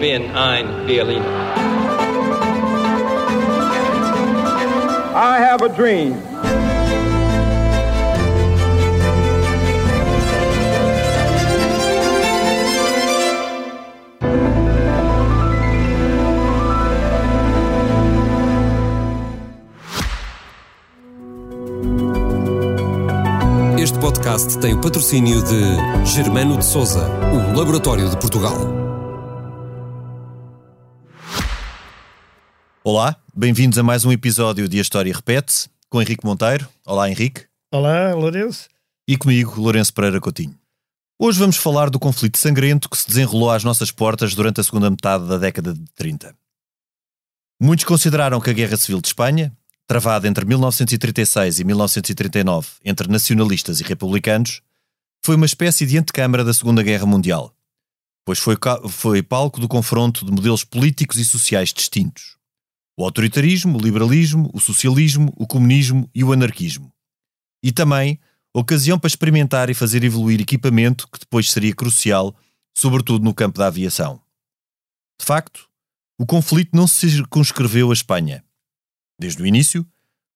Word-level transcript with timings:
bin 0.00 0.34
ein 0.34 0.86
Berliner. 0.86 1.24
I 5.14 5.38
have 5.38 5.62
a 5.62 5.68
dream. 5.68 6.14
Este 23.78 23.98
podcast 23.98 24.58
tem 24.58 24.74
o 24.74 24.80
patrocínio 24.80 25.42
de 25.42 26.06
Germano 26.06 26.56
de 26.56 26.64
Souza, 26.64 27.06
o 27.32 27.56
Laboratório 27.56 28.08
de 28.08 28.16
Portugal. 28.16 28.83
Olá, 32.86 33.16
bem-vindos 33.34 33.78
a 33.78 33.82
mais 33.82 34.04
um 34.04 34.12
episódio 34.12 34.68
de 34.68 34.78
A 34.78 34.82
História 34.82 35.10
Repete-se, 35.10 35.70
com 35.88 36.02
Henrique 36.02 36.26
Monteiro. 36.26 36.68
Olá, 36.84 37.08
Henrique. 37.08 37.46
Olá, 37.72 38.12
Lourenço. 38.14 38.68
E 39.08 39.16
comigo, 39.16 39.58
Lourenço 39.58 39.94
Pereira 39.94 40.20
Coutinho. 40.20 40.54
Hoje 41.18 41.38
vamos 41.38 41.56
falar 41.56 41.88
do 41.88 41.98
conflito 41.98 42.36
sangrento 42.36 42.90
que 42.90 42.98
se 42.98 43.08
desenrolou 43.08 43.50
às 43.50 43.64
nossas 43.64 43.90
portas 43.90 44.34
durante 44.34 44.60
a 44.60 44.62
segunda 44.62 44.90
metade 44.90 45.26
da 45.26 45.38
década 45.38 45.72
de 45.72 45.82
30. 45.94 46.36
Muitos 47.58 47.86
consideraram 47.86 48.38
que 48.38 48.50
a 48.50 48.52
Guerra 48.52 48.76
Civil 48.76 49.00
de 49.00 49.08
Espanha, 49.08 49.50
travada 49.86 50.28
entre 50.28 50.44
1936 50.44 51.60
e 51.60 51.64
1939 51.64 52.68
entre 52.84 53.08
nacionalistas 53.08 53.80
e 53.80 53.82
republicanos, 53.82 54.60
foi 55.24 55.36
uma 55.36 55.46
espécie 55.46 55.86
de 55.86 55.96
antecâmara 55.96 56.44
da 56.44 56.52
Segunda 56.52 56.82
Guerra 56.82 57.06
Mundial, 57.06 57.50
pois 58.26 58.38
foi, 58.38 58.58
foi 58.90 59.22
palco 59.22 59.58
do 59.58 59.68
confronto 59.68 60.22
de 60.26 60.30
modelos 60.30 60.64
políticos 60.64 61.16
e 61.16 61.24
sociais 61.24 61.72
distintos. 61.72 62.43
O 62.96 63.04
autoritarismo, 63.04 63.78
o 63.78 63.80
liberalismo, 63.80 64.50
o 64.52 64.60
socialismo, 64.60 65.32
o 65.36 65.46
comunismo 65.46 66.08
e 66.14 66.22
o 66.22 66.32
anarquismo. 66.32 66.92
E 67.62 67.72
também 67.72 68.20
ocasião 68.54 68.98
para 68.98 69.08
experimentar 69.08 69.68
e 69.68 69.74
fazer 69.74 70.04
evoluir 70.04 70.40
equipamento 70.40 71.08
que 71.10 71.18
depois 71.18 71.50
seria 71.50 71.74
crucial, 71.74 72.34
sobretudo 72.72 73.24
no 73.24 73.34
campo 73.34 73.58
da 73.58 73.66
aviação. 73.66 74.20
De 75.18 75.26
facto, 75.26 75.68
o 76.18 76.24
conflito 76.24 76.76
não 76.76 76.86
se 76.86 77.10
circunscreveu 77.10 77.90
à 77.90 77.92
Espanha. 77.92 78.44
Desde 79.18 79.42
o 79.42 79.46
início, 79.46 79.84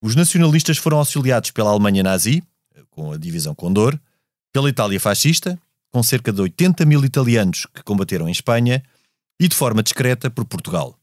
os 0.03 0.17
nacionalistas 0.17 0.79
foram 0.79 0.99
auxiliados 0.99 1.53
pela 1.53 1.71
Alemanha 1.71 2.03
nazi, 2.03 2.43
com 2.91 3.13
a 3.13 3.17
divisão 3.17 3.55
Condor, 3.55 3.99
pela 4.53 4.69
Itália 4.69 4.99
fascista, 4.99 5.61
com 5.91 6.03
cerca 6.03 6.33
de 6.33 6.41
80 6.41 6.85
mil 6.85 7.05
italianos 7.05 7.67
que 7.67 7.83
combateram 7.83 8.29
em 8.29 8.33
Espanha, 8.33 8.83
e 9.41 9.47
de 9.47 9.55
forma 9.55 9.83
discreta 9.83 10.29
por 10.29 10.45
Portugal, 10.45 10.98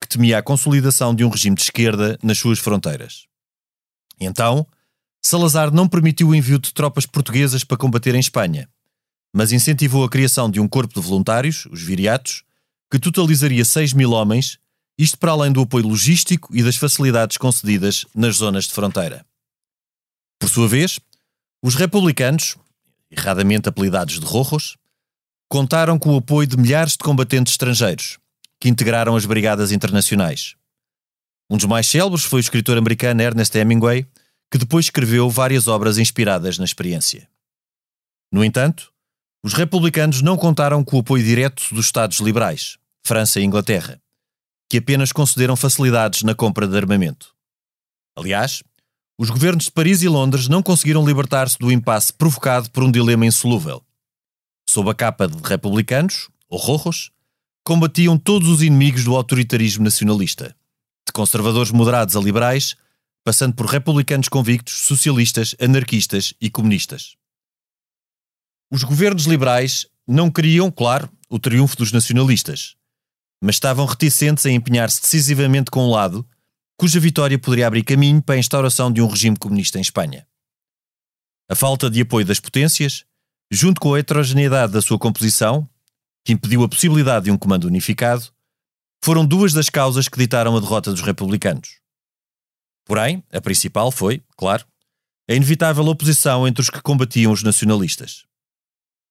que 0.00 0.08
temia 0.08 0.38
a 0.38 0.42
consolidação 0.42 1.14
de 1.14 1.24
um 1.24 1.28
regime 1.28 1.56
de 1.56 1.62
esquerda 1.62 2.18
nas 2.22 2.38
suas 2.38 2.58
fronteiras. 2.58 3.26
Então, 4.20 4.66
Salazar 5.22 5.72
não 5.72 5.88
permitiu 5.88 6.28
o 6.28 6.34
envio 6.34 6.58
de 6.58 6.72
tropas 6.72 7.06
portuguesas 7.06 7.64
para 7.64 7.76
combater 7.76 8.14
em 8.14 8.20
Espanha, 8.20 8.68
mas 9.32 9.52
incentivou 9.52 10.04
a 10.04 10.08
criação 10.08 10.50
de 10.50 10.60
um 10.60 10.68
corpo 10.68 10.94
de 10.94 11.06
voluntários, 11.06 11.66
os 11.66 11.82
viriatos, 11.82 12.44
que 12.90 12.98
totalizaria 12.98 13.64
6 13.64 13.92
mil 13.92 14.12
homens 14.12 14.58
isto 14.98 15.16
para 15.16 15.30
além 15.30 15.52
do 15.52 15.62
apoio 15.62 15.86
logístico 15.86 16.54
e 16.54 16.60
das 16.60 16.76
facilidades 16.76 17.36
concedidas 17.36 18.04
nas 18.12 18.36
zonas 18.36 18.64
de 18.64 18.72
fronteira. 18.72 19.24
Por 20.40 20.48
sua 20.48 20.66
vez, 20.66 20.98
os 21.62 21.76
republicanos, 21.76 22.56
erradamente 23.08 23.68
apelidados 23.68 24.18
de 24.18 24.26
rojos, 24.26 24.76
contaram 25.48 25.98
com 25.98 26.14
o 26.14 26.18
apoio 26.18 26.48
de 26.48 26.56
milhares 26.56 26.92
de 26.92 26.98
combatentes 26.98 27.52
estrangeiros, 27.52 28.18
que 28.60 28.68
integraram 28.68 29.16
as 29.16 29.24
brigadas 29.24 29.72
internacionais. 29.72 30.54
Um 31.50 31.56
dos 31.56 31.66
mais 31.66 31.86
célebres 31.86 32.24
foi 32.24 32.40
o 32.40 32.42
escritor 32.42 32.76
americano 32.76 33.22
Ernest 33.22 33.56
Hemingway, 33.56 34.06
que 34.50 34.58
depois 34.58 34.86
escreveu 34.86 35.30
várias 35.30 35.68
obras 35.68 35.98
inspiradas 35.98 36.58
na 36.58 36.64
experiência. 36.64 37.28
No 38.32 38.44
entanto, 38.44 38.92
os 39.42 39.54
republicanos 39.54 40.20
não 40.20 40.36
contaram 40.36 40.82
com 40.84 40.96
o 40.96 41.00
apoio 41.00 41.24
direto 41.24 41.62
dos 41.72 41.86
Estados 41.86 42.18
liberais, 42.18 42.76
França 43.04 43.40
e 43.40 43.44
Inglaterra 43.44 44.00
que 44.68 44.78
apenas 44.78 45.12
concederam 45.12 45.56
facilidades 45.56 46.22
na 46.22 46.34
compra 46.34 46.68
de 46.68 46.76
armamento. 46.76 47.34
Aliás, 48.16 48.62
os 49.18 49.30
governos 49.30 49.64
de 49.64 49.72
Paris 49.72 50.02
e 50.02 50.08
Londres 50.08 50.46
não 50.46 50.62
conseguiram 50.62 51.06
libertar-se 51.06 51.58
do 51.58 51.72
impasse 51.72 52.12
provocado 52.12 52.70
por 52.70 52.82
um 52.82 52.90
dilema 52.90 53.24
insolúvel. 53.24 53.82
Sob 54.68 54.90
a 54.90 54.94
capa 54.94 55.26
de 55.26 55.36
republicanos, 55.42 56.28
ou 56.48 56.58
rojos, 56.58 57.10
combatiam 57.64 58.18
todos 58.18 58.48
os 58.48 58.62
inimigos 58.62 59.04
do 59.04 59.14
autoritarismo 59.14 59.84
nacionalista, 59.84 60.54
de 61.06 61.12
conservadores 61.12 61.70
moderados 61.70 62.16
a 62.16 62.20
liberais, 62.20 62.76
passando 63.24 63.54
por 63.54 63.66
republicanos 63.66 64.28
convictos, 64.28 64.74
socialistas, 64.86 65.54
anarquistas 65.60 66.32
e 66.40 66.48
comunistas. 66.50 67.16
Os 68.70 68.82
governos 68.84 69.24
liberais 69.24 69.86
não 70.06 70.30
queriam, 70.30 70.70
claro, 70.70 71.10
o 71.28 71.38
triunfo 71.38 71.76
dos 71.76 71.92
nacionalistas, 71.92 72.76
mas 73.42 73.56
estavam 73.56 73.86
reticentes 73.86 74.46
em 74.46 74.54
empenhar-se 74.54 75.00
decisivamente 75.00 75.70
com 75.70 75.84
um 75.84 75.90
lado, 75.90 76.26
cuja 76.76 77.00
vitória 77.00 77.38
poderia 77.38 77.66
abrir 77.66 77.82
caminho 77.82 78.22
para 78.22 78.34
a 78.34 78.38
instauração 78.38 78.90
de 78.92 79.02
um 79.02 79.06
regime 79.06 79.36
comunista 79.36 79.78
em 79.78 79.82
Espanha. 79.82 80.26
A 81.50 81.54
falta 81.54 81.90
de 81.90 82.00
apoio 82.00 82.26
das 82.26 82.40
potências, 82.40 83.04
junto 83.50 83.80
com 83.80 83.94
a 83.94 83.98
heterogeneidade 83.98 84.72
da 84.72 84.82
sua 84.82 84.98
composição, 84.98 85.68
que 86.28 86.34
impediu 86.34 86.62
a 86.62 86.68
possibilidade 86.68 87.24
de 87.24 87.30
um 87.30 87.38
comando 87.38 87.66
unificado, 87.66 88.26
foram 89.02 89.24
duas 89.24 89.54
das 89.54 89.70
causas 89.70 90.08
que 90.08 90.18
ditaram 90.18 90.54
a 90.54 90.60
derrota 90.60 90.90
dos 90.90 91.00
republicanos. 91.00 91.80
Porém, 92.84 93.24
a 93.32 93.40
principal 93.40 93.90
foi, 93.90 94.22
claro, 94.36 94.66
a 95.26 95.32
inevitável 95.32 95.86
oposição 95.86 96.46
entre 96.46 96.60
os 96.60 96.68
que 96.68 96.82
combatiam 96.82 97.32
os 97.32 97.42
nacionalistas. 97.42 98.26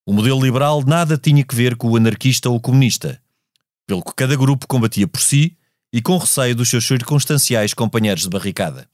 O 0.06 0.14
modelo 0.14 0.40
liberal 0.46 0.84
nada 0.86 1.18
tinha 1.18 1.44
que 1.44 1.56
ver 1.56 1.76
com 1.76 1.90
o 1.90 1.96
anarquista 1.96 2.52
ou 2.52 2.62
comunista, 2.62 3.20
pelo 3.88 4.04
que 4.04 4.14
cada 4.14 4.36
grupo 4.36 4.68
combatia 4.68 5.08
por 5.08 5.20
si 5.20 5.58
e 5.92 6.04
com 6.04 6.20
receio 6.20 6.56
dos 6.56 6.70
seus 6.70 6.86
circunstanciais 6.86 7.74
companheiros 7.74 8.26
de 8.26 8.30
barricada. 8.30 8.88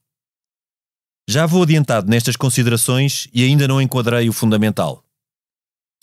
Já 1.28 1.44
vou 1.44 1.62
adiantado 1.62 2.08
nestas 2.08 2.36
considerações 2.36 3.28
e 3.34 3.44
ainda 3.44 3.68
não 3.68 3.82
enquadrei 3.82 4.30
o 4.30 4.32
fundamental. 4.32 5.03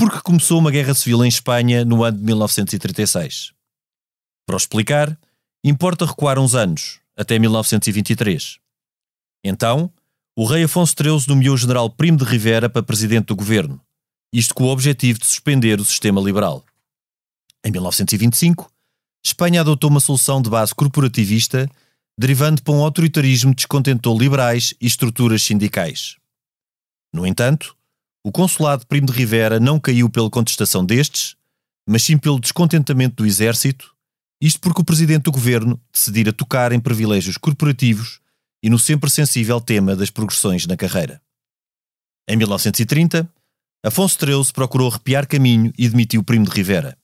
Porque 0.01 0.19
começou 0.21 0.57
uma 0.57 0.71
guerra 0.71 0.95
civil 0.95 1.23
em 1.23 1.27
Espanha 1.27 1.85
no 1.85 2.03
ano 2.03 2.17
de 2.17 2.23
1936. 2.23 3.53
Para 4.47 4.55
o 4.55 4.57
explicar, 4.57 5.15
importa 5.63 6.07
recuar 6.07 6.39
uns 6.39 6.55
anos, 6.55 6.99
até 7.15 7.37
1923. 7.37 8.57
Então, 9.43 9.93
o 10.35 10.43
rei 10.43 10.63
Afonso 10.63 10.95
XIII 10.99 11.25
nomeou 11.27 11.53
o 11.53 11.57
general 11.57 11.87
Primo 11.87 12.17
de 12.17 12.23
Rivera 12.23 12.67
para 12.67 12.81
presidente 12.81 13.27
do 13.27 13.35
governo, 13.35 13.79
isto 14.33 14.55
com 14.55 14.63
o 14.63 14.69
objetivo 14.69 15.19
de 15.19 15.27
suspender 15.27 15.79
o 15.79 15.85
sistema 15.85 16.19
liberal. 16.19 16.65
Em 17.63 17.69
1925, 17.69 18.71
Espanha 19.23 19.61
adotou 19.61 19.91
uma 19.91 19.99
solução 19.99 20.41
de 20.41 20.49
base 20.49 20.73
corporativista, 20.73 21.69
derivando 22.17 22.63
para 22.63 22.73
um 22.73 22.83
autoritarismo 22.83 23.51
que 23.51 23.57
descontentou 23.57 24.17
liberais 24.17 24.73
e 24.81 24.87
estruturas 24.87 25.43
sindicais. 25.43 26.15
No 27.13 27.23
entanto, 27.23 27.77
o 28.23 28.31
consulado 28.31 28.85
Primo 28.85 29.07
de 29.07 29.13
Rivera 29.13 29.59
não 29.59 29.79
caiu 29.79 30.09
pela 30.09 30.29
contestação 30.29 30.85
destes, 30.85 31.35
mas 31.87 32.03
sim 32.03 32.17
pelo 32.17 32.39
descontentamento 32.39 33.15
do 33.17 33.25
exército, 33.25 33.95
isto 34.39 34.59
porque 34.59 34.81
o 34.81 34.85
presidente 34.85 35.23
do 35.23 35.31
governo 35.31 35.79
decidira 35.91 36.31
tocar 36.31 36.71
em 36.71 36.79
privilégios 36.79 37.37
corporativos 37.37 38.19
e 38.63 38.69
no 38.69 38.77
sempre 38.77 39.09
sensível 39.09 39.59
tema 39.59 39.95
das 39.95 40.09
progressões 40.09 40.67
na 40.67 40.77
carreira. 40.77 41.21
Em 42.27 42.37
1930, 42.37 43.27
Afonso 43.83 44.17
XIII 44.19 44.53
procurou 44.53 44.89
arrepiar 44.89 45.27
caminho 45.27 45.73
e 45.77 45.89
demitiu 45.89 46.23
Primo 46.23 46.45
de 46.45 46.51
Rivera, 46.51 46.97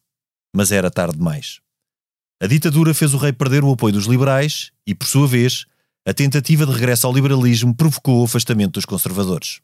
mas 0.55 0.71
era 0.71 0.91
tarde 0.91 1.17
demais. 1.17 1.59
A 2.41 2.45
ditadura 2.45 2.93
fez 2.93 3.15
o 3.15 3.17
rei 3.17 3.33
perder 3.33 3.63
o 3.63 3.71
apoio 3.71 3.93
dos 3.93 4.05
liberais 4.05 4.71
e, 4.85 4.93
por 4.93 5.07
sua 5.07 5.27
vez, 5.27 5.65
a 6.07 6.13
tentativa 6.13 6.65
de 6.67 6.71
regresso 6.71 7.07
ao 7.07 7.13
liberalismo 7.13 7.75
provocou 7.75 8.21
o 8.21 8.25
afastamento 8.25 8.73
dos 8.73 8.85
conservadores. 8.85 9.59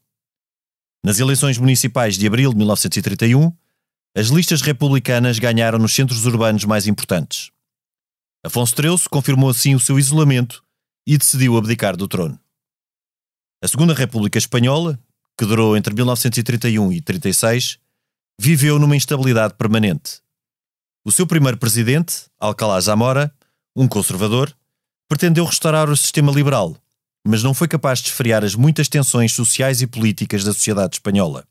Nas 1.04 1.20
eleições 1.20 1.58
municipais 1.58 2.18
de 2.18 2.26
abril 2.26 2.52
de 2.52 2.58
1931, 2.58 3.52
as 4.16 4.28
listas 4.28 4.62
republicanas 4.62 5.40
ganharam 5.40 5.78
nos 5.78 5.94
centros 5.94 6.26
urbanos 6.26 6.64
mais 6.66 6.88
importantes. 6.88 7.52
Afonso 8.46 8.76
XIII 8.76 9.10
confirmou 9.10 9.50
assim 9.50 9.76
o 9.76 9.80
seu 9.80 10.00
isolamento 10.00 10.64
e 11.06 11.18
decidiu 11.18 11.58
abdicar 11.58 11.98
do 11.98 12.08
trono. 12.08 12.40
A 13.62 13.68
Segunda 13.68 13.94
República 13.94 14.38
Espanhola, 14.38 15.00
que 15.38 15.46
durou 15.46 15.76
entre 15.76 15.94
1931 15.94 16.92
e 16.94 17.02
36, 17.02 17.80
viveu 18.40 18.80
numa 18.80 18.96
instabilidade 18.96 19.56
permanente 19.56 20.24
o 21.06 21.12
seu 21.12 21.28
primeiro 21.28 21.58
presidente, 21.58 22.28
Alcalá 22.40 22.80
Zamora, 22.80 23.34
um 23.76 23.90
conservador, 23.90 24.56
pretendeu 25.10 25.44
restaurar 25.44 25.90
o 25.90 25.98
sistema 25.98 26.32
liberal, 26.32 26.78
mas 27.26 27.42
não 27.42 27.54
foi 27.54 27.68
capaz 27.68 28.00
de 28.00 28.10
esfriar 28.10 28.44
as 28.44 28.56
muitas 28.56 28.88
tensões 28.88 29.34
sociais 29.34 29.82
e 29.82 29.88
políticas 29.88 30.44
da 30.44 30.54
sociedade 30.54 30.96
espanhola. 30.96 31.48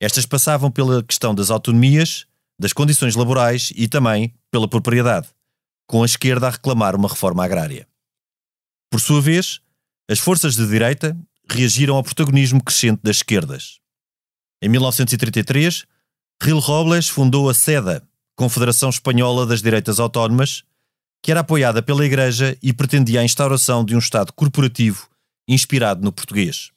Estas 0.00 0.26
passavam 0.26 0.70
pela 0.70 1.02
questão 1.02 1.34
das 1.34 1.50
autonomias, 1.50 2.26
das 2.58 2.72
condições 2.72 3.14
laborais 3.14 3.72
e 3.74 3.88
também 3.88 4.34
pela 4.50 4.68
propriedade, 4.68 5.28
com 5.86 6.02
a 6.02 6.06
esquerda 6.06 6.48
a 6.48 6.50
reclamar 6.50 6.94
uma 6.94 7.08
reforma 7.08 7.44
agrária. 7.44 7.88
Por 8.90 9.00
sua 9.00 9.20
vez, 9.20 9.60
as 10.08 10.18
forças 10.18 10.54
de 10.54 10.66
direita 10.66 11.16
reagiram 11.48 11.96
ao 11.96 12.02
protagonismo 12.02 12.62
crescente 12.62 13.00
das 13.02 13.16
esquerdas. 13.16 13.78
Em 14.62 14.68
1933, 14.68 15.84
Gil 16.42 16.58
Robles 16.58 17.08
fundou 17.08 17.48
a 17.48 17.54
SEDA, 17.54 18.06
Confederação 18.36 18.90
Espanhola 18.90 19.46
das 19.46 19.62
Direitas 19.62 19.98
Autónomas, 19.98 20.64
que 21.26 21.32
era 21.32 21.40
apoiada 21.40 21.82
pela 21.82 22.06
Igreja 22.06 22.56
e 22.62 22.72
pretendia 22.72 23.18
a 23.18 23.24
instauração 23.24 23.84
de 23.84 23.96
um 23.96 23.98
Estado 23.98 24.32
corporativo 24.32 25.10
inspirado 25.48 26.00
no 26.00 26.12
português. 26.12 26.70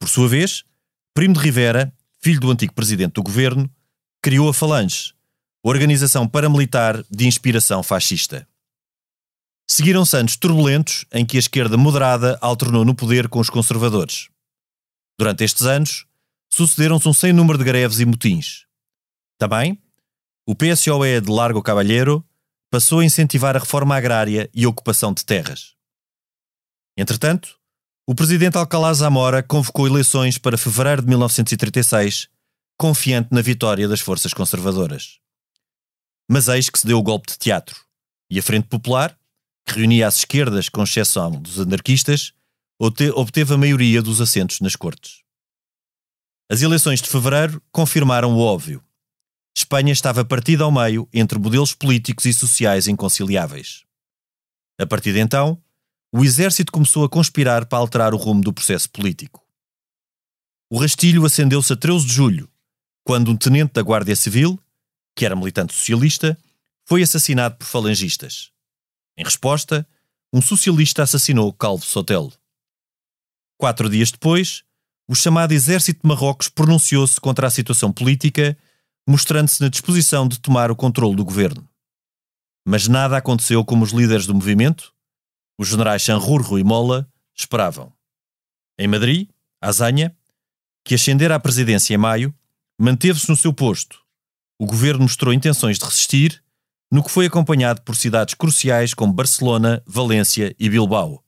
Por 0.00 0.08
sua 0.08 0.26
vez, 0.26 0.64
Primo 1.12 1.34
de 1.34 1.40
Rivera, 1.40 1.92
filho 2.22 2.40
do 2.40 2.50
antigo 2.50 2.72
presidente 2.72 3.12
do 3.12 3.22
governo, 3.22 3.70
criou 4.22 4.48
a 4.48 4.54
Falange, 4.54 5.12
organização 5.62 6.26
paramilitar 6.26 7.04
de 7.10 7.26
inspiração 7.26 7.82
fascista. 7.82 8.48
Seguiram-se 9.68 10.16
anos 10.16 10.38
turbulentos 10.38 11.04
em 11.12 11.26
que 11.26 11.36
a 11.36 11.40
esquerda 11.40 11.76
moderada 11.76 12.38
alternou 12.40 12.82
no 12.82 12.94
poder 12.94 13.28
com 13.28 13.40
os 13.40 13.50
conservadores. 13.50 14.30
Durante 15.18 15.44
estes 15.44 15.66
anos, 15.66 16.06
sucederam-se 16.50 17.06
um 17.06 17.12
sem 17.12 17.30
número 17.30 17.58
de 17.58 17.64
greves 17.64 18.00
e 18.00 18.06
motins. 18.06 18.64
Também, 19.36 19.78
o 20.46 20.54
PSOE 20.54 21.20
de 21.20 21.30
Largo 21.30 21.62
Cabalheiro 21.62 22.24
passou 22.70 23.00
a 23.00 23.04
incentivar 23.04 23.56
a 23.56 23.58
reforma 23.58 23.96
agrária 23.96 24.48
e 24.54 24.64
a 24.64 24.68
ocupação 24.68 25.12
de 25.12 25.24
terras. 25.24 25.74
Entretanto, 26.96 27.58
o 28.06 28.14
presidente 28.14 28.56
Alcalá 28.56 28.92
Zamora 28.92 29.42
convocou 29.42 29.86
eleições 29.86 30.38
para 30.38 30.58
fevereiro 30.58 31.02
de 31.02 31.08
1936, 31.08 32.28
confiante 32.78 33.28
na 33.32 33.42
vitória 33.42 33.86
das 33.86 34.00
forças 34.00 34.32
conservadoras. 34.32 35.18
Mas 36.28 36.48
eis 36.48 36.70
que 36.70 36.78
se 36.78 36.86
deu 36.86 36.98
o 36.98 37.02
golpe 37.02 37.30
de 37.30 37.38
teatro, 37.38 37.84
e 38.30 38.38
a 38.38 38.42
Frente 38.42 38.68
Popular, 38.68 39.18
que 39.66 39.74
reunia 39.74 40.06
as 40.06 40.16
esquerdas 40.16 40.68
com 40.68 40.82
exceção 40.82 41.32
dos 41.32 41.60
anarquistas, 41.60 42.32
obteve 42.78 43.54
a 43.54 43.58
maioria 43.58 44.00
dos 44.00 44.20
assentos 44.20 44.60
nas 44.60 44.74
cortes. 44.74 45.22
As 46.50 46.62
eleições 46.62 47.00
de 47.00 47.08
fevereiro 47.08 47.62
confirmaram 47.70 48.34
o 48.34 48.40
óbvio. 48.40 48.82
Espanha 49.60 49.92
estava 49.92 50.24
partida 50.24 50.64
ao 50.64 50.72
meio 50.72 51.08
entre 51.12 51.38
modelos 51.38 51.74
políticos 51.74 52.24
e 52.24 52.32
sociais 52.32 52.88
inconciliáveis. 52.88 53.84
A 54.78 54.86
partir 54.86 55.12
de 55.12 55.20
então, 55.20 55.62
o 56.12 56.24
exército 56.24 56.72
começou 56.72 57.04
a 57.04 57.08
conspirar 57.08 57.66
para 57.66 57.78
alterar 57.78 58.14
o 58.14 58.16
rumo 58.16 58.40
do 58.40 58.52
processo 58.52 58.88
político. 58.90 59.46
O 60.70 60.78
rastilho 60.78 61.26
acendeu-se 61.26 61.72
a 61.72 61.76
13 61.76 62.06
de 62.06 62.12
julho, 62.12 62.50
quando 63.04 63.30
um 63.30 63.36
tenente 63.36 63.74
da 63.74 63.82
Guardia 63.82 64.16
Civil, 64.16 64.58
que 65.14 65.26
era 65.26 65.36
militante 65.36 65.74
socialista, 65.74 66.38
foi 66.86 67.02
assassinado 67.02 67.56
por 67.56 67.66
falangistas. 67.66 68.50
Em 69.16 69.24
resposta, 69.24 69.86
um 70.32 70.40
socialista 70.40 71.02
assassinou 71.02 71.52
Calvo 71.52 71.84
Sotelo. 71.84 72.32
Quatro 73.58 73.90
dias 73.90 74.10
depois, 74.10 74.64
o 75.06 75.14
chamado 75.14 75.52
Exército 75.52 76.00
de 76.02 76.08
Marrocos 76.08 76.48
pronunciou-se 76.48 77.20
contra 77.20 77.46
a 77.46 77.50
situação 77.50 77.92
política, 77.92 78.56
mostrando-se 79.10 79.60
na 79.60 79.68
disposição 79.68 80.28
de 80.28 80.38
tomar 80.38 80.70
o 80.70 80.76
controle 80.76 81.16
do 81.16 81.24
governo. 81.24 81.68
Mas 82.64 82.86
nada 82.86 83.16
aconteceu 83.16 83.64
como 83.64 83.82
os 83.82 83.90
líderes 83.90 84.24
do 84.24 84.34
movimento, 84.34 84.94
os 85.58 85.66
generais 85.66 86.04
Sanrurro 86.04 86.58
e 86.58 86.62
Mola 86.62 87.10
esperavam. 87.36 87.92
Em 88.78 88.86
Madrid, 88.86 89.28
Azanha, 89.60 90.16
que 90.84 90.94
ascendera 90.94 91.34
à 91.34 91.40
presidência 91.40 91.92
em 91.92 91.98
maio, 91.98 92.32
manteve-se 92.78 93.28
no 93.28 93.36
seu 93.36 93.52
posto. 93.52 94.00
O 94.60 94.64
governo 94.64 95.02
mostrou 95.02 95.34
intenções 95.34 95.76
de 95.76 95.84
resistir, 95.84 96.40
no 96.90 97.02
que 97.02 97.10
foi 97.10 97.26
acompanhado 97.26 97.82
por 97.82 97.96
cidades 97.96 98.34
cruciais 98.34 98.94
como 98.94 99.12
Barcelona, 99.12 99.82
Valência 99.86 100.54
e 100.56 100.68
Bilbao. 100.68 101.24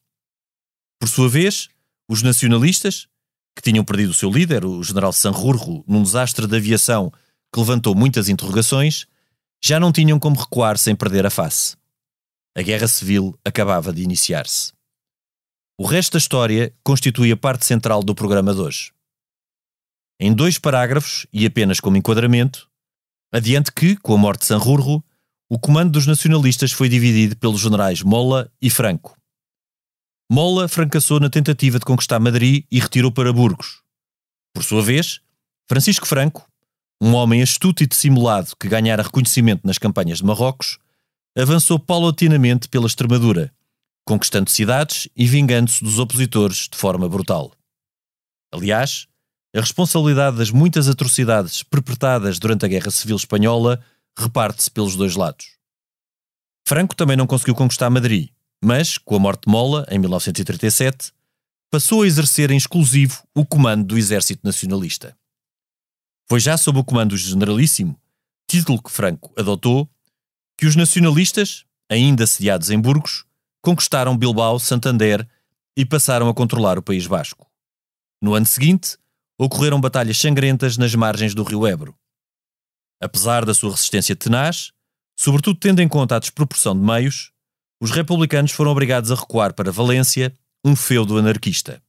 Por 1.01 1.09
sua 1.09 1.29
vez, 1.29 1.69
os 2.09 2.23
nacionalistas, 2.23 3.09
que 3.57 3.63
tinham 3.63 3.85
perdido 3.85 4.11
o 4.11 4.15
seu 4.15 4.31
líder, 4.31 4.65
o 4.65 4.83
general 4.85 5.13
Sanrurro, 5.13 5.85
num 5.87 6.03
desastre 6.03 6.47
de 6.47 6.57
aviação 6.57 7.13
que 7.53 7.61
levantou 7.61 7.95
muitas 7.95 8.29
interrogações, 8.29 9.07
já 9.63 9.79
não 9.79 9.93
tinham 9.93 10.19
como 10.19 10.41
recuar 10.41 10.79
sem 10.79 10.97
perder 10.97 11.27
a 11.27 11.31
face. 11.31 11.77
A 12.57 12.63
Guerra 12.63 12.89
Civil 12.89 13.39
acabava 13.45 13.93
de 13.93 14.03
iniciar-se. 14.03 14.73
O 15.79 15.87
resto 15.87 16.13
da 16.13 16.19
história 16.19 16.75
constitui 16.83 17.33
a 17.33 17.37
parte 17.37 17.65
central 17.65 18.03
do 18.03 18.15
programa 18.15 18.55
de 18.55 18.61
hoje. 18.61 18.93
Em 20.21 20.33
dois 20.33 20.59
parágrafos, 20.59 21.27
e 21.33 21.47
apenas 21.47 21.81
como 21.81 21.97
enquadramento, 21.97 22.71
adiante 23.33 23.73
que, 23.73 23.97
com 23.97 24.15
a 24.15 24.19
morte 24.19 24.41
de 24.41 24.47
Sanrurro, 24.47 25.05
o 25.51 25.59
comando 25.59 25.93
dos 25.93 26.07
nacionalistas 26.07 26.73
foi 26.73 26.89
dividido 26.89 27.37
pelos 27.37 27.61
generais 27.61 28.03
Mola 28.03 28.51
e 28.61 28.71
Franco. 28.71 29.17
Mola 30.31 30.69
fracassou 30.69 31.21
na 31.21 31.29
tentativa 31.29 31.79
de 31.79 31.85
conquistar 31.85 32.19
Madrid 32.19 32.65
e 32.71 32.79
retirou 32.79 33.13
para 33.13 33.33
Burgos. 33.33 33.83
Por 34.55 34.63
sua 34.63 34.83
vez, 34.83 35.21
Francisco 35.69 36.07
Franco, 36.07 36.49
um 37.05 37.15
homem 37.15 37.43
astuto 37.43 37.83
e 37.83 37.87
dissimulado 37.89 38.55
que 38.55 38.69
ganhara 38.69 39.03
reconhecimento 39.03 39.67
nas 39.67 39.77
campanhas 39.77 40.19
de 40.19 40.25
Marrocos, 40.25 40.79
avançou 41.37 41.77
paulatinamente 41.77 42.69
pela 42.69 42.87
Extremadura, 42.87 43.53
conquistando 44.07 44.49
cidades 44.49 45.09
e 45.17 45.27
vingando-se 45.27 45.83
dos 45.83 45.99
opositores 45.99 46.69
de 46.71 46.79
forma 46.79 47.09
brutal. 47.09 47.51
Aliás, 48.53 49.09
a 49.53 49.59
responsabilidade 49.59 50.37
das 50.37 50.53
muitas 50.53 50.89
atrocidades 50.89 51.65
perpetradas 51.65 52.39
durante 52.39 52.67
a 52.67 52.69
Guerra 52.69 52.93
Civil 52.93 53.17
Espanhola 53.17 53.85
reparte-se 54.17 54.71
pelos 54.71 54.95
dois 54.95 55.17
lados. 55.17 55.57
Franco 56.65 56.95
também 56.95 57.17
não 57.17 57.27
conseguiu 57.27 57.57
conquistar 57.57 57.91
Madrid, 57.91 58.29
mas, 58.63 58.97
com 58.97 59.17
a 59.17 59.19
morte 59.19 59.47
de 59.47 59.51
Mola, 59.51 59.85
em 59.91 59.99
1937, 59.99 61.13
passou 61.69 62.03
a 62.03 62.07
exercer 62.07 62.53
em 62.53 62.57
exclusivo 62.57 63.25
o 63.35 63.45
comando 63.45 63.87
do 63.87 63.99
Exército 63.99 64.43
Nacionalista. 64.45 65.17
Foi 66.29 66.41
já 66.41 66.57
sob 66.57 66.79
o 66.79 66.85
comando 66.85 67.11
do 67.11 67.17
Generalíssimo, 67.17 68.01
título 68.49 68.83
que 68.83 68.91
Franco 68.91 69.33
adotou, 69.37 69.89
que 70.59 70.67
os 70.67 70.77
nacionalistas, 70.77 71.65
ainda 71.91 72.27
sediados 72.27 72.71
em 72.71 72.81
Burgos, 72.81 73.25
conquistaram 73.63 74.17
Bilbao, 74.17 74.59
Santander 74.59 75.29
e 75.77 75.85
passaram 75.85 76.29
a 76.29 76.35
controlar 76.35 76.79
o 76.79 76.83
País 76.83 77.07
Basco. 77.07 77.51
No 78.21 78.35
ano 78.35 78.47
seguinte, 78.47 78.99
ocorreram 79.39 79.81
batalhas 79.81 80.19
sangrentas 80.19 80.77
nas 80.77 80.95
margens 80.95 81.35
do 81.35 81.43
rio 81.43 81.67
Ebro. 81.67 81.97
Apesar 83.01 83.45
da 83.45 83.55
sua 83.55 83.71
resistência 83.71 84.15
tenaz, 84.15 84.73
sobretudo 85.17 85.59
tendo 85.59 85.81
em 85.81 85.89
conta 85.89 86.17
a 86.17 86.19
desproporção 86.19 86.79
de 86.79 86.85
meios, 86.85 87.33
os 87.81 87.91
republicanos 87.91 88.53
foram 88.53 88.71
obrigados 88.71 89.11
a 89.11 89.15
recuar 89.15 89.53
para 89.55 89.73
Valência, 89.73 90.37
um 90.65 90.77
feudo 90.77 91.19
anarquista. 91.19 91.83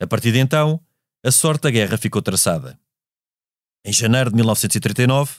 A 0.00 0.06
partir 0.06 0.32
de 0.32 0.38
então, 0.38 0.80
a 1.24 1.30
sorte 1.30 1.62
da 1.62 1.70
guerra 1.70 1.96
ficou 1.98 2.20
traçada. 2.22 2.79
Em 3.84 3.92
janeiro 3.92 4.30
de 4.30 4.36
1939, 4.36 5.36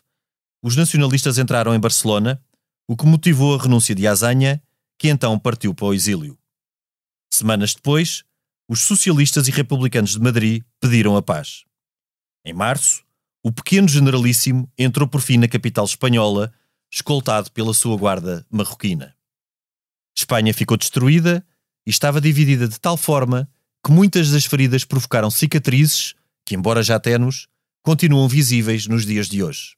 os 0.64 0.76
nacionalistas 0.76 1.38
entraram 1.38 1.76
em 1.76 1.80
Barcelona, 1.80 2.44
o 2.88 2.98
que 2.98 3.06
motivou 3.06 3.56
a 3.56 3.62
renúncia 3.62 3.94
de 3.94 4.08
Azanha, 4.08 4.62
que 4.98 5.10
então 5.10 5.38
partiu 5.38 5.74
para 5.74 5.86
o 5.86 5.94
exílio. 5.94 6.38
Semanas 7.32 7.74
depois, 7.74 8.24
os 8.68 8.82
socialistas 8.82 9.48
e 9.48 9.52
republicanos 9.52 10.12
de 10.12 10.20
Madrid 10.20 10.64
pediram 10.80 11.16
a 11.16 11.22
paz. 11.22 11.66
Em 12.46 12.54
março, 12.54 13.04
o 13.44 13.52
pequeno 13.52 13.88
generalíssimo 13.88 14.72
entrou 14.78 15.08
por 15.08 15.22
fim 15.22 15.38
na 15.38 15.48
capital 15.48 15.86
espanhola, 15.86 16.54
escoltado 16.92 17.52
pela 17.52 17.74
sua 17.74 17.98
guarda 17.98 18.46
marroquina. 18.50 19.16
Espanha 20.18 20.54
ficou 20.54 20.78
destruída 20.78 21.46
e 21.86 21.90
estava 21.90 22.22
dividida 22.22 22.68
de 22.68 22.80
tal 22.80 22.98
forma 22.98 23.50
que 23.84 23.92
muitas 23.92 24.32
das 24.32 24.46
feridas 24.46 24.84
provocaram 24.84 25.32
cicatrizes 25.32 26.16
que, 26.46 26.56
embora 26.56 26.84
já 26.84 27.00
tenues, 27.00 27.48
continuam 27.84 28.28
visíveis 28.28 28.88
nos 28.88 29.06
dias 29.06 29.28
de 29.28 29.44
hoje. 29.44 29.76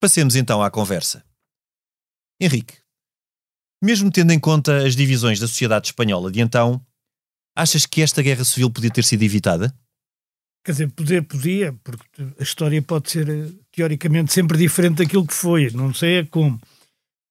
Passemos 0.00 0.36
então 0.36 0.62
à 0.62 0.70
conversa. 0.70 1.24
Henrique, 2.40 2.78
mesmo 3.82 4.10
tendo 4.10 4.32
em 4.32 4.40
conta 4.40 4.86
as 4.86 4.96
divisões 4.96 5.38
da 5.38 5.46
sociedade 5.46 5.88
espanhola 5.88 6.30
de 6.30 6.40
então, 6.40 6.84
achas 7.56 7.84
que 7.86 8.02
esta 8.02 8.22
guerra 8.22 8.44
civil 8.44 8.70
podia 8.70 8.90
ter 8.90 9.04
sido 9.04 9.22
evitada? 9.22 9.74
Quer 10.64 10.72
dizer, 10.72 10.90
poder 10.90 11.22
podia, 11.22 11.72
porque 11.84 12.22
a 12.38 12.42
história 12.42 12.82
pode 12.82 13.10
ser 13.10 13.28
eh, 13.28 13.50
teoricamente 13.72 14.32
sempre 14.32 14.58
diferente 14.58 14.98
daquilo 14.98 15.26
que 15.26 15.32
foi, 15.32 15.70
não 15.70 15.92
sei 15.94 16.18
é 16.18 16.24
como. 16.24 16.60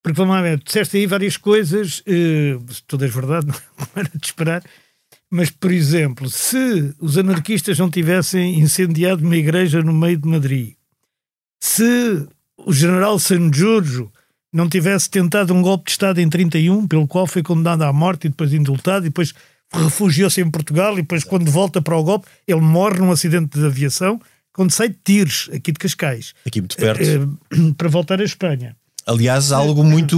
Porque 0.02 0.18
vamos 0.18 0.64
disseste 0.64 0.98
aí 0.98 1.06
várias 1.06 1.38
coisas, 1.38 2.02
eh, 2.08 2.58
todas 2.88 3.14
verdade, 3.14 3.48
não 3.78 3.88
era 3.96 4.10
de 4.10 4.26
esperar, 4.26 4.64
mas 5.30 5.50
por 5.50 5.72
exemplo, 5.72 6.30
se 6.30 6.94
os 7.00 7.18
anarquistas 7.18 7.78
não 7.78 7.90
tivessem 7.90 8.60
incendiado 8.60 9.24
uma 9.24 9.36
igreja 9.36 9.82
no 9.82 9.94
meio 9.94 10.18
de 10.18 10.28
Madrid, 10.28 10.74
se 11.60 12.28
o 12.58 12.74
general 12.74 13.20
Sanjurjo 13.20 14.12
não 14.52 14.68
tivesse 14.68 15.10
tentado 15.10 15.54
um 15.54 15.62
golpe 15.62 15.86
de 15.86 15.92
Estado 15.92 16.20
em 16.20 16.30
31, 16.30 16.88
pelo 16.88 17.08
qual 17.08 17.28
foi 17.28 17.44
condenado 17.44 17.84
à 17.84 17.94
morte 17.94 18.26
e 18.26 18.30
depois 18.30 18.54
indultado, 18.54 19.06
e 19.06 19.10
depois 19.10 19.34
refugiou-se 19.72 20.42
em 20.42 20.50
Portugal, 20.50 20.94
e 20.94 21.02
depois, 21.02 21.24
quando 21.24 21.52
volta 21.52 21.82
para 21.82 21.96
o 21.96 22.04
golpe, 22.04 22.28
ele 22.48 22.62
morre 22.62 23.00
num 23.00 23.12
acidente 23.12 23.60
de 23.60 23.66
aviação, 23.66 24.20
quando 24.52 24.72
sai 24.72 24.90
de 24.90 24.98
Tires, 25.04 25.50
aqui 25.54 25.72
de 25.72 25.80
Cascais. 25.80 26.34
Aqui 26.46 26.60
muito 26.60 26.76
perto. 26.76 27.04
Uh, 27.04 27.74
para 27.76 27.88
voltar 27.88 28.20
à 28.20 28.24
Espanha. 28.24 28.76
Aliás, 29.10 29.52
algo 29.52 29.84
muito 29.84 30.16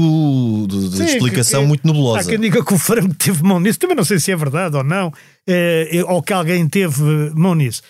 de, 0.68 0.90
de 0.90 0.98
Sim, 0.98 1.06
explicação 1.06 1.62
que, 1.62 1.68
muito 1.68 1.88
nebulosa. 1.88 2.28
Há 2.28 2.30
quem 2.30 2.40
diga 2.40 2.64
que 2.64 2.74
o 2.74 2.78
Franco 2.78 3.14
teve 3.16 3.42
mão 3.42 3.58
nisso, 3.58 3.80
também 3.80 3.96
não 3.96 4.04
sei 4.04 4.20
se 4.20 4.34
é 4.34 4.36
verdade 4.36 4.76
ou 4.76 4.84
não, 4.84 5.14
eh, 5.48 6.04
ou 6.06 6.22
que 6.22 6.34
alguém 6.34 6.68
teve 6.68 7.02
mão 7.34 7.56
nisso. 7.56 7.82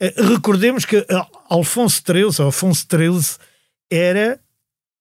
Eh, 0.00 0.14
recordemos 0.16 0.86
que 0.86 1.06
Alfonso 1.50 2.02
XIII, 2.06 2.46
Alfonso 2.46 2.86
XIII 2.90 3.36
era 3.90 4.40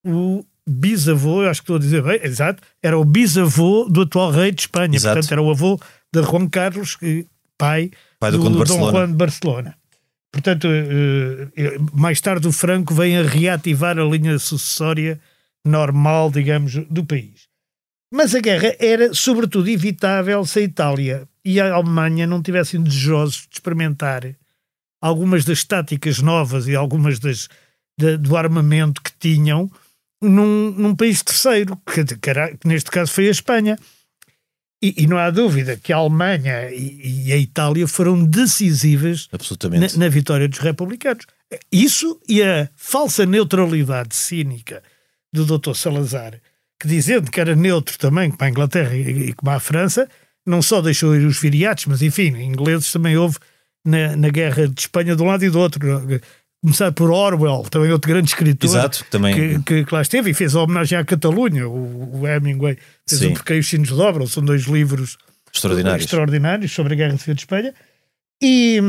o 0.06 0.44
bisavô, 0.68 1.44
acho 1.44 1.62
que 1.62 1.64
estou 1.64 1.78
a 1.78 1.80
dizer 1.80 2.04
bem, 2.04 2.20
exato, 2.22 2.62
era 2.84 3.00
o 3.00 3.06
bisavô 3.06 3.88
do 3.90 4.02
atual 4.02 4.32
rei 4.32 4.52
de 4.52 4.62
Espanha, 4.62 4.98
exato. 4.98 5.16
portanto 5.16 5.32
era 5.32 5.42
o 5.42 5.50
avô 5.50 5.80
de 6.14 6.22
Juan 6.22 6.50
Carlos, 6.50 6.98
pai, 7.58 7.92
pai 8.20 8.32
do, 8.32 8.38
do 8.38 8.64
Dom 8.66 8.92
Juan 8.92 9.08
de 9.08 9.14
Barcelona. 9.14 9.74
Portanto, 10.34 10.68
eh, 10.68 11.48
eh, 11.56 11.78
mais 11.94 12.20
tarde 12.20 12.46
o 12.46 12.52
Franco 12.52 12.94
vem 12.94 13.18
a 13.18 13.24
reativar 13.24 13.98
a 13.98 14.04
linha 14.04 14.38
sucessória 14.38 15.18
normal, 15.66 16.30
digamos, 16.30 16.76
do 16.90 17.04
país. 17.04 17.48
Mas 18.14 18.34
a 18.36 18.40
guerra 18.40 18.76
era, 18.80 19.14
sobretudo, 19.14 19.70
evitável 19.70 20.46
se 20.46 20.60
a 20.60 20.62
Itália 20.62 21.28
e 21.44 21.60
a 21.60 21.74
Alemanha 21.74 22.26
não 22.26 22.42
tivessem 22.42 22.82
desejosos 22.82 23.48
de 23.50 23.56
experimentar 23.56 24.36
algumas 25.02 25.44
das 25.44 25.64
táticas 25.64 26.20
novas 26.20 26.68
e 26.68 26.76
algumas 26.76 27.20
das, 27.20 27.50
de, 28.00 28.18
do 28.18 28.38
armamento 28.38 29.02
que 29.02 29.12
tinham 29.20 29.70
num, 30.22 30.72
num 30.72 30.96
país 30.96 31.22
terceiro, 31.22 31.78
que, 31.86 32.04
que, 32.06 32.68
neste 32.68 32.90
caso 32.90 33.12
foi 33.12 33.28
a 33.28 33.32
Espanha. 33.32 33.78
E, 34.82 35.04
e, 35.04 35.08
não 35.08 35.18
há 35.18 35.30
dúvida 35.30 35.78
que 35.78 35.92
a 35.92 35.98
Alemanha 35.98 36.70
e, 36.72 37.28
e 37.28 37.34
a 37.34 37.38
Itália 37.38 37.88
foram 37.88 38.24
decisivas 38.24 39.28
na, 39.32 40.06
na, 40.06 40.10
vitória 40.10 40.48
dos 40.48 40.60
republicanos. 40.60 41.26
Isso 41.72 42.20
e 42.28 42.44
a 42.44 42.70
falsa 42.76 43.26
neutralidade 43.26 44.16
cínica 44.16 44.84
do 45.36 45.58
Dr. 45.58 45.74
Salazar, 45.74 46.34
que 46.80 46.88
dizendo 46.88 47.30
que 47.32 47.40
era 47.40 47.56
neutro 47.56 47.98
também 47.98 48.32
como 48.32 48.44
a 48.44 48.50
Inglaterra 48.50 48.96
e, 48.96 49.34
como 49.34 49.52
a 49.52 49.60
França, 49.60 50.08
não 50.46 50.62
só 50.62 50.82
deixou 50.82 51.16
ir 51.16 51.26
os 51.26 51.40
viriatos, 51.40 51.86
mas 51.86 52.02
enfim, 52.02 52.28
ingleses 52.38 52.92
também 52.92 53.18
houve 53.18 53.38
na, 53.84 54.16
na 54.16 54.30
guerra 54.30 54.68
de 54.68 54.82
Espanha 54.82 55.16
de 55.16 55.22
um 55.22 55.28
lado 55.28 55.44
e 55.44 55.50
do 55.50 55.60
outro 55.60 55.80
começar 56.62 56.92
por 56.92 57.12
Orwell, 57.12 57.64
também 57.70 57.92
outro 57.92 58.10
grande 58.10 58.30
escritor 58.30 58.70
Exato, 58.70 59.06
também... 59.12 59.36
que, 59.36 59.64
que, 59.64 59.86
que 59.86 59.94
lá 59.94 60.02
esteve 60.02 60.32
e 60.32 60.34
fez 60.34 60.56
a 60.56 60.64
homenagem 60.64 60.98
à 60.98 61.06
Catalunha, 61.06 61.68
o, 61.68 62.22
o 62.22 62.28
Hemingway 62.28 62.78
fez 63.08 63.22
Sim. 63.22 63.28
o 63.28 63.34
Porque 63.34 63.54
os 63.54 63.70
Sinos 63.70 63.90
Dobram, 63.90 64.26
são 64.26 64.44
dois 64.44 64.64
livros 64.64 65.18
extraordinários. 65.54 66.06
extraordinários 66.06 66.72
sobre 66.72 66.94
a 66.94 66.98
Guerra 66.98 67.18
Civil 67.18 67.36
de 67.36 67.42
Espanha. 67.42 67.74
E, 68.42 68.80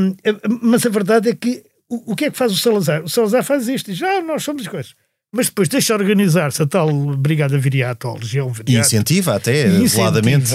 mas 0.62 0.86
a 0.86 0.88
verdade 0.88 1.28
é 1.28 1.34
que 1.34 1.62
o, 1.88 2.12
o 2.12 2.16
que 2.16 2.24
é 2.24 2.30
que 2.30 2.38
faz 2.38 2.50
o 2.52 2.56
Salazar? 2.56 3.04
O 3.04 3.08
Salazar 3.08 3.44
faz 3.44 3.68
isto, 3.68 3.92
diz, 3.92 4.02
ah, 4.02 4.22
nós 4.22 4.42
somos 4.42 4.62
as 4.62 4.68
coisas. 4.68 4.94
Mas 5.32 5.46
depois 5.46 5.68
deixa 5.68 5.94
organizar-se 5.94 6.62
a 6.62 6.66
tal 6.66 6.90
Brigada 7.16 7.58
Viriato, 7.58 8.08
ou 8.08 8.18
Legião 8.18 8.48
Viriato. 8.48 8.72
E 8.72 8.76
incentiva 8.76 9.34
até, 9.34 9.68
veladamente 9.68 10.54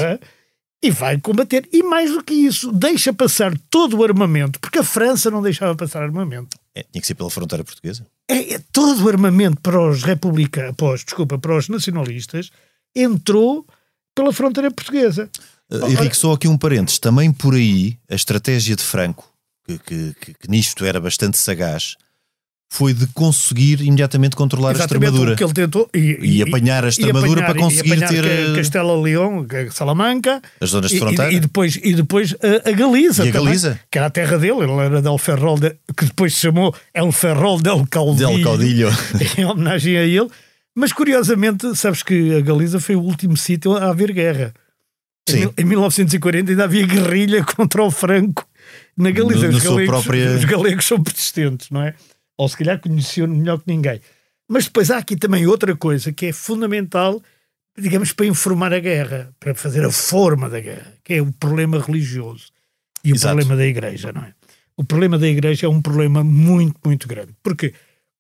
e 0.84 0.90
vai 0.90 1.20
combater. 1.20 1.68
E 1.72 1.84
mais 1.84 2.12
do 2.12 2.24
que 2.24 2.34
isso, 2.34 2.72
deixa 2.72 3.14
passar 3.14 3.56
todo 3.70 3.98
o 3.98 4.04
armamento, 4.04 4.60
porque 4.60 4.80
a 4.80 4.84
França 4.84 5.30
não 5.30 5.42
deixava 5.42 5.76
passar 5.76 6.02
armamento. 6.02 6.58
É, 6.74 6.84
tinha 6.84 7.02
que 7.02 7.08
ser 7.08 7.16
pela 7.16 7.30
fronteira 7.30 7.64
portuguesa? 7.64 8.06
É, 8.28 8.56
é 8.56 8.60
todo 8.72 9.06
o 9.06 9.10
armamento 9.10 9.62
para 9.62 9.80
os 9.80 10.04
republicanos, 10.04 11.04
desculpa, 11.04 11.38
para 11.38 11.56
os 11.56 11.70
nacionalistas, 11.70 12.50
entrou 12.96 13.66
pela 14.16 14.34
fronteira 14.34 14.72
portuguesa. 14.72 15.30
Uh, 15.72 15.86
Henrique, 15.88 16.18
só 16.18 16.34
aqui 16.34 16.48
um 16.48 16.58
parênteses. 16.58 17.00
Também 17.00 17.32
por 17.32 17.54
aí, 17.54 17.98
a 18.10 18.16
estratégia 18.16 18.76
de 18.76 18.84
Franco, 18.84 19.32
que, 19.66 19.78
que, 19.80 20.16
que, 20.20 20.34
que 20.34 20.50
nisto 20.50 20.84
era 20.84 21.00
bastante 21.00 21.38
sagaz, 21.38 21.96
foi 22.74 22.94
de 22.94 23.06
conseguir 23.08 23.82
imediatamente 23.82 24.34
controlar 24.34 24.72
Exatamente 24.72 25.04
a 25.04 25.08
Extremadura. 25.10 25.36
que 25.36 25.44
ele 25.44 25.54
tentou. 25.54 25.90
E, 25.94 26.38
e 26.38 26.42
apanhar 26.42 26.86
a 26.86 26.88
Extremadura 26.88 27.44
para 27.44 27.54
conseguir 27.54 28.00
ter. 28.08 28.24
Eh, 28.24 28.56
Castela 28.56 28.98
Leão, 28.98 29.46
Salamanca. 29.72 30.42
As 30.62 30.70
zonas 30.70 30.90
de 30.90 30.98
fronteira. 30.98 31.34
E, 31.34 31.36
e, 31.36 31.40
depois, 31.42 31.78
e 31.84 31.94
depois 31.94 32.34
a, 32.42 32.70
a 32.70 32.72
Galiza. 32.72 33.24
A 33.24 33.30
Galiza. 33.30 33.72
Também, 33.72 33.84
que 33.92 33.98
era 33.98 34.08
a 34.08 34.10
terra 34.10 34.38
dele. 34.38 34.62
Ele 34.62 34.72
era 34.72 35.02
del 35.02 35.18
Ferrol, 35.18 35.60
de, 35.60 35.76
que 35.98 36.06
depois 36.06 36.34
se 36.34 36.40
chamou 36.40 36.74
El 36.94 37.12
Ferrol 37.12 37.60
del 37.60 37.86
Caudilho. 37.88 38.30
Del 38.30 38.42
Caudilho. 38.42 38.90
em 39.38 39.44
homenagem 39.44 39.98
a 39.98 40.04
ele. 40.04 40.30
Mas 40.74 40.94
curiosamente, 40.94 41.76
sabes 41.76 42.02
que 42.02 42.38
a 42.38 42.40
Galiza 42.40 42.80
foi 42.80 42.96
o 42.96 43.02
último 43.02 43.36
sítio 43.36 43.76
a 43.76 43.90
haver 43.90 44.14
guerra. 44.14 44.54
Sim. 45.28 45.52
Em, 45.58 45.64
em 45.64 45.66
1940 45.66 46.52
ainda 46.52 46.64
havia 46.64 46.88
guerrilha 46.88 47.44
contra 47.54 47.84
o 47.84 47.92
Franco 47.92 48.48
na 48.98 49.12
Galiza. 49.12 49.50
No, 49.50 49.58
os, 49.58 49.64
galegos, 49.64 49.88
própria... 49.88 50.32
os 50.38 50.46
galegos 50.46 50.86
são 50.86 51.04
persistentes, 51.04 51.70
não 51.70 51.82
é? 51.82 51.94
Ou 52.42 52.50
se 52.50 52.58
calhar 52.58 52.80
conheceu 52.80 53.28
melhor 53.28 53.60
que 53.60 53.66
ninguém. 53.68 54.02
Mas 54.50 54.66
depois 54.66 54.90
há 54.90 54.98
aqui 54.98 55.16
também 55.16 55.46
outra 55.46 55.76
coisa 55.76 56.12
que 56.12 56.26
é 56.26 56.34
fundamental, 56.34 57.22
digamos, 57.78 58.14
para 58.14 58.26
informar 58.26 58.74
a 58.74 58.80
guerra, 58.80 59.32
para 59.40 59.54
fazer 59.54 59.86
a 59.86 59.92
forma 59.92 60.50
da 60.50 60.60
guerra, 60.60 60.92
que 61.04 61.14
é 61.14 61.22
o 61.22 61.32
problema 61.32 61.80
religioso 61.80 62.48
e 63.04 63.12
Exato. 63.12 63.36
o 63.36 63.38
problema 63.38 63.56
da 63.56 63.68
igreja, 63.68 64.12
não 64.12 64.24
é? 64.24 64.34
O 64.76 64.84
problema 64.84 65.20
da 65.20 65.28
igreja 65.28 65.68
é 65.68 65.70
um 65.70 65.84
problema 65.84 66.24
muito, 66.24 66.80
muito 66.84 67.08
grande. 67.08 67.32
Porque 67.44 67.76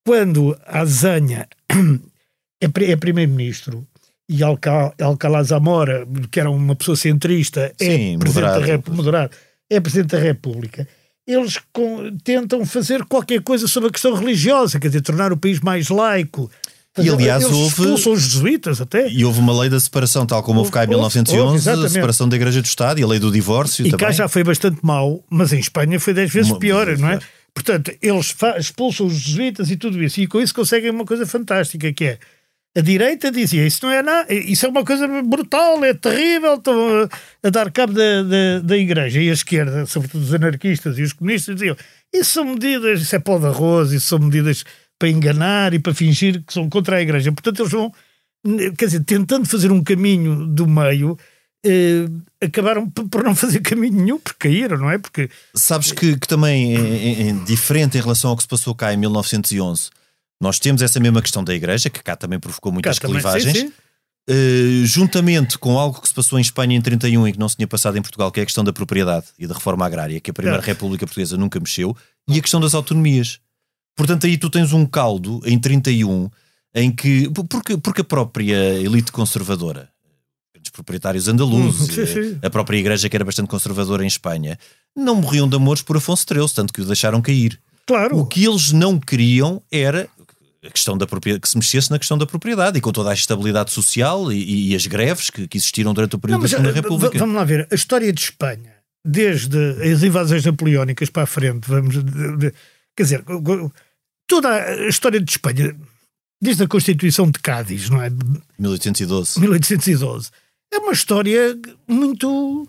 quando 0.05 0.55
a 0.67 0.85
Zanha 0.85 1.47
é, 2.61 2.65
é 2.91 2.95
primeiro-ministro 2.95 3.87
e 4.29 4.41
Alcalá 4.43 5.41
Zamora, 5.41 6.07
que 6.29 6.39
era 6.39 6.51
uma 6.51 6.75
pessoa 6.75 6.95
centrista, 6.95 7.73
é 7.79 7.85
Sim, 7.85 8.19
presidente 8.19 8.51
moderado. 8.51 8.83
Da 8.83 8.93
moderado, 8.93 9.35
é 9.67 9.79
presidente 9.79 10.11
da 10.11 10.19
República, 10.19 10.87
eles 11.27 11.59
com, 11.71 12.15
tentam 12.23 12.65
fazer 12.65 13.03
qualquer 13.05 13.41
coisa 13.41 13.67
sobre 13.67 13.89
a 13.89 13.91
questão 13.91 14.13
religiosa, 14.13 14.79
quer 14.79 14.87
dizer, 14.87 15.01
tornar 15.01 15.31
o 15.31 15.37
país 15.37 15.59
mais 15.59 15.89
laico. 15.89 16.49
E 16.97 17.09
aliás, 17.09 17.43
eles 17.43 17.79
houve. 17.79 18.09
os 18.09 18.21
jesuítas 18.21 18.81
até. 18.81 19.09
E 19.09 19.23
houve 19.23 19.39
uma 19.39 19.57
lei 19.57 19.69
da 19.69 19.79
separação, 19.79 20.25
tal 20.25 20.43
como 20.43 20.59
houve 20.59 20.71
cá 20.71 20.83
em 20.83 20.87
1911, 20.87 21.69
houve, 21.69 21.85
a 21.85 21.89
separação 21.89 22.27
da 22.27 22.35
Igreja 22.35 22.61
do 22.61 22.65
Estado 22.65 22.99
e 22.99 23.03
a 23.03 23.07
lei 23.07 23.17
do 23.17 23.31
divórcio. 23.31 23.87
E 23.87 23.91
também. 23.91 24.07
cá 24.07 24.11
já 24.11 24.27
foi 24.27 24.43
bastante 24.43 24.79
mau, 24.83 25.23
mas 25.29 25.53
em 25.53 25.59
Espanha 25.59 25.99
foi 25.99 26.13
10 26.13 26.31
vezes 26.31 26.51
uma, 26.51 26.59
pior, 26.59 26.97
não 26.97 27.09
é? 27.09 27.19
Portanto, 27.53 27.93
eles 28.01 28.35
expulsam 28.57 29.07
os 29.07 29.13
jesuítas 29.13 29.71
e 29.71 29.77
tudo 29.77 30.03
isso, 30.03 30.19
e 30.19 30.27
com 30.27 30.41
isso 30.41 30.53
conseguem 30.53 30.89
uma 30.89 31.05
coisa 31.05 31.25
fantástica 31.25 31.93
que 31.93 32.03
é 32.03 32.19
a 32.75 32.81
direita 32.81 33.31
dizia 33.31 33.67
isso 33.67 33.85
não 33.85 33.91
é 33.91 34.01
nada, 34.01 34.33
isso 34.33 34.65
é 34.65 34.69
uma 34.69 34.85
coisa 34.85 35.05
brutal, 35.23 35.83
é 35.83 35.93
terrível, 35.93 36.55
estão 36.55 37.09
a, 37.43 37.49
dar 37.49 37.69
cabo 37.69 37.93
da, 37.93 38.23
da, 38.23 38.59
da, 38.63 38.77
igreja. 38.77 39.21
E 39.21 39.29
a 39.29 39.33
esquerda, 39.33 39.85
sobretudo 39.85 40.23
os 40.23 40.33
anarquistas 40.33 40.97
e 40.97 41.01
os 41.01 41.11
comunistas, 41.11 41.55
diziam 41.55 41.75
isso 42.13 42.31
são 42.31 42.45
medidas, 42.45 43.01
isso 43.01 43.15
é 43.15 43.19
pó 43.19 43.37
de 43.37 43.47
arroz, 43.47 43.91
isso 43.91 44.07
são 44.07 44.19
medidas 44.19 44.63
para 44.97 45.09
enganar 45.09 45.73
e 45.73 45.79
para 45.79 45.93
fingir 45.93 46.43
que 46.45 46.53
são 46.53 46.69
contra 46.69 46.97
a 46.97 47.01
igreja. 47.01 47.31
Portanto, 47.31 47.61
eles 47.61 47.71
vão, 47.71 47.91
quer 48.77 48.85
dizer, 48.85 49.03
tentando 49.03 49.47
fazer 49.47 49.71
um 49.71 49.83
caminho 49.83 50.47
do 50.47 50.65
meio, 50.67 51.17
eh, 51.65 52.05
acabaram 52.41 52.89
por 52.89 53.23
não 53.23 53.35
fazer 53.35 53.59
caminho 53.61 54.01
nenhum, 54.01 54.19
porque 54.19 54.47
caíram, 54.49 54.77
não 54.77 54.91
é? 54.91 54.97
Porque 54.97 55.29
Sabes 55.53 55.91
que, 55.91 56.17
que 56.17 56.27
também 56.27 56.75
é, 56.75 56.79
é, 56.79 57.29
é 57.29 57.33
diferente 57.45 57.97
em 57.97 58.01
relação 58.01 58.29
ao 58.29 58.37
que 58.37 58.43
se 58.43 58.49
passou 58.49 58.73
cá 58.75 58.93
em 58.93 58.97
1911 58.97 59.89
nós 60.41 60.59
temos 60.59 60.81
essa 60.81 60.99
mesma 60.99 61.21
questão 61.21 61.43
da 61.43 61.53
Igreja, 61.53 61.89
que 61.89 62.01
cá 62.01 62.15
também 62.15 62.39
provocou 62.39 62.71
muitas 62.71 62.97
cá 62.97 63.07
clivagens. 63.07 63.53
Também, 63.53 63.69
sim, 63.69 63.73
sim. 63.73 63.91
Uh, 64.29 64.85
juntamente 64.85 65.57
com 65.57 65.79
algo 65.79 65.99
que 65.99 66.07
se 66.07 66.13
passou 66.13 66.37
em 66.37 66.41
Espanha 66.41 66.75
em 66.75 66.81
31 66.81 67.27
e 67.27 67.33
que 67.33 67.39
não 67.39 67.49
se 67.49 67.55
tinha 67.55 67.67
passado 67.67 67.97
em 67.97 68.01
Portugal, 68.01 68.31
que 68.31 68.39
é 68.39 68.43
a 68.43 68.45
questão 68.45 68.63
da 68.63 68.73
propriedade 68.73 69.27
e 69.37 69.47
da 69.47 69.53
reforma 69.53 69.85
agrária, 69.85 70.19
que 70.19 70.31
a 70.31 70.33
Primeira 70.33 70.61
é. 70.61 70.65
República 70.65 71.05
Portuguesa 71.05 71.37
nunca 71.37 71.59
mexeu, 71.59 71.95
e 72.27 72.37
a 72.37 72.41
questão 72.41 72.59
das 72.59 72.73
autonomias. 72.73 73.39
Portanto, 73.95 74.25
aí 74.25 74.37
tu 74.37 74.49
tens 74.49 74.73
um 74.73 74.85
caldo 74.85 75.41
em 75.45 75.59
31 75.59 76.29
em 76.73 76.91
que. 76.91 77.29
Porque, 77.49 77.77
porque 77.77 78.01
a 78.01 78.05
própria 78.05 78.79
elite 78.79 79.11
conservadora, 79.11 79.89
os 80.63 80.69
proprietários 80.69 81.27
andaluzes, 81.27 81.97
hum, 81.97 82.39
a 82.41 82.49
própria 82.49 82.77
igreja 82.77 83.09
que 83.09 83.15
era 83.15 83.25
bastante 83.25 83.49
conservadora 83.49 84.03
em 84.03 84.07
Espanha, 84.07 84.57
não 84.95 85.15
morriam 85.15 85.47
de 85.47 85.55
amores 85.55 85.81
por 85.81 85.97
Afonso 85.97 86.25
XIII, 86.27 86.49
tanto 86.55 86.73
que 86.73 86.81
o 86.81 86.85
deixaram 86.85 87.21
cair. 87.21 87.59
Claro. 87.85 88.19
O 88.19 88.25
que 88.25 88.45
eles 88.45 88.71
não 88.71 88.99
queriam 88.99 89.61
era 89.71 90.07
a 90.63 90.69
questão 90.69 90.97
da 90.97 91.07
propriedade, 91.07 91.41
que 91.41 91.49
se 91.49 91.57
mexesse 91.57 91.89
na 91.89 91.97
questão 91.97 92.17
da 92.17 92.25
propriedade 92.25 92.77
e 92.77 92.81
com 92.81 92.91
toda 92.91 93.09
a 93.09 93.13
estabilidade 93.13 93.71
social 93.71 94.31
e, 94.31 94.71
e 94.71 94.75
as 94.75 94.85
greves 94.85 95.29
que, 95.29 95.47
que, 95.47 95.57
existiram 95.57 95.93
durante 95.93 96.15
o 96.15 96.19
período 96.19 96.37
Não, 96.37 96.43
da 96.43 96.49
Segunda 96.49 96.69
eh, 96.69 96.73
República. 96.73 97.17
Vamos 97.17 97.35
lá 97.35 97.43
ver, 97.43 97.67
a 97.71 97.75
história 97.75 98.13
de 98.13 98.21
Espanha, 98.21 98.75
desde 99.03 99.57
as 99.91 100.03
invasões 100.03 100.45
napoleónicas 100.45 101.09
para 101.09 101.23
a 101.23 101.25
frente, 101.25 101.67
vamos, 101.67 101.95
quer 102.95 103.03
dizer, 103.03 103.23
toda 104.27 104.49
a 104.49 104.87
história 104.87 105.19
de 105.19 105.31
Espanha, 105.31 105.75
desde 106.39 106.63
a 106.63 106.67
Constituição 106.67 107.29
de 107.29 107.39
Cádiz, 107.39 107.89
não 107.89 108.01
é? 108.01 108.11
1812. 108.59 109.39
1812. 109.39 110.29
É 110.73 110.77
uma 110.77 110.93
história 110.93 111.57
muito, 111.87 112.67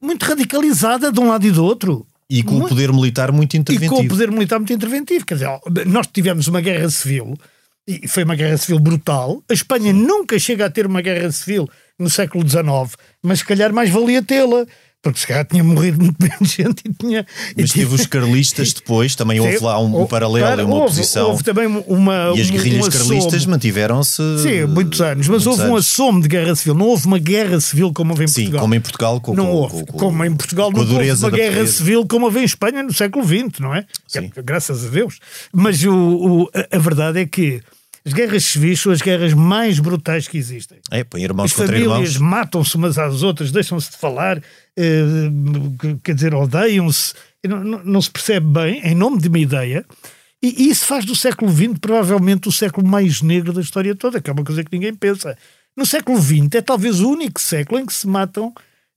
muito 0.00 0.24
radicalizada 0.24 1.12
de 1.12 1.20
um 1.20 1.28
lado 1.28 1.46
e 1.46 1.50
do 1.50 1.64
outro. 1.64 2.06
E 2.30 2.44
com 2.44 2.52
muito, 2.52 2.66
o 2.66 2.68
poder 2.68 2.92
militar 2.92 3.32
muito 3.32 3.56
interventivo. 3.56 3.94
E 3.94 3.98
com 3.98 4.04
o 4.04 4.08
poder 4.08 4.30
militar 4.30 4.58
muito 4.60 4.72
interventivo. 4.72 5.26
Quer 5.26 5.34
dizer, 5.34 5.48
nós 5.86 6.06
tivemos 6.06 6.46
uma 6.46 6.60
guerra 6.60 6.88
civil, 6.88 7.36
e 7.88 8.06
foi 8.06 8.22
uma 8.22 8.36
guerra 8.36 8.56
civil 8.56 8.78
brutal. 8.78 9.42
A 9.50 9.52
Espanha 9.52 9.92
nunca 9.92 10.38
chega 10.38 10.66
a 10.66 10.70
ter 10.70 10.86
uma 10.86 11.00
guerra 11.00 11.32
civil 11.32 11.68
no 11.98 12.08
século 12.08 12.48
XIX, 12.48 12.96
mas 13.20 13.40
se 13.40 13.44
calhar 13.44 13.72
mais 13.72 13.90
valia 13.90 14.22
tê-la, 14.22 14.64
porque 15.02 15.18
se 15.20 15.26
calhar 15.26 15.44
tinha 15.46 15.64
morrido 15.64 15.98
muito 16.02 16.16
menos 16.20 16.48
gente 16.50 16.82
e 16.86 16.92
tinha. 16.92 17.26
Mas 17.56 17.70
teve 17.72 17.94
os 17.94 18.06
carlistas 18.06 18.72
depois, 18.74 19.14
também 19.14 19.40
houve 19.40 19.58
lá 19.62 19.80
um, 19.80 20.02
um 20.02 20.06
paralelo 20.06 20.60
e 20.60 20.64
uma 20.64 20.74
houve, 20.74 20.84
oposição. 20.86 21.28
Houve 21.30 21.42
também 21.42 21.66
uma. 21.86 22.32
E 22.36 22.40
as 22.42 22.50
guerrilhas 22.50 22.86
um 22.86 22.90
carlistas 22.90 23.46
mantiveram-se. 23.46 24.22
Sim, 24.42 24.66
muitos 24.66 25.00
anos, 25.00 25.26
mas 25.28 25.44
muitos 25.44 25.46
houve 25.46 25.62
anos. 25.62 25.72
um 25.74 25.76
assomo 25.76 26.20
de 26.20 26.28
guerra 26.28 26.54
civil. 26.54 26.74
Não 26.74 26.86
houve 26.86 27.06
uma 27.06 27.18
guerra 27.18 27.60
civil 27.60 27.92
como 27.92 28.10
houve 28.10 28.24
em 28.24 28.28
Sim, 28.28 28.34
Portugal. 28.42 28.60
como 28.60 28.74
em 28.74 28.80
Portugal. 28.80 29.20
Com, 29.20 29.34
não 29.34 29.46
com, 29.46 29.52
houve. 29.52 29.86
com- 29.86 29.98
como 29.98 30.24
em 30.24 30.36
Portugal 30.36 30.70
não 30.70 30.80
houve 30.80 31.10
uma 31.12 31.30
guerra 31.30 31.66
civil 31.66 32.06
como 32.06 32.26
houve 32.26 32.40
em 32.40 32.44
Espanha 32.44 32.82
no 32.82 32.92
século 32.92 33.24
XX, 33.26 33.60
não 33.60 33.74
é? 33.74 33.84
Sim. 34.06 34.30
É, 34.36 34.42
Graças 34.42 34.84
a 34.84 34.88
Deus. 34.88 35.18
Mas 35.52 35.82
o, 35.84 35.92
o- 35.94 36.50
a, 36.54 36.76
a 36.76 36.78
verdade 36.78 37.20
é 37.20 37.26
que 37.26 37.62
as 38.04 38.12
guerras 38.12 38.44
civis 38.44 38.80
são 38.80 38.92
as 38.92 39.00
guerras 39.02 39.32
mais 39.34 39.78
brutais 39.78 40.26
que 40.26 40.38
existem. 40.38 40.78
É, 40.90 41.04
põe 41.04 41.22
irmãos 41.22 41.46
As 41.46 41.52
contra 41.52 41.76
famílias 41.78 42.16
matam-se 42.16 42.76
umas 42.76 42.96
às 42.98 43.22
outras, 43.22 43.52
deixam-se 43.52 43.90
de 43.90 43.96
falar, 43.98 44.42
eh, 44.76 45.30
quer 46.02 46.14
dizer, 46.14 46.34
odeiam-se, 46.34 47.14
não, 47.46 47.62
não- 47.62 47.84
não 47.84 48.02
se 48.02 48.10
percebe 48.10 48.46
bem, 48.46 48.80
em 48.84 48.94
nome 48.94 49.18
de 49.20 49.28
uma 49.28 49.38
ideia. 49.38 49.84
E, 50.42 50.64
e 50.64 50.70
isso 50.70 50.86
faz 50.86 51.04
do 51.04 51.14
século 51.14 51.52
XX 51.52 51.78
provavelmente 51.80 52.48
o 52.48 52.52
século 52.52 52.86
mais 52.86 53.20
negro 53.20 53.52
da 53.52 53.60
história 53.60 53.94
toda, 53.94 54.20
que 54.20 54.30
é 54.30 54.32
uma 54.32 54.44
coisa 54.44 54.64
que 54.64 54.72
ninguém 54.72 54.94
pensa. 54.94 55.36
No 55.76 55.84
século 55.84 56.20
XX 56.20 56.54
é 56.54 56.62
talvez 56.62 57.00
o 57.00 57.10
único 57.10 57.40
século 57.40 57.78
em 57.80 57.84
que 57.86 57.92
se 57.94 58.06
matam 58.06 58.52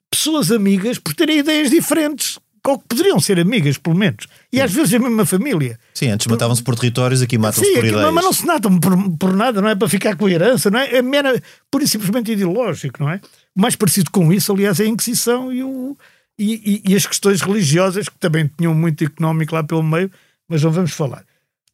pessoas 0.10 0.52
amigas 0.52 0.98
por 0.98 1.14
terem 1.14 1.40
ideias 1.40 1.70
diferentes, 1.70 2.40
ou 2.72 2.80
que 2.80 2.88
poderiam 2.88 3.20
ser 3.20 3.40
amigas, 3.40 3.78
pelo 3.78 3.96
menos. 3.96 4.26
E 4.52 4.62
às 4.62 4.72
vezes 4.72 4.94
a 4.94 5.00
mesma 5.00 5.26
família. 5.26 5.78
Sim, 5.94 6.10
antes 6.10 6.28
matavam-se 6.28 6.64
por 6.64 6.76
territórios, 6.76 7.22
aqui 7.22 7.38
matam-se 7.38 7.70
por 7.74 7.86
ideias. 7.86 8.14
mas 8.14 8.24
não 8.24 8.34
se 8.34 8.46
matam 8.46 8.80
por, 8.80 9.18
por 9.18 9.34
nada, 9.36 9.62
não 9.62 9.70
é 9.70 9.76
para 9.76 9.90
ficar 9.90 10.16
com 10.16 10.26
a 10.28 10.32
herança, 10.32 10.72
não 10.72 10.80
é? 10.80 10.96
É 10.96 11.02
mera, 11.02 11.42
pura 11.70 11.84
e 11.84 11.88
simplesmente 11.88 12.32
ideológico, 12.32 13.04
não 13.04 13.10
é? 13.10 13.20
O 13.56 13.62
mais 13.62 13.76
parecido 13.76 14.10
com 14.12 14.32
isso, 14.32 14.52
aliás, 14.52 14.80
é 14.80 14.84
a 14.84 14.88
Inquisição 14.88 15.52
e, 15.52 15.62
o, 15.64 15.98
e, 16.40 16.82
e- 16.88 16.92
e 16.92 16.96
as 16.96 17.06
questões 17.06 17.42
religiosas, 17.42 18.08
que 18.08 18.18
também 18.18 18.50
tinham 18.58 18.74
muito 18.74 19.04
económico 19.04 19.54
lá 19.56 19.64
pelo 19.64 19.84
meio, 19.84 20.10
mas 20.48 20.64
não 20.64 20.72
vamos 20.72 20.92
falar. 20.94 21.24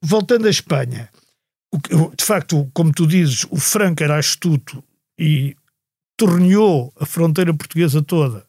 Voltando 0.01 0.47
à 0.47 0.49
Espanha, 0.49 1.07
o 1.71 2.11
de 2.17 2.25
facto, 2.25 2.67
como 2.73 2.91
tu 2.91 3.05
dizes, 3.05 3.45
o 3.51 3.57
Franco 3.57 4.01
era 4.03 4.17
astuto 4.17 4.83
e 5.19 5.55
torneou 6.17 6.91
a 6.99 7.05
fronteira 7.05 7.53
portuguesa 7.53 8.01
toda 8.01 8.43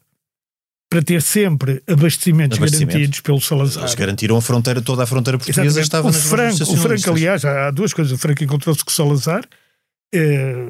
para 0.91 1.01
ter 1.01 1.21
sempre 1.21 1.81
abastecimentos, 1.87 2.57
Abastecimento. 2.57 2.91
garantidos 2.97 3.19
pelo 3.21 3.39
Salazar. 3.39 3.83
Eles 3.83 3.95
garantiram 3.95 4.35
a 4.35 4.41
fronteira, 4.41 4.81
toda 4.81 5.03
a 5.03 5.05
fronteira 5.05 5.37
portuguesa 5.37 5.79
Exatamente. 5.79 5.83
estava 5.85 6.07
o 6.09 6.11
nas 6.11 6.21
Franco, 6.57 6.73
o 6.73 6.77
Franco, 6.77 7.09
aliás, 7.11 7.45
há 7.45 7.71
duas 7.71 7.93
coisas. 7.93 8.11
O 8.11 8.17
Franco 8.17 8.43
encontrou-se 8.43 8.83
com 8.83 8.91
o 8.91 8.93
Salazar. 8.93 9.45
eh, 10.13 10.67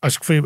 acho 0.00 0.20
que 0.20 0.26
foi. 0.26 0.40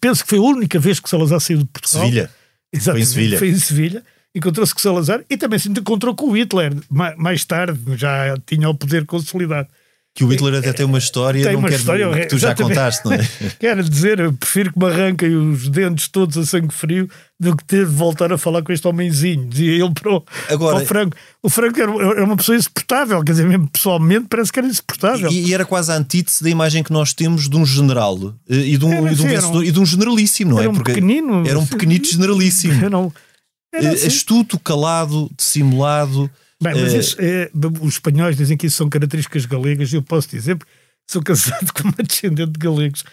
Penso 0.00 0.24
que 0.24 0.30
foi 0.30 0.38
a 0.38 0.42
única 0.42 0.80
vez 0.80 0.98
que 0.98 1.08
Salazar 1.08 1.38
saiu 1.40 1.58
de 1.58 1.64
Portugal. 1.66 2.02
Sevilha. 2.04 2.30
Exatamente, 2.72 2.90
Foi 2.92 3.00
em 3.00 3.06
Sevilha. 3.14 3.38
Foi 3.38 3.48
em 3.50 3.58
Sevilha. 3.58 4.02
Encontrou-se 4.34 4.72
com 4.74 4.78
o 4.78 4.82
Salazar 4.82 5.24
e 5.30 5.36
também 5.36 5.58
se 5.58 5.68
encontrou 5.68 6.14
com 6.16 6.26
o 6.26 6.36
Hitler. 6.36 6.72
Ma- 6.90 7.14
Mais 7.16 7.44
tarde, 7.44 7.78
já 7.96 8.36
tinha 8.46 8.68
o 8.68 8.74
poder 8.74 9.06
consolidado. 9.06 9.68
Que 10.12 10.24
o 10.24 10.28
Hitler 10.28 10.54
até 10.56 10.72
tem 10.72 10.84
uma 10.84 10.98
história, 10.98 11.40
Tem 11.44 11.52
não 11.52 11.60
uma 11.60 11.68
quero 11.68 11.80
história 11.80 12.10
que 12.20 12.26
tu 12.26 12.36
já 12.36 12.52
contaste, 12.52 13.04
não 13.06 13.12
é? 13.12 13.18
Quero 13.60 13.82
dizer, 13.88 14.18
eu 14.18 14.32
prefiro 14.32 14.72
que 14.72 14.78
me 14.78 14.86
arranquem 14.86 15.36
os 15.36 15.68
dentes 15.68 16.08
todos 16.08 16.36
a 16.36 16.44
sangue 16.44 16.74
frio 16.74 17.08
do 17.38 17.56
que 17.56 17.64
ter 17.64 17.86
de 17.86 17.92
voltar 17.92 18.32
a 18.32 18.36
falar 18.36 18.60
com 18.62 18.72
este 18.72 18.86
homenzinho. 18.88 19.46
Dizia 19.48 19.84
ele 19.84 19.94
para 19.94 20.12
o, 20.12 20.24
Agora- 20.48 20.74
para 20.76 20.82
o 20.82 20.86
Franco. 20.86 21.16
O 21.44 21.48
Franco 21.48 21.80
era, 21.80 21.92
era 21.92 22.24
uma 22.24 22.36
pessoa 22.36 22.58
insuportável, 22.58 23.22
quer 23.22 23.30
dizer, 23.32 23.46
mesmo 23.46 23.68
pessoalmente 23.68 24.26
parece 24.28 24.52
que 24.52 24.58
era 24.58 24.66
insuportável. 24.68 25.30
E, 25.30 25.46
e 25.50 25.54
era 25.54 25.64
quase 25.64 25.92
a 25.92 25.94
antítese 25.94 26.42
da 26.42 26.50
imagem 26.50 26.82
que 26.82 26.92
nós 26.92 27.14
temos 27.14 27.48
de 27.48 27.56
um 27.56 27.64
general 27.64 28.34
eh, 28.48 28.56
e 28.56 28.76
de 28.76 28.84
um, 28.84 28.92
Era, 28.92 29.12
e 29.12 29.14
de 29.14 29.22
um 29.22 29.28
vencedor 29.28 29.56
um- 29.58 29.64
e 29.64 29.70
de 29.70 29.78
um 29.78 29.86
generalíssimo, 29.86 30.50
não 30.50 30.58
é? 30.58 30.62
era 30.62 30.70
um 30.70 30.74
Porque 30.74 30.92
pequenino. 30.92 31.46
Era 31.46 31.58
um 31.58 31.64
pequenito 31.66 32.10
generalíssimo. 32.10 32.84
Era 32.84 32.98
um- 32.98 33.12
era 33.72 33.84
Eh, 33.84 33.90
assim. 33.92 34.08
Astuto, 34.08 34.58
calado, 34.58 35.30
dissimulado. 35.38 36.28
Bem, 36.62 36.74
mas 36.74 37.16
eh, 37.18 37.44
é- 37.44 37.50
os 37.80 37.94
espanhóis 37.94 38.36
dizem 38.36 38.56
que 38.56 38.66
isso 38.66 38.76
são 38.76 38.88
características 38.88 39.46
galegas, 39.46 39.92
e 39.92 39.96
eu 39.96 40.02
posso 40.02 40.28
dizer, 40.28 40.56
porque 40.56 40.72
sou 41.08 41.22
casado 41.24 41.72
com 41.72 41.84
uma 41.84 42.02
descendente 42.06 42.52
de 42.52 42.58
galegos, 42.58 43.04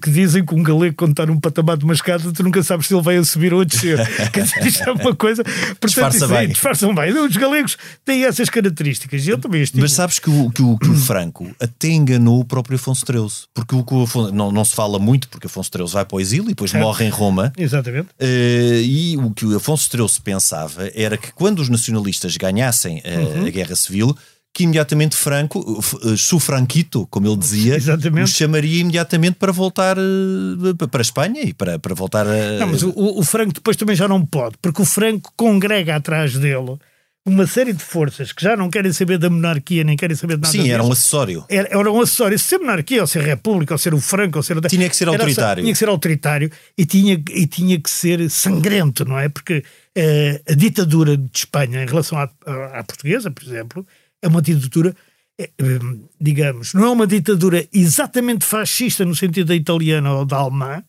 que 0.00 0.10
dizem 0.10 0.42
que 0.44 0.54
um 0.54 0.62
galego, 0.62 0.94
quando 0.96 1.10
está 1.10 1.26
num 1.26 1.38
patamar 1.38 1.76
de 1.76 1.84
uma 1.84 1.92
escada, 1.92 2.32
tu 2.32 2.42
nunca 2.42 2.62
sabes 2.62 2.86
se 2.86 2.94
ele 2.94 3.02
vai 3.02 3.18
a 3.18 3.24
subir 3.24 3.52
ou 3.52 3.60
a 3.60 3.64
descer. 3.64 3.98
Quer 4.32 4.44
dizer, 4.44 4.66
isto 4.66 4.82
é 4.82 4.92
uma 4.92 5.14
coisa. 5.14 5.44
Portanto, 5.44 5.86
Disfarça 5.88 6.26
bem. 6.26 6.48
Disfarçam 6.48 6.94
bem. 6.94 7.12
Os 7.12 7.36
galegos 7.36 7.76
têm 8.02 8.24
essas 8.24 8.48
características, 8.48 9.26
e 9.26 9.30
eu 9.30 9.36
também. 9.38 9.62
Mas 9.74 9.92
sabes 9.92 10.18
que 10.18 10.30
o, 10.30 10.50
que, 10.50 10.62
o, 10.62 10.78
que 10.78 10.88
o 10.88 10.94
Franco 10.94 11.54
até 11.60 11.88
enganou 11.88 12.40
o 12.40 12.44
próprio 12.46 12.76
Afonso 12.76 13.04
XIII. 13.06 13.46
Porque 13.52 13.74
o 13.74 13.84
que 13.84 13.92
o 13.94 14.02
Afonso, 14.04 14.32
não, 14.32 14.50
não 14.50 14.64
se 14.64 14.74
fala 14.74 14.98
muito, 14.98 15.28
porque 15.28 15.48
Afonso 15.48 15.70
XIII 15.74 15.86
vai 15.88 16.04
para 16.06 16.16
o 16.16 16.20
exílio 16.20 16.46
e 16.46 16.48
depois 16.48 16.70
Certo. 16.70 16.82
morre 16.82 17.04
em 17.04 17.10
Roma. 17.10 17.52
Exatamente. 17.56 18.08
Eh, 18.18 18.80
e 18.84 19.16
o 19.18 19.30
que 19.32 19.44
o 19.44 19.54
Afonso 19.54 19.88
XIII 19.90 20.20
pensava 20.24 20.90
era 20.94 21.18
que 21.18 21.30
quando 21.34 21.58
os 21.58 21.68
nacionalistas 21.68 22.36
ganhassem 22.38 23.02
eh, 23.04 23.18
Uhum. 23.18 23.46
a 23.46 23.50
Guerra 23.50 23.76
Civil, 23.76 24.16
que 24.54 24.62
imediatamente 24.62 25.16
Franco, 25.16 25.82
eh, 26.04 26.16
su 26.16 26.38
Franquito, 26.38 27.06
como 27.10 27.26
ele 27.26 27.36
dizia, 27.36 27.74
Exatamente. 27.74 28.24
os 28.30 28.36
chamaria 28.36 28.80
imediatamente 28.80 29.34
para 29.34 29.50
voltar 29.50 29.96
eh, 29.98 30.86
para 30.90 31.00
a 31.00 31.02
Espanha 31.02 31.42
e 31.42 31.52
para, 31.52 31.78
para 31.78 31.94
voltar 31.94 32.24
a. 32.26 32.58
Não, 32.60 32.68
mas 32.68 32.82
o, 32.84 32.92
o 32.94 33.22
Franco 33.24 33.52
depois 33.52 33.76
também 33.76 33.96
já 33.96 34.06
não 34.06 34.24
pode, 34.24 34.54
porque 34.62 34.80
o 34.80 34.84
Franco 34.84 35.32
congrega 35.36 35.96
atrás 35.96 36.34
dele 36.34 36.78
uma 37.26 37.46
série 37.46 37.72
de 37.72 37.82
forças 37.82 38.32
que 38.32 38.42
já 38.44 38.54
não 38.54 38.68
querem 38.68 38.92
saber 38.92 39.16
da 39.16 39.30
monarquia, 39.30 39.82
nem 39.82 39.96
querem 39.96 40.14
saber 40.14 40.36
de 40.36 40.42
nada 40.42 40.52
Sim, 40.52 40.70
era 40.70 40.84
um 40.84 40.92
acessório. 40.92 41.42
era, 41.48 41.68
era 41.70 41.90
um 41.90 42.00
acessório. 42.02 42.38
Se 42.38 42.44
ser 42.44 42.58
monarquia, 42.58 43.00
ou 43.00 43.06
ser 43.06 43.22
república, 43.22 43.72
ou 43.74 43.78
ser 43.78 43.94
o 43.94 44.00
Franco, 44.00 44.36
ou 44.38 44.42
ser. 44.42 44.60
Tinha 44.68 44.88
que 44.90 44.94
ser 44.94 45.08
autoritário. 45.08 45.62
tinha 45.64 45.72
que 45.72 45.78
ser 45.78 45.88
autoritário 45.88 46.50
e 46.76 46.84
tinha, 46.84 47.14
e 47.30 47.46
tinha 47.46 47.80
que 47.80 47.88
ser 47.90 48.30
sangrento, 48.30 49.04
não 49.06 49.18
é? 49.18 49.28
Porque 49.30 49.64
eh, 49.96 50.42
a 50.48 50.52
ditadura 50.54 51.16
de 51.16 51.30
Espanha, 51.34 51.82
em 51.82 51.86
relação 51.86 52.18
à, 52.18 52.28
à- 52.46 52.80
à 52.80 52.84
portuguesa, 52.84 53.30
por 53.30 53.42
exemplo, 53.42 53.86
é 54.24 54.28
uma 54.28 54.40
ditadura. 54.42 54.94
eh, 55.38 55.50
eh, 55.58 55.78
digamos, 56.20 56.74
não 56.74 56.84
é 56.84 56.90
uma 56.90 57.06
ditadura 57.06 57.66
exatamente 57.72 58.44
fascista 58.44 59.04
no 59.04 59.14
sentido 59.14 59.48
da 59.48 59.54
italiana 59.54 60.12
ou 60.14 60.24
da 60.24 60.36
alemã, 60.36 60.82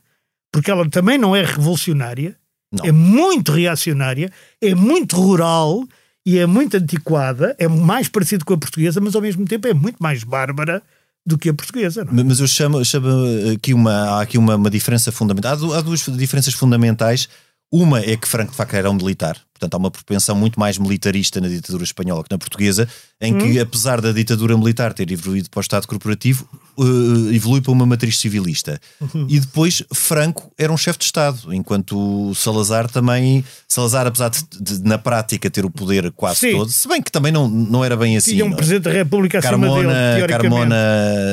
porque 0.52 0.72
ela 0.72 0.88
também 0.90 1.18
não 1.18 1.36
é 1.36 1.44
revolucionária, 1.44 2.36
Não. 2.72 2.86
é 2.86 2.92
muito 2.92 3.52
reacionária, 3.52 4.32
é 4.62 4.74
muito 4.76 5.16
rural 5.16 5.84
e 6.26 6.38
é 6.38 6.46
muito 6.46 6.78
antiquada, 6.78 7.56
é 7.60 7.68
mais 7.68 8.08
parecido 8.08 8.46
com 8.46 8.54
a 8.54 8.58
portuguesa, 8.58 9.02
mas 9.02 9.16
ao 9.16 9.22
mesmo 9.22 9.46
tempo 9.46 9.68
é 9.68 9.74
muito 9.74 9.98
mais 10.00 10.24
bárbara 10.24 10.82
do 11.26 11.38
que 11.38 11.50
a 11.50 11.54
portuguesa. 11.54 12.02
É? 12.02 12.24
Mas 12.24 12.40
eu 12.40 12.48
chamo, 12.48 12.84
chamo 12.86 13.10
aqui 13.54 13.74
uma, 13.74 13.94
há 14.18 14.22
aqui 14.22 14.38
uma, 14.38 14.56
uma 14.56 14.70
diferença 14.70 15.12
fundamental. 15.12 15.58
Há, 15.74 15.78
há 15.78 15.82
duas 15.82 16.02
diferenças 16.18 16.54
fundamentais. 16.54 17.28
Uma 17.72 18.00
é 18.00 18.16
que 18.16 18.28
Franco 18.28 18.52
de 18.52 18.58
facto 18.58 18.76
era 18.76 18.90
um 18.90 18.94
militar, 18.94 19.38
portanto 19.66 19.74
há 19.74 19.78
uma 19.78 19.92
propensão 19.92 20.36
muito 20.36 20.60
mais 20.60 20.78
militarista 20.78 21.42
na 21.42 21.48
ditadura 21.48 21.84
espanhola 21.84 22.24
que 22.24 22.32
na 22.32 22.38
portuguesa, 22.38 22.88
em 23.20 23.34
Hum. 23.34 23.38
que 23.40 23.60
apesar 23.60 24.00
da 24.02 24.12
ditadura 24.12 24.58
militar 24.58 24.94
ter 24.94 25.10
evoluído 25.12 25.50
para 25.50 25.60
o 25.60 25.62
Estado 25.62 25.88
corporativo, 25.88 26.48
eh, 26.80 27.36
evolui 27.36 27.62
para 27.62 27.72
uma 27.72 27.86
matriz 27.86 28.18
civilista. 28.20 28.80
Uhum. 29.02 29.26
E 29.30 29.40
depois 29.40 29.84
Franco 29.94 30.52
era 30.58 30.72
um 30.72 30.78
chefe 30.78 31.00
de 31.00 31.06
Estado, 31.06 31.54
enquanto 31.54 32.34
Salazar 32.36 32.90
também, 32.90 33.44
Salazar 33.68 34.06
apesar 34.08 34.30
de, 34.30 34.44
de, 34.62 34.84
na 34.88 34.98
prática 34.98 35.50
ter 35.50 35.66
o 35.66 35.70
poder 35.70 36.12
quase 36.12 36.40
Sim. 36.42 36.52
todo, 36.52 36.72
se 36.72 36.88
bem 36.88 37.02
que 37.02 37.12
também 37.12 37.32
não, 37.32 37.48
não 37.48 37.84
era 37.84 37.96
bem 37.98 38.18
assim. 38.18 38.32
Tinha 38.32 38.46
um 38.46 38.50
não 38.50 38.54
é? 38.56 38.58
Presidente 38.58 38.84
da 38.84 38.92
República 38.92 39.42
Carmona, 39.42 40.16
dele. 40.16 40.28
Carmona 40.28 40.76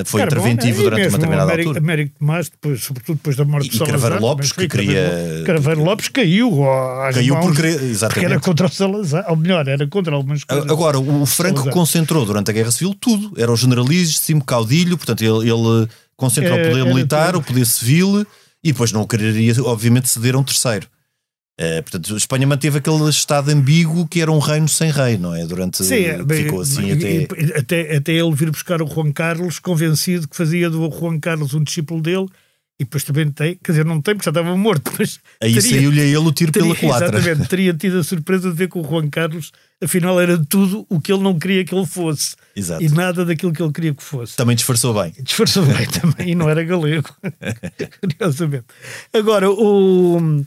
foi 0.07 0.21
Carmona, 0.23 0.51
interventivo 0.53 0.81
e 0.81 0.85
durante 0.85 1.03
uma 1.09 1.11
determinada 1.18 1.42
Américo, 1.45 1.68
altura. 1.71 1.85
Américo 1.85 2.12
Tomás, 2.18 2.49
depois, 2.49 2.83
sobretudo 2.83 3.16
depois 3.16 3.37
da 3.37 3.45
morte 3.45 3.66
E- 3.66 3.71
de 3.71 3.77
e 3.77 3.79
Salazar. 3.79 3.99
Craveiro 4.01 4.25
Lopes, 4.25 4.49
mas 4.49 4.55
foi 4.55 4.68
que 4.68 4.77
queria- 4.77 5.42
Craveiro 5.45 5.83
Lopes 5.85 6.09
caiu 6.09 6.51
Caiu 7.12 7.35
por 7.37 7.45
mãos, 7.45 7.57
querer- 7.57 7.81
porque 8.22 8.35
era 8.35 8.40
contra 8.40 8.66
o 8.66 8.70
Salazar, 8.70 9.24
ou 9.28 9.37
melhor, 9.37 9.66
era 9.68 9.87
contra 9.87 10.14
algumas 10.14 10.44
coisas. 10.44 10.70
Agora, 10.70 10.98
o 10.98 11.26
Franco 11.26 11.56
Salazar. 11.58 11.72
concentrou 11.74 12.24
durante 12.24 12.50
a 12.50 12.54
Guerra 12.54 12.70
Civil 12.70 12.94
tudo. 12.98 13.32
Era 13.37 13.52
o 13.52 13.56
generalíssimo 13.56 14.44
caudilho, 14.44 14.96
portanto, 14.96 15.22
ele, 15.22 15.50
ele 15.50 15.88
concentrou 16.16 16.56
É, 16.58 16.66
o 16.66 16.70
poder 16.70 16.85
militar, 16.87 17.32
tudo. 17.32 17.38
o 17.40 17.44
poder 17.44 17.66
civil 17.66 18.26
e 18.64 18.72
depois 18.72 18.92
não 18.92 19.06
quereria, 19.06 19.54
obviamente, 19.64 20.08
ceder 20.08 20.35
a 20.35 20.38
um 20.38 20.44
terceiro. 20.44 20.87
Eh, 21.58 21.82
portanto, 21.82 22.14
a 22.14 22.16
Espanha 22.16 22.46
manteve 22.46 22.78
aquele 22.78 23.08
estado 23.11 23.50
ambíguo 23.50 24.08
que 24.08 24.22
era 24.22 24.32
um 24.32 24.38
reino 24.38 24.66
sem 24.68 24.90
rei, 24.90 25.18
não 25.18 25.35
é? 25.35 25.44
Durante. 25.44 25.85
Sim, 25.85 25.94
é, 26.04 26.22
bem, 26.22 26.44
ficou 26.44 26.62
assim 26.62 26.87
e- 26.87 26.92
até. 26.92 27.12
e- 27.12 27.52
até, 27.54 27.96
até 27.96 28.12
ele 28.12 28.35
vir 28.35 28.50
buscar 28.50 28.80
o 28.80 28.87
Juan 28.87 29.12
Carlos, 29.12 29.58
convencido 29.58 30.26
que 30.26 30.35
fazia 30.37 30.70
do 30.70 30.90
Juan 30.90 31.20
Carlos 31.20 31.52
um 31.52 31.62
discípulo 31.62 32.00
dele, 32.00 32.26
e 32.80 32.85
depois 32.85 33.04
também 33.04 33.30
tem, 33.30 33.54
quer 33.62 33.72
dizer, 33.72 33.85
não 33.85 34.00
tem 34.00 34.14
porque 34.14 34.24
já 34.24 34.30
estava 34.30 34.56
morto, 34.56 34.90
mas 34.98 35.20
Aí 35.40 35.61
saiu-lhe 35.62 36.00
a 36.00 36.04
ele 36.04 36.16
o 36.18 36.32
tiro 36.32 36.50
pela 36.50 36.66
teria, 36.74 36.80
culatra. 36.80 37.18
exatamente, 37.18 37.48
teria 37.48 37.74
tido 37.74 37.98
a 37.98 38.02
surpresa 38.04 38.50
de 38.50 38.56
ver 38.56 38.68
que 38.68 38.78
o 38.78 38.82
Juan 38.82 39.08
Carlos, 39.08 39.52
afinal, 39.82 40.20
era 40.20 40.37
tudo 40.46 40.85
o 40.88 41.00
que 41.00 41.12
ele 41.12 41.22
não 41.22 41.38
queria 41.38 41.64
que 41.64 41.74
ele 41.74 41.87
fosse, 41.87 42.35
Exato. 42.56 42.82
e 42.82 42.88
nada 42.88 43.24
daquilo 43.24 43.52
que 43.52 43.62
ele 43.62 43.72
queria 43.72 43.94
que 43.94 44.02
fosse. 44.02 44.37
Também 44.37 44.56
disfarçou 44.56 44.92
bem. 45.00 45.12
Disfarçou 45.22 45.64
bem 45.64 45.87
também 46.00 46.30
e 46.30 46.35
não 46.35 46.48
era 46.50 46.64
galego, 46.64 47.08
curiosamente. 48.00 48.64
Agora, 49.12 49.50
o. 49.50 50.44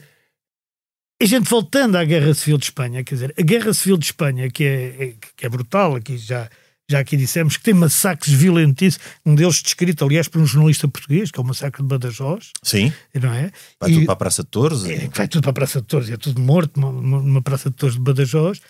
A 1.22 1.26
gente 1.26 1.50
voltando 1.50 1.96
à 1.96 2.04
Guerra 2.04 2.34
Civil 2.34 2.58
de 2.58 2.66
Espanha, 2.66 3.02
quer 3.04 3.16
dizer, 3.16 3.34
a 3.40 3.42
Guerra 3.42 3.74
Civil 3.74 3.98
de 3.98 4.06
Espanha, 4.06 4.50
que 4.52 4.66
é, 4.66 4.86
é- 5.00 5.14
que 5.38 5.46
é 5.46 5.50
brutal, 5.50 5.96
aqui 5.96 6.18
já, 6.18 6.50
já 6.90 7.00
aqui 7.00 7.18
dissemos, 7.18 7.58
que 7.58 7.64
tem 7.64 7.74
massacres 7.74 8.34
violentíssimos, 8.34 9.06
um 9.26 9.34
deles 9.34 9.62
descrito, 9.62 10.06
aliás, 10.06 10.28
por 10.28 10.40
um 10.40 10.46
jornalista 10.46 10.88
português, 10.88 11.32
que 11.32 11.40
é 11.40 11.42
o 11.42 11.46
massacre 11.46 11.82
de 11.82 11.88
Badajoz. 11.88 12.52
Sim. 12.62 12.94
Não 13.14 13.34
é? 13.34 13.52
Vai 13.80 13.90
e, 13.90 13.94
tudo 13.96 14.06
para 14.06 14.14
a 14.14 14.18
Praça 14.18 14.44
de 14.44 14.50
Torres. 14.50 14.86
É, 14.86 15.08
vai 15.08 15.28
tudo 15.28 15.42
para 15.42 15.50
a 15.50 15.54
Praça 15.54 15.82
de 15.82 15.88
Torres, 15.88 16.10
é 16.10 16.18
tudo 16.18 16.40
morto 16.40 16.80
numa, 16.80 17.42
Praça 17.42 17.70
de 17.70 17.76
Torres 17.76 17.96
de 17.96 18.02
Badajoz. 18.02 18.62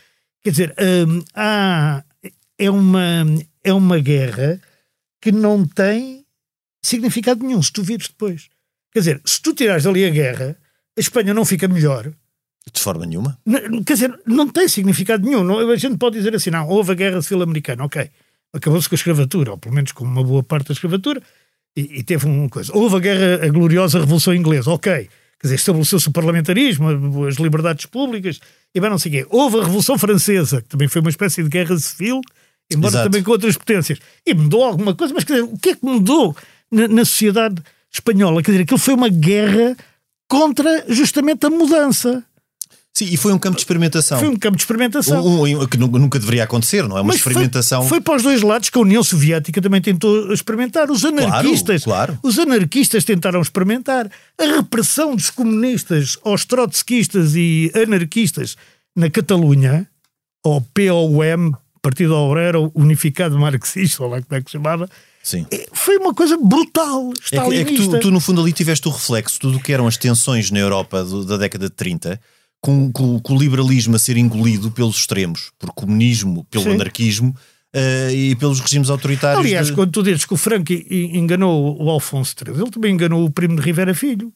Quer 0.42 0.52
dizer, 0.52 0.76
hum, 1.08 1.24
há, 1.34 2.04
é, 2.58 2.70
uma, 2.70 3.26
é 3.64 3.74
uma 3.74 4.00
guerra 4.00 4.62
que 5.22 5.32
não 5.32 5.68
tem 5.68 6.26
significado 6.84 7.44
nenhum, 7.44 7.62
se 7.62 7.72
tu 7.72 7.84
vires 7.84 8.08
depois. 8.08 8.48
Quer 8.94 9.00
dizer, 9.00 9.22
se 9.26 9.42
tu 9.42 9.54
tirares 9.54 9.84
dali 9.84 10.06
a 10.06 10.10
guerra, 10.10 10.58
a 10.98 11.02
Espanha 11.02 11.34
não 11.34 11.44
fica 11.44 11.68
melhor. 11.68 12.14
De 12.74 12.82
forma 12.82 13.06
nenhuma. 13.06 13.38
quer 13.86 13.94
dizer, 13.94 14.20
não 14.26 14.48
tem 14.48 14.68
significado 14.68 15.24
nenhum. 15.24 15.44
Não, 15.44 15.60
a 15.70 15.76
gente 15.76 15.98
pode 15.98 16.18
dizer 16.18 16.36
assim, 16.36 16.50
não, 16.50 16.68
houve 16.68 16.92
a 16.92 16.96
guerra 16.96 17.22
civil 17.22 17.44
americana, 17.44 17.84
ok. 17.86 18.10
Acabou-se 18.54 18.90
com 18.90 18.96
a 18.96 18.98
escravatura, 18.98 19.52
ou 19.52 19.58
pelo 19.58 19.76
menos 19.76 19.92
com 19.92 20.04
uma 20.04 20.24
boa 20.24 20.44
parte 20.44 20.68
da 20.68 20.74
escravatura, 20.74 21.22
e, 21.76 22.00
e 22.00 22.04
teve 22.04 22.26
uma 22.26 22.50
coisa. 22.50 22.72
Houve 22.76 22.96
a 22.96 23.00
guerra, 23.00 23.46
a 23.46 23.50
gloriosa 23.50 24.00
Revolução 24.00 24.34
Inglesa, 24.34 24.72
ok. 24.72 24.94
Quer 24.94 25.10
dizer, 25.48 25.56
estabeleceu-se 25.56 26.08
o 26.08 26.12
parlamentarismo, 26.12 27.26
as 27.26 27.36
liberdades 27.36 27.86
públicas, 27.86 28.40
e 28.74 28.80
bem 28.80 28.90
não 28.90 28.98
sei 28.98 29.12
o 29.12 29.16
quê. 29.16 29.28
Houve 29.30 29.60
a 29.60 29.64
Revolução 29.64 29.98
Francesa, 29.98 30.62
que 30.62 30.70
também 30.70 30.88
foi 30.88 31.02
uma 31.02 31.10
espécie 31.10 31.44
de 31.44 31.50
guerra 31.50 31.78
civil, 31.78 32.22
embora 32.72 32.94
Exato. 32.94 33.10
também 33.10 33.24
com 33.24 33.32
outras 33.32 33.56
potências. 33.58 34.00
E 34.26 34.34
mudou 34.34 34.64
alguma 34.64 34.96
coisa, 34.96 35.14
mas 35.14 35.24
quer 35.24 35.34
dizer, 35.34 35.46
o 35.46 35.58
que 35.58 35.70
é 35.70 35.76
que 35.76 35.86
mudou 35.86 36.36
na, 36.72 36.88
na 36.88 37.06
sociedade 37.06 37.62
espanhola. 37.92 38.42
Quer 38.42 38.52
dizer, 38.52 38.64
aquilo 38.64 38.80
foi 38.80 38.94
uma 38.94 39.10
guerra 39.10 39.76
contra 40.28 40.86
justamente 40.90 41.46
a 41.46 41.50
mudança. 41.50 42.24
Sim, 42.98 43.10
e 43.12 43.18
foi 43.18 43.34
um 43.34 43.38
campo 43.38 43.58
de 43.58 43.62
experimentação. 43.62 44.18
Foi 44.18 44.30
um 44.30 44.38
campo 44.38 44.56
de 44.56 44.64
experimentação. 44.64 45.22
Um, 45.22 45.62
um, 45.62 45.68
que 45.68 45.78
nunca 45.78 46.18
deveria 46.18 46.46
acontecer, 46.46 46.88
não 46.88 46.98
é? 46.98 47.02
Uma 47.02 47.08
Mas 47.08 47.18
experimentação. 47.18 47.82
Foi, 47.82 47.90
foi, 47.90 48.02
para 48.02 48.16
os 48.16 48.24
dois 48.24 48.42
lados 48.42 48.70
que 48.70 48.78
a 48.78 48.82
União 48.82 49.04
Soviética 49.04 49.62
também 49.62 49.82
tentou 49.82 50.32
experimentar. 50.32 50.90
Os 50.90 51.04
anarquistas, 51.04 51.84
claro, 51.84 52.14
claro. 52.14 52.20
os 52.24 52.40
anarquistas 52.40 53.04
tentaram 53.04 53.42
experimentar. 53.42 54.10
A 54.40 54.46
repressão 54.46 55.14
dos 55.14 55.30
comunistas 55.30 56.18
aos 56.24 56.46
trotskistas 56.46 57.36
e 57.36 57.70
anarquistas 57.76 58.56
na 58.96 59.10
Catalunha, 59.10 59.86
ou 60.42 60.62
POM, 60.62 61.52
Partido 61.82 62.16
Obrero 62.16 62.72
Unificado 62.74 63.38
Marxista, 63.38 64.04
ou 64.04 64.10
lá 64.10 64.22
como 64.22 64.40
é 64.40 64.42
que 64.42 64.50
se 64.50 64.54
chamava, 64.54 64.90
Sim. 65.22 65.46
É, 65.52 65.68
foi 65.74 65.98
uma 65.98 66.14
coisa 66.14 66.38
brutal. 66.38 67.12
É 67.32 67.40
que, 67.40 67.56
é 67.56 67.66
que 67.66 67.76
tu, 67.76 68.00
tu, 68.00 68.12
no 68.12 68.22
fundo, 68.22 68.40
ali 68.40 68.54
tiveste 68.54 68.88
o 68.88 68.92
reflexo 68.92 69.40
tudo 69.40 69.58
o 69.58 69.60
que 69.60 69.74
eram 69.74 69.88
as 69.88 69.98
tensões 69.98 70.50
na 70.52 70.60
Europa 70.60 71.04
do, 71.04 71.26
da 71.26 71.36
década 71.36 71.66
de 71.66 71.76
30, 71.76 72.22
com, 72.66 72.92
com, 72.92 73.20
com, 73.20 73.36
o 73.36 73.38
liberalismo 73.38 73.96
a 73.96 74.00
ser 74.00 74.18
engolido 74.18 74.72
pelos 74.72 74.98
extremos, 74.98 75.52
por 75.60 75.72
comunismo, 75.72 76.44
pelo 76.46 76.64
Sim. 76.64 76.72
anarquismo. 76.72 77.36
Uh, 77.76 78.10
e 78.10 78.36
pelos 78.38 78.62
regimes 78.62 78.90
autoritários. 78.90 79.46
Aliás, 79.46 79.68
de... 79.68 79.74
quando 79.74 79.92
tu 79.92 80.02
dizes 80.02 80.24
que 80.24 80.34
o 80.34 80.38
Franco 80.38 80.72
enganou 80.72 81.78
o 81.78 81.90
Alfonso 81.90 82.34
XIII, 82.34 82.62
ele 82.62 82.72
também 82.72 82.94
enganou 82.94 83.26
o 83.26 83.30
primo 83.30 83.58
de 83.58 83.62
Rivera 83.62 83.94
Filho. 83.94 84.32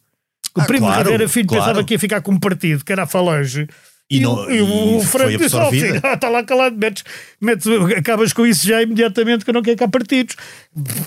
O 0.53 0.59
ah, 0.59 0.65
primo 0.65 0.85
claro, 0.85 1.05
de 1.05 1.11
Rivera 1.11 1.29
Filho 1.29 1.47
claro. 1.47 1.63
pensava 1.63 1.83
que 1.85 1.93
ia 1.93 1.99
ficar 1.99 2.19
com 2.19 2.33
um 2.33 2.39
partido, 2.39 2.83
que 2.83 2.91
era 2.91 3.03
a 3.03 3.07
Falange, 3.07 3.65
e, 4.09 4.19
não, 4.21 4.49
e, 4.49 4.61
o 4.61 5.01
Franco 5.01 5.37
disse: 5.37 5.55
oh, 5.55 5.69
filho, 5.69 5.95
está 6.01 6.29
lá 6.29 6.43
calado, 6.43 6.75
metes, 6.75 7.03
metes, 7.39 7.67
acabas 7.95 8.33
com 8.33 8.45
isso 8.45 8.65
já 8.65 8.81
imediatamente 8.81 9.45
que 9.45 9.51
eu 9.51 9.53
não 9.53 9.61
quero 9.61 9.77
cá 9.77 9.87
partidos. 9.87 10.35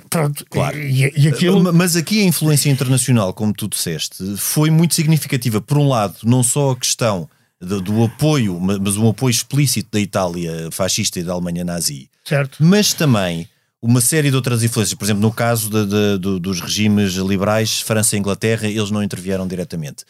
Pronto, 0.09 0.47
claro. 0.49 0.79
E, 0.79 1.12
e 1.17 1.29
aquilo... 1.29 1.73
Mas 1.73 1.97
aqui 1.97 2.21
a 2.21 2.25
influência 2.25 2.71
internacional, 2.71 3.35
como 3.35 3.53
tu 3.53 3.67
disseste, 3.67 4.37
foi 4.37 4.71
muito 4.71 4.95
significativa. 4.95 5.61
Por 5.61 5.79
um 5.79 5.88
lado, 5.88 6.17
não 6.25 6.45
só 6.45 6.71
a 6.71 6.77
questão 6.77 7.29
do, 7.61 7.81
do 7.81 8.05
apoio, 8.05 8.61
mas 8.61 8.97
um 8.97 9.09
apoio 9.09 9.31
explícito 9.31 9.88
da 9.93 10.01
Itália 10.01 10.69
fascista 10.71 11.19
e 11.19 11.25
da 11.25 11.33
Alemanha 11.33 11.65
nazi, 11.65 12.09
certo. 12.25 12.59
mas 12.61 12.93
também 12.93 13.49
uma 13.81 14.01
série 14.01 14.31
de 14.31 14.37
outras 14.37 14.62
influências. 14.62 14.97
Por 14.97 15.05
exemplo, 15.05 15.23
no 15.23 15.33
caso 15.33 15.69
de, 15.69 15.87
de, 15.87 16.19
de, 16.19 16.41
dos 16.41 16.61
regimes 16.61 17.15
liberais, 17.15 17.81
França 17.81 18.15
e 18.15 18.19
Inglaterra, 18.21 18.69
eles 18.69 18.93
não 18.93 19.03
intervieram 19.03 19.47
diretamente. 19.47 20.05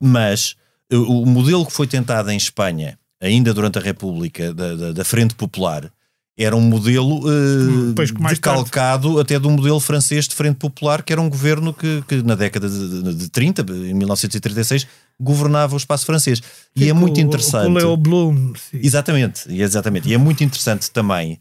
Mas 0.00 0.56
o 0.92 1.26
modelo 1.26 1.66
que 1.66 1.72
foi 1.72 1.86
tentado 1.86 2.30
em 2.30 2.36
Espanha, 2.36 2.98
ainda 3.20 3.52
durante 3.52 3.78
a 3.78 3.80
República, 3.80 4.52
da, 4.54 4.74
da, 4.74 4.92
da 4.92 5.04
Frente 5.04 5.34
Popular, 5.34 5.90
era 6.38 6.54
um 6.54 6.60
modelo 6.60 7.26
uh, 7.26 7.94
decalcado 8.30 8.70
tarde. 8.70 9.20
até 9.20 9.38
do 9.40 9.50
modelo 9.50 9.80
francês 9.80 10.28
de 10.28 10.36
Frente 10.36 10.54
Popular, 10.54 11.02
que 11.02 11.12
era 11.12 11.20
um 11.20 11.28
governo 11.28 11.74
que, 11.74 12.02
que 12.06 12.22
na 12.22 12.36
década 12.36 12.68
de, 12.68 13.02
de, 13.02 13.14
de 13.14 13.28
30, 13.28 13.62
em 13.62 13.94
1936, 13.94 14.86
governava 15.20 15.74
o 15.74 15.76
espaço 15.76 16.06
francês. 16.06 16.40
E, 16.76 16.88
é 16.88 16.92
muito 16.92 17.20
interessante. 17.20 17.66
O 17.66 17.74
Leo 17.74 17.96
Blum. 17.96 18.52
Sim. 18.54 18.78
Exatamente, 18.80 19.52
exatamente. 19.52 20.08
E 20.08 20.14
é 20.14 20.18
muito 20.18 20.44
interessante 20.44 20.88
também 20.92 21.40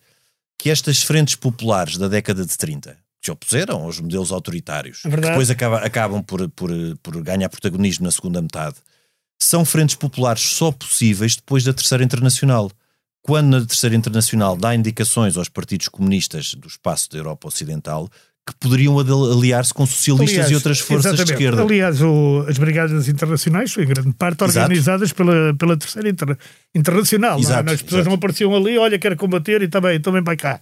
que 0.58 0.72
estas 0.72 1.04
frentes 1.04 1.36
populares 1.36 1.98
da 1.98 2.08
década 2.08 2.44
de 2.44 2.58
30, 2.58 2.98
que 3.22 3.26
se 3.26 3.32
opuseram 3.32 3.84
aos 3.84 4.00
modelos 4.00 4.32
autoritários, 4.32 5.06
é 5.06 5.10
que 5.12 5.18
depois 5.18 5.52
acaba, 5.52 5.78
acabam 5.78 6.24
por, 6.24 6.50
por, 6.50 6.72
por 7.04 7.22
ganhar 7.22 7.50
protagonismo 7.50 8.06
na 8.06 8.12
segunda 8.12 8.42
metade, 8.42 8.78
são 9.40 9.64
frentes 9.64 9.96
populares 9.96 10.42
só 10.42 10.72
possíveis 10.72 11.36
depois 11.36 11.64
da 11.64 11.74
Terceira 11.74 12.04
Internacional. 12.04 12.72
Quando 13.22 13.60
na 13.60 13.66
Terceira 13.66 13.96
Internacional 13.96 14.56
dá 14.56 14.74
indicações 14.74 15.36
aos 15.38 15.50
partidos 15.50 15.90
comunistas 15.90 16.54
do 16.54 16.68
espaço 16.68 17.10
da 17.12 17.18
Europa 17.18 17.48
Ocidental 17.48 18.10
que 18.48 18.56
poderiam 18.62 18.98
aliar-se 18.98 19.74
com 19.74 19.86
socialistas 19.86 20.38
Aliás, 20.38 20.52
e 20.52 20.56
outras 20.56 20.80
forças 20.80 21.14
exatamente. 21.14 21.28
de 21.28 21.34
esquerda. 21.34 21.62
Aliás, 21.62 22.02
o, 22.02 22.46
as 22.48 22.58
Brigadas 22.58 23.10
Internacionais 23.10 23.78
em 23.78 23.86
grande 23.86 24.14
parte 24.14 24.42
organizadas 24.42 25.12
pela, 25.12 25.54
pela 25.54 25.76
Terceira 25.76 26.08
inter, 26.08 26.38
Internacional. 26.74 27.38
Exato, 27.38 27.64
não 27.64 27.72
é? 27.72 27.76
As 27.76 27.82
pessoas 27.82 28.00
exato. 28.00 28.10
não 28.10 28.16
apareciam 28.16 28.56
ali, 28.56 28.78
olha, 28.78 28.98
quero 28.98 29.18
combater 29.18 29.62
e 29.62 29.68
também, 29.68 30.00
também 30.00 30.24
vai 30.24 30.38
cá. 30.38 30.62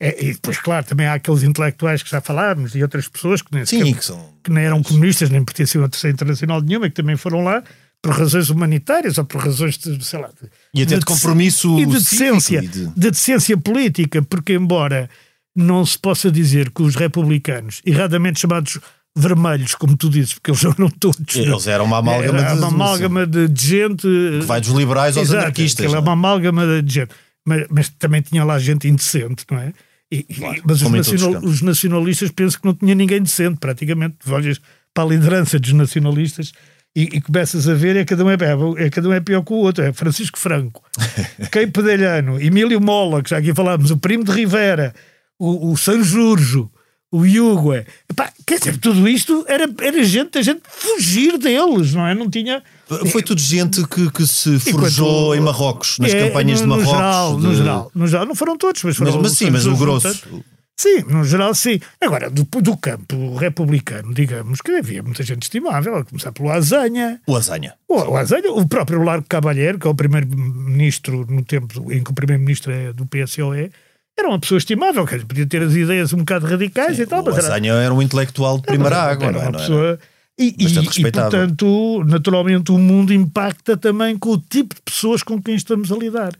É, 0.00 0.24
e 0.24 0.32
depois, 0.32 0.58
claro, 0.58 0.86
também 0.86 1.06
há 1.06 1.14
aqueles 1.14 1.42
intelectuais 1.42 2.02
que 2.02 2.10
já 2.10 2.22
falámos 2.22 2.74
e 2.74 2.82
outras 2.82 3.06
pessoas 3.08 3.42
que 3.42 3.54
nem, 3.54 3.66
Sim, 3.66 3.78
sequer, 3.78 3.98
que, 3.98 4.04
são... 4.04 4.34
que 4.42 4.50
nem 4.50 4.64
eram 4.64 4.82
comunistas, 4.82 5.28
nem 5.28 5.44
pertenciam 5.44 5.84
à 5.84 5.88
Terceira 5.88 6.14
Internacional 6.14 6.62
nenhuma, 6.62 6.88
que 6.88 6.94
também 6.94 7.16
foram 7.16 7.44
lá 7.44 7.62
por 8.02 8.12
razões 8.12 8.50
humanitárias 8.50 9.18
ou 9.18 9.24
por 9.24 9.40
razões 9.40 9.76
de, 9.78 10.04
sei 10.04 10.20
lá, 10.20 10.28
de, 10.28 10.48
e 10.74 10.82
até 10.82 10.94
de, 10.94 11.00
de 11.00 11.06
compromisso 11.06 11.78
e 11.78 11.86
de 11.86 11.92
decência, 11.92 12.60
de... 12.60 12.86
de 12.86 13.10
decência 13.10 13.56
política, 13.56 14.22
porque 14.22 14.54
embora 14.54 15.10
não 15.54 15.84
se 15.84 15.98
possa 15.98 16.30
dizer 16.30 16.70
que 16.70 16.82
os 16.82 16.94
republicanos, 16.94 17.80
erradamente 17.84 18.40
chamados 18.40 18.78
vermelhos, 19.16 19.74
como 19.74 19.96
tu 19.96 20.10
dizes, 20.10 20.34
porque 20.34 20.50
eles 20.50 20.62
eram 20.64 20.90
todos. 20.90 21.34
Eles 21.34 21.66
eram 21.66 21.86
uma 21.86 21.98
amálgama, 21.98 22.38
era 22.38 22.52
de, 22.52 22.58
uma 22.58 22.68
amálgama 22.68 23.26
de, 23.26 23.48
de 23.48 23.66
gente. 23.66 24.02
Que 24.02 24.44
vai 24.44 24.60
dos 24.60 24.70
liberais 24.70 25.16
aos 25.16 25.28
Exato, 25.28 25.44
anarquistas. 25.44 25.86
Era 25.86 25.96
é? 25.96 26.00
uma 26.00 26.12
amálgama 26.12 26.82
de 26.82 26.94
gente. 26.94 27.10
Mas, 27.44 27.66
mas, 27.70 27.88
também 27.90 28.20
tinha 28.20 28.44
lá 28.44 28.58
gente 28.58 28.86
indecente, 28.86 29.44
não 29.50 29.58
é? 29.58 29.72
E, 30.10 30.22
claro, 30.22 30.62
mas 30.64 30.82
os, 30.82 30.90
nacional, 30.90 31.42
os, 31.42 31.62
nacionalistas 31.62 32.30
pensam 32.30 32.60
que 32.60 32.66
não 32.66 32.74
tinha 32.74 32.94
ninguém 32.94 33.22
decente, 33.22 33.58
praticamente. 33.58 34.16
Olhas 34.28 34.60
para 34.92 35.04
a 35.04 35.06
liderança 35.08 35.58
dos 35.58 35.72
nacionalistas 35.72 36.52
e, 36.96 37.02
e, 37.02 37.20
começas 37.20 37.68
a 37.68 37.74
ver 37.74 37.94
é 37.94 38.06
cada, 38.06 38.24
um 38.24 38.30
é, 38.30 38.36
é, 38.78 38.88
cada 38.88 39.06
um 39.06 39.12
é 39.12 39.20
pior 39.20 39.42
que 39.42 39.52
o 39.52 39.56
outro. 39.56 39.84
É 39.84 39.92
Francisco 39.92 40.38
Franco, 40.38 40.82
Quem 41.52 41.70
Pedelhano, 41.70 42.40
Emílio 42.40 42.80
Mola, 42.80 43.22
que 43.22 43.28
já 43.28 43.36
aqui 43.36 43.54
falámos, 43.54 43.90
o 43.90 43.98
primo 43.98 44.24
de 44.24 44.32
Rivera, 44.32 44.94
o, 45.38 45.72
o 45.72 45.76
Sanjurjo, 45.76 46.70
o 47.12 47.26
Yugue. 47.26 47.84
Epá, 48.10 48.32
quer 48.46 48.60
dizer, 48.60 48.78
tudo 48.78 49.06
isto 49.06 49.44
era, 49.46 49.68
era 49.82 50.02
gente, 50.04 50.38
a 50.38 50.42
gente 50.42 50.62
fugir 50.66 51.36
deles, 51.36 51.92
não 51.92 52.06
é? 52.06 52.14
Não 52.14 52.30
tinha. 52.30 52.62
Foi 53.12 53.22
tudo 53.22 53.42
gente 53.42 53.86
que, 53.88 54.10
que 54.10 54.26
se 54.26 54.58
forjou 54.58 55.34
em 55.34 55.40
Marrocos, 55.40 55.98
nas 55.98 56.14
é, 56.14 56.28
campanhas 56.28 56.62
no, 56.62 56.78
de 56.78 56.84
Marrocos. 56.84 56.92
No 56.92 56.96
geral, 56.96 57.36
de... 57.36 57.42
no 57.42 57.54
geral, 57.54 57.90
no 57.94 58.06
geral, 58.06 58.26
não 58.26 58.34
foram 58.34 58.56
todos, 58.56 58.82
mas 58.82 58.96
foram 58.96 59.12
Mas, 59.12 59.22
mas 59.22 59.32
sim, 59.32 59.50
mas 59.50 59.66
o 59.66 59.76
grosso. 59.76 60.08
Sim, 60.78 61.04
no 61.08 61.24
geral 61.24 61.54
sim. 61.54 61.80
Agora, 62.00 62.28
do, 62.28 62.44
do 62.44 62.76
campo 62.76 63.36
republicano, 63.36 64.12
digamos 64.12 64.60
que 64.60 64.72
havia 64.72 65.02
muita 65.02 65.22
gente 65.22 65.44
estimável, 65.44 65.96
a 65.96 66.04
começar 66.04 66.32
pelo 66.32 66.50
Azanha. 66.50 67.20
O 67.26 67.34
Azanha. 67.34 67.74
O, 67.88 67.94
o 67.94 68.16
Azanha, 68.16 68.52
o 68.52 68.68
próprio 68.68 69.02
Largo 69.02 69.26
Cavalheiro, 69.26 69.78
que 69.78 69.86
é 69.86 69.90
o 69.90 69.94
primeiro-ministro 69.94 71.26
no 71.28 71.42
tempo 71.42 71.90
em 71.90 72.04
que 72.04 72.10
o 72.10 72.14
primeiro-ministro 72.14 72.70
é 72.72 72.92
do 72.92 73.06
PSOE, 73.06 73.72
era 74.18 74.28
uma 74.28 74.38
pessoa 74.38 74.58
estimável, 74.58 75.06
que 75.06 75.18
podia 75.24 75.46
ter 75.46 75.62
as 75.62 75.74
ideias 75.74 76.12
um 76.12 76.18
bocado 76.18 76.46
radicais 76.46 76.96
sim, 76.96 77.02
e 77.02 77.06
tal. 77.06 77.24
O 77.24 77.28
Azanha 77.30 77.72
era, 77.72 77.82
era, 77.84 77.94
um 77.94 78.02
intelectual 78.02 78.58
de 78.58 78.64
primeira 78.64 78.96
era, 78.96 79.12
água, 79.12 79.26
era 79.26 79.32
não 79.32 79.40
é? 79.40 79.48
Uma 79.48 79.58
pessoa, 79.58 79.98
e, 80.38 80.54
e, 80.58 80.66
e, 80.66 81.10
portanto, 81.10 82.04
naturalmente, 82.06 82.70
o 82.70 82.76
mundo 82.76 83.14
impacta 83.14 83.76
também 83.76 84.18
com 84.18 84.30
o 84.30 84.38
tipo 84.38 84.74
de 84.74 84.82
pessoas 84.82 85.22
com 85.22 85.40
quem 85.40 85.54
estamos 85.54 85.90
a 85.90 85.96
lidar. 85.96 86.34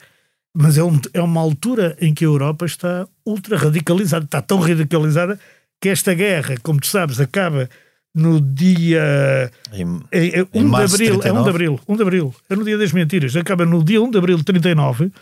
Mas 0.59 0.79
é, 0.79 0.83
um, 0.83 0.99
é 1.12 1.21
uma 1.21 1.40
altura 1.40 1.95
em 2.01 2.14
que 2.14 2.25
a 2.25 2.29
Europa 2.29 2.64
está 2.64 3.07
ultra 3.27 3.59
radicalizada, 3.59 4.25
está 4.25 4.40
tão 4.40 4.59
radicalizada 4.59 5.38
que 5.79 5.90
esta 5.90 6.14
guerra, 6.14 6.55
como 6.62 6.81
tu 6.81 6.87
sabes, 6.87 7.21
acaba 7.21 7.69
no 8.14 8.40
dia 8.40 9.51
em, 9.75 10.01
é, 10.11 10.40
é 10.40 10.47
1 10.55 10.71
de 10.71 10.83
abril, 10.83 11.21
é 11.23 11.33
1 11.33 11.42
de 11.42 11.51
abril, 11.51 11.81
1 11.87 11.97
de 11.97 12.03
abril, 12.03 12.35
é 12.49 12.57
no 12.57 12.64
dia 12.64 12.79
das 12.79 12.90
mentiras, 12.90 13.37
acaba 13.37 13.66
no 13.66 13.85
dia 13.85 14.01
1 14.01 14.11
de 14.11 14.16
abril 14.16 14.38
de 14.38 14.45
39 14.45 15.12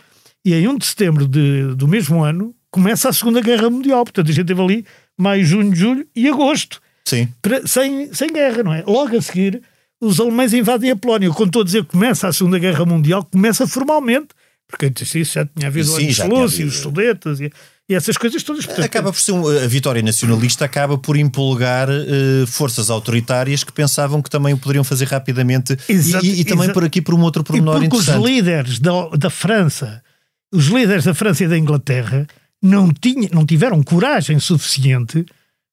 e 0.45 0.53
em 0.53 0.67
1 0.69 0.77
de 0.77 0.85
setembro 0.85 1.27
de, 1.27 1.75
do 1.75 1.85
mesmo 1.85 2.23
ano 2.23 2.55
começa 2.71 3.09
a 3.09 3.13
Segunda 3.13 3.41
Guerra 3.41 3.69
Mundial. 3.69 4.05
Portanto, 4.05 4.29
a 4.29 4.33
gente 4.33 4.47
teve 4.47 4.61
ali 4.61 4.85
maio, 5.17 5.43
junho, 5.43 5.75
julho 5.75 6.07
e 6.15 6.29
agosto. 6.29 6.81
Sim. 7.03 7.27
Para, 7.41 7.67
sem, 7.67 8.13
sem 8.13 8.31
guerra, 8.31 8.63
não 8.63 8.73
é? 8.73 8.83
Logo 8.87 9.17
a 9.17 9.21
seguir, 9.21 9.61
os 9.99 10.19
alemães 10.19 10.53
invadem 10.53 10.91
a 10.91 10.95
Polónia. 10.95 11.29
Quando 11.31 11.49
estou 11.49 11.61
a 11.61 11.65
dizer 11.65 11.83
que 11.83 11.91
começa 11.91 12.27
a 12.27 12.33
Segunda 12.33 12.57
Guerra 12.57 12.85
Mundial, 12.85 13.25
começa 13.25 13.67
formalmente 13.67 14.29
porque 14.67 14.87
antes 14.87 15.07
disso 15.07 15.33
já 15.33 15.45
tinha 15.45 15.67
havido 15.67 15.87
Sim, 15.87 16.07
os 16.07 16.19
Lúcios, 16.19 16.75
os 16.75 16.79
Sudetas 16.81 17.39
e, 17.39 17.51
e 17.87 17.93
essas 17.93 18.17
coisas 18.17 18.41
todas. 18.41 18.65
Portanto, 18.65 18.85
acaba 18.85 19.11
por 19.11 19.19
ser 19.19 19.31
um, 19.31 19.47
a 19.47 19.67
vitória 19.67 20.01
nacionalista 20.01 20.65
acaba 20.65 20.97
por 20.97 21.15
empolgar 21.15 21.87
uh, 21.89 22.47
forças 22.47 22.89
autoritárias 22.89 23.63
que 23.63 23.71
pensavam 23.71 24.21
que 24.21 24.29
também 24.29 24.53
o 24.53 24.57
poderiam 24.57 24.83
fazer 24.83 25.05
rapidamente 25.05 25.77
exato, 25.87 26.25
e, 26.25 26.41
e, 26.41 26.45
também 26.45 26.71
por 26.73 26.83
aqui 26.83 27.01
por 27.01 27.13
um 27.13 27.21
outro 27.21 27.43
pormenor 27.43 27.83
e 27.83 27.85
interessante. 27.85 28.17
os 28.19 28.25
líderes 28.25 28.79
da, 28.79 29.09
da 29.09 29.29
França, 29.29 30.03
os 30.51 30.65
líderes 30.65 31.03
da 31.03 31.13
França 31.13 31.43
e 31.43 31.47
da 31.47 31.57
Inglaterra 31.57 32.25
não, 32.61 32.91
tinha, 32.91 33.29
não 33.31 33.45
tiveram 33.45 33.83
coragem 33.83 34.39
suficiente 34.39 35.25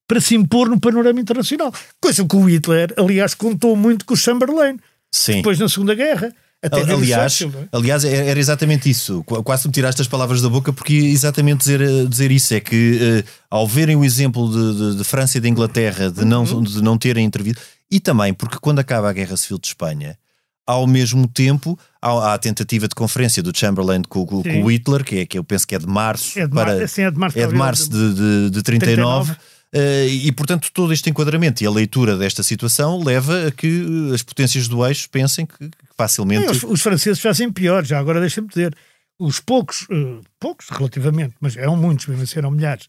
para 0.07 0.21
se 0.21 0.35
impor 0.35 0.69
no 0.69 0.79
panorama 0.79 1.21
internacional. 1.21 1.73
Coisa 1.99 2.27
que 2.27 2.37
o 2.37 2.45
Hitler, 2.45 2.93
aliás, 2.99 3.35
contou 3.35 3.75
muito 3.75 4.05
com 4.05 4.13
o 4.13 4.17
Chamberlain. 4.17 4.79
Sim. 5.11 5.37
Depois 5.37 5.59
na 5.59 5.69
Segunda 5.69 5.95
Guerra. 5.95 6.35
Até 6.63 6.81
aliás, 6.81 7.33
Churchill, 7.33 7.61
é? 7.61 7.69
aliás, 7.73 8.05
era 8.05 8.39
exatamente 8.39 8.89
isso. 8.89 9.25
Quase 9.25 9.67
me 9.67 9.73
tiraste 9.73 10.01
as 10.01 10.07
palavras 10.07 10.41
da 10.41 10.49
boca, 10.49 10.73
porque 10.73 10.95
exatamente 10.95 11.59
dizer, 11.59 11.81
eh, 11.81 12.05
dizer 12.07 12.31
isso 12.31 12.55
é 12.55 12.61
que, 12.61 13.25
uh, 13.25 13.31
ao 13.51 13.67
verem 13.67 13.97
o 13.97 14.05
exemplo 14.05 14.49
de, 14.49 14.79
de, 14.79 14.97
de, 14.99 15.05
França 15.05 15.39
e 15.39 15.41
de 15.41 15.49
Inglaterra 15.49 16.09
de 16.09 16.25
não, 16.25 16.45
uhum. 16.45 16.63
de 16.63 16.81
não 16.81 16.97
terem 16.97 17.25
intervido, 17.25 17.61
e 17.91 17.99
também 17.99 18.33
porque 18.33 18.59
quando 18.61 18.79
acaba 18.79 19.11
a 19.11 19.13
Guerra 19.13 19.37
Civil 19.37 19.59
de 19.59 19.67
Espanha, 19.67 20.17
ao 20.65 20.87
mesmo 20.87 21.27
tempo 21.27 21.77
há 22.01 22.35
a 22.35 22.39
tentativa 22.39 22.87
de 22.87 22.95
conferência 22.95 23.43
do 23.43 23.57
Chamberlain 23.57 24.03
com, 24.09 24.25
com, 24.25 24.41
com 24.41 24.63
o 24.63 24.71
Hitler, 24.71 25.03
que, 25.03 25.19
é, 25.19 25.27
que 25.27 25.37
eu 25.37 25.43
penso 25.43 25.67
que 25.67 25.75
é 25.75 25.79
de 25.81 25.89
março, 25.89 26.39
é 26.39 26.47
de, 26.47 26.55
para, 26.55 26.79
mar, 26.79 26.89
sim, 26.89 27.03
é 27.03 27.11
de 27.11 27.19
março, 27.19 27.39
é 27.39 27.47
de, 27.47 27.55
março 27.55 27.91
de, 27.91 28.15
de, 28.15 28.51
de 28.51 28.63
39. 28.63 29.33
39. 29.33 29.37
Uh, 29.75 30.07
e, 30.07 30.31
portanto, 30.33 30.71
todo 30.71 30.93
este 30.93 31.09
enquadramento 31.09 31.63
e 31.63 31.67
a 31.67 31.71
leitura 31.71 32.17
desta 32.17 32.43
situação 32.43 33.03
leva 33.03 33.47
a 33.47 33.51
que 33.51 34.11
as 34.13 34.23
potências 34.23 34.69
do 34.69 34.87
eixo 34.87 35.09
pensem 35.09 35.47
que, 35.47 35.71
facilmente. 35.97 36.51
Os, 36.51 36.63
os, 36.63 36.83
franceses 36.83 37.21
fazem 37.21 37.51
pior, 37.51 37.83
já 37.83 37.99
agora 37.99 38.21
deixa-me 38.21 38.49
dizer. 38.49 38.77
Os 39.19 39.41
poucos, 39.41 39.83
uh, 39.83 40.21
poucos 40.39 40.69
relativamente, 40.69 41.35
mas 41.41 41.57
eram 41.57 41.75
muitos, 41.75 42.07
mesmo 42.07 42.23
assim 42.23 42.39
eram 42.39 42.51
milhares, 42.51 42.87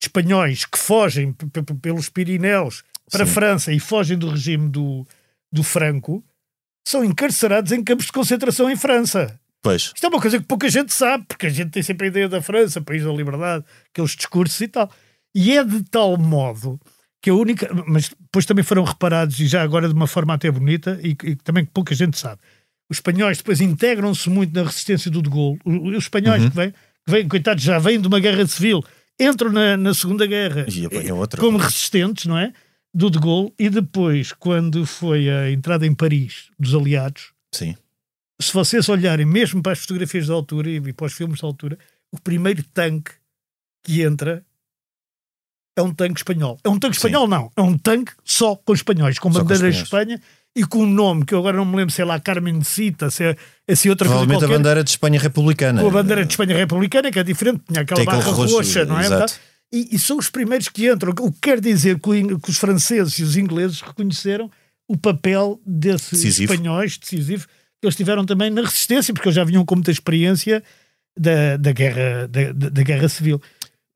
espanhóis 0.00 0.64
que 0.64 0.78
fogem 0.78 1.32
pelos 1.82 2.08
Pirineus 2.08 2.84
para 3.10 3.24
Sim. 3.24 3.30
a 3.30 3.34
França 3.34 3.72
e 3.72 3.80
fogem 3.80 4.16
do 4.16 4.30
regime 4.30 4.68
do, 4.68 5.04
do 5.52 5.64
Franco, 5.64 6.24
são 6.86 7.04
encarcerados 7.04 7.72
em 7.72 7.82
campos 7.82 8.06
de 8.06 8.12
concentração 8.12 8.70
em 8.70 8.76
França. 8.76 9.38
Pois. 9.62 9.92
Isto 9.94 10.06
é 10.06 10.08
uma 10.08 10.20
coisa 10.20 10.38
que 10.38 10.46
pouca 10.46 10.68
gente 10.68 10.92
sabe, 10.92 11.24
porque 11.26 11.46
a 11.46 11.50
gente 11.50 11.70
tem 11.70 11.82
sempre 11.82 12.06
a 12.06 12.08
ideia 12.08 12.28
da 12.28 12.40
França, 12.40 12.80
país 12.80 13.04
da 13.04 13.12
liberdade, 13.12 13.64
aqueles 13.92 14.12
discursos 14.12 14.60
e 14.60 14.68
tal. 14.68 14.90
E 15.34 15.56
é 15.56 15.64
de 15.64 15.82
tal 15.84 16.16
modo 16.16 16.80
que 17.22 17.30
a 17.30 17.34
única. 17.34 17.68
Mas 17.86 18.08
depois 18.08 18.46
também 18.46 18.64
foram 18.64 18.84
reparados, 18.84 19.38
e 19.40 19.46
já 19.46 19.62
agora 19.62 19.88
de 19.88 19.94
uma 19.94 20.06
forma 20.06 20.34
até 20.34 20.50
bonita, 20.50 20.98
e, 21.02 21.16
e 21.24 21.36
também 21.36 21.64
que 21.64 21.70
pouca 21.72 21.94
gente 21.94 22.18
sabe. 22.18 22.40
Os 22.90 22.96
espanhóis 22.96 23.38
depois 23.38 23.60
integram-se 23.60 24.28
muito 24.28 24.52
na 24.52 24.64
resistência 24.64 25.10
do 25.10 25.22
De 25.22 25.30
Gaulle. 25.30 25.60
Os 25.64 26.04
espanhóis 26.04 26.42
uhum. 26.42 26.50
que, 26.50 26.56
vêm, 26.56 26.70
que 26.70 27.12
vêm, 27.12 27.28
coitados, 27.28 27.62
já 27.62 27.78
vêm 27.78 28.00
de 28.00 28.08
uma 28.08 28.18
guerra 28.18 28.44
civil, 28.46 28.82
entram 29.18 29.52
na, 29.52 29.76
na 29.76 29.94
Segunda 29.94 30.26
Guerra 30.26 30.66
como 31.38 31.58
resistentes, 31.58 32.26
não 32.26 32.36
é? 32.36 32.52
Do 32.92 33.08
De 33.08 33.20
Gaulle, 33.20 33.52
e 33.56 33.70
depois, 33.70 34.32
quando 34.32 34.84
foi 34.84 35.30
a 35.30 35.50
entrada 35.52 35.86
em 35.86 35.94
Paris 35.94 36.50
dos 36.58 36.74
aliados, 36.74 37.32
Sim. 37.54 37.76
se 38.40 38.52
vocês 38.52 38.88
olharem 38.88 39.24
mesmo 39.24 39.62
para 39.62 39.72
as 39.72 39.78
fotografias 39.78 40.26
da 40.26 40.34
altura 40.34 40.68
e 40.68 40.92
para 40.92 41.06
os 41.06 41.12
filmes 41.12 41.40
da 41.40 41.46
altura, 41.46 41.78
o 42.10 42.20
primeiro 42.20 42.64
tanque 42.64 43.12
que 43.84 44.02
entra 44.02 44.44
é 45.76 45.82
um 45.82 45.92
tanque 45.92 46.18
espanhol. 46.20 46.58
É 46.64 46.68
um 46.68 46.78
tanque 46.78 46.96
espanhol, 46.96 47.24
Sim. 47.24 47.30
não. 47.30 47.50
É 47.56 47.62
um 47.62 47.78
tanque 47.78 48.12
só 48.24 48.56
com 48.56 48.74
espanhóis, 48.74 49.18
com 49.18 49.30
bandeira 49.30 49.70
de 49.70 49.82
Espanha 49.82 50.20
e 50.54 50.64
com 50.64 50.80
um 50.80 50.86
nome 50.86 51.24
que 51.24 51.32
eu 51.32 51.38
agora 51.38 51.56
não 51.56 51.64
me 51.64 51.76
lembro 51.76 51.94
se 51.94 52.02
é 52.02 52.04
lá 52.04 52.18
Carmen 52.18 52.62
Cita, 52.62 53.10
se 53.10 53.36
é, 53.68 53.74
se 53.74 53.88
outra 53.88 54.06
coisa. 54.06 54.26
Provavelmente 54.26 54.44
a 54.44 54.56
bandeira 54.58 54.84
de 54.84 54.90
Espanha 54.90 55.20
republicana. 55.20 55.80
Com 55.80 55.88
a 55.88 55.92
bandeira 55.92 56.24
de 56.24 56.32
Espanha 56.32 56.56
republicana, 56.56 57.10
que 57.10 57.18
é 57.18 57.22
diferente, 57.22 57.62
tinha 57.68 57.82
aquela 57.82 58.04
barra 58.04 58.30
roxo, 58.30 58.56
roxa, 58.56 58.84
não 58.84 58.98
é? 58.98 59.26
E, 59.72 59.94
e, 59.94 59.98
são 60.00 60.18
os 60.18 60.28
primeiros 60.28 60.68
que 60.68 60.90
entram. 60.90 61.12
O 61.20 61.30
que 61.30 61.38
quer 61.40 61.60
dizer 61.60 62.00
que, 62.00 62.08
o, 62.08 62.40
que 62.40 62.50
os 62.50 62.58
franceses 62.58 63.14
e 63.20 63.22
os 63.22 63.36
ingleses 63.36 63.80
reconheceram 63.80 64.50
o 64.88 64.96
papel 64.96 65.60
desses 65.64 66.10
decisivo. 66.10 66.52
espanhóis 66.52 66.98
decisivo 66.98 67.46
que 67.46 67.86
eles 67.86 67.96
tiveram 67.96 68.26
também 68.26 68.50
na 68.50 68.62
resistência, 68.62 69.14
porque 69.14 69.28
eles 69.28 69.36
já 69.36 69.44
vinham 69.44 69.64
com 69.64 69.76
muita 69.76 69.92
experiência 69.92 70.62
da, 71.16 71.56
da, 71.56 71.72
guerra, 71.72 72.28
da, 72.28 72.52
da 72.52 72.82
guerra 72.82 73.08
civil. 73.08 73.40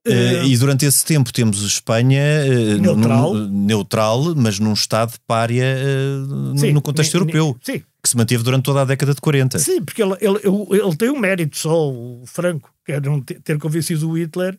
Uh, 0.07 0.45
e 0.45 0.57
durante 0.59 0.85
esse 0.85 1.03
tempo 1.03 1.33
temos 1.33 1.63
Espanha 1.63 2.23
uh, 2.45 2.79
neutral. 2.79 3.35
Num, 3.35 3.67
neutral, 3.67 4.35
mas 4.37 4.59
num 4.59 4.75
estado 4.75 5.13
de 5.13 5.21
párea 5.27 5.65
uh, 5.65 6.59
sim, 6.59 6.73
no 6.73 6.83
contexto 6.83 7.15
europeu. 7.15 7.57
Sim. 7.63 7.83
Que 8.03 8.09
se 8.11 8.17
manteve 8.17 8.43
durante 8.43 8.65
toda 8.65 8.83
a 8.83 8.85
década 8.85 9.15
de 9.15 9.21
40. 9.23 9.59
Sim, 9.59 9.83
porque 9.83 10.03
ele, 10.03 10.15
ele, 10.21 10.39
ele, 10.45 10.97
tem 10.97 11.09
um 11.09 11.19
mérito 11.19 11.57
só, 11.57 11.89
o 11.91 12.23
Franco, 12.27 12.71
que 12.85 12.93
é 12.93 13.01
não 13.01 13.19
ter 13.23 13.59
convencido 13.59 14.11
o 14.11 14.19
Hitler, 14.19 14.59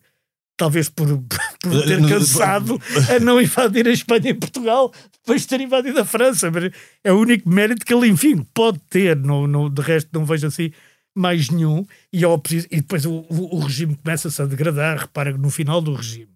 talvez 0.57 0.89
por, 0.89 1.07
por 1.61 1.83
ter 1.85 2.01
cansado 2.07 2.81
a 3.15 3.19
não 3.19 3.39
invadir 3.39 3.87
a 3.87 3.91
Espanha 3.91 4.31
e 4.31 4.33
Portugal 4.33 4.91
depois 5.13 5.41
de 5.41 5.47
ter 5.47 5.61
invadido 5.61 5.99
a 5.99 6.05
França. 6.05 6.49
Mas 6.49 6.71
é 7.03 7.13
o 7.13 7.19
único 7.19 7.47
mérito 7.47 7.85
que 7.85 7.93
ele, 7.93 8.07
enfim, 8.07 8.43
pode 8.51 8.79
ter. 8.89 9.15
No, 9.15 9.45
no, 9.45 9.69
de 9.69 9.81
resto, 9.83 10.09
não 10.11 10.25
vejo 10.25 10.47
assim 10.47 10.71
mais 11.15 11.49
nenhum, 11.49 11.85
e, 12.11 12.23
e 12.23 12.75
depois 12.77 13.05
o, 13.05 13.25
o, 13.29 13.55
o 13.55 13.59
regime 13.59 13.95
começa-se 13.95 14.41
a 14.41 14.45
degradar. 14.45 14.97
Repara 14.97 15.31
que 15.31 15.39
no 15.39 15.49
final 15.49 15.81
do 15.81 15.93
regime 15.93 16.35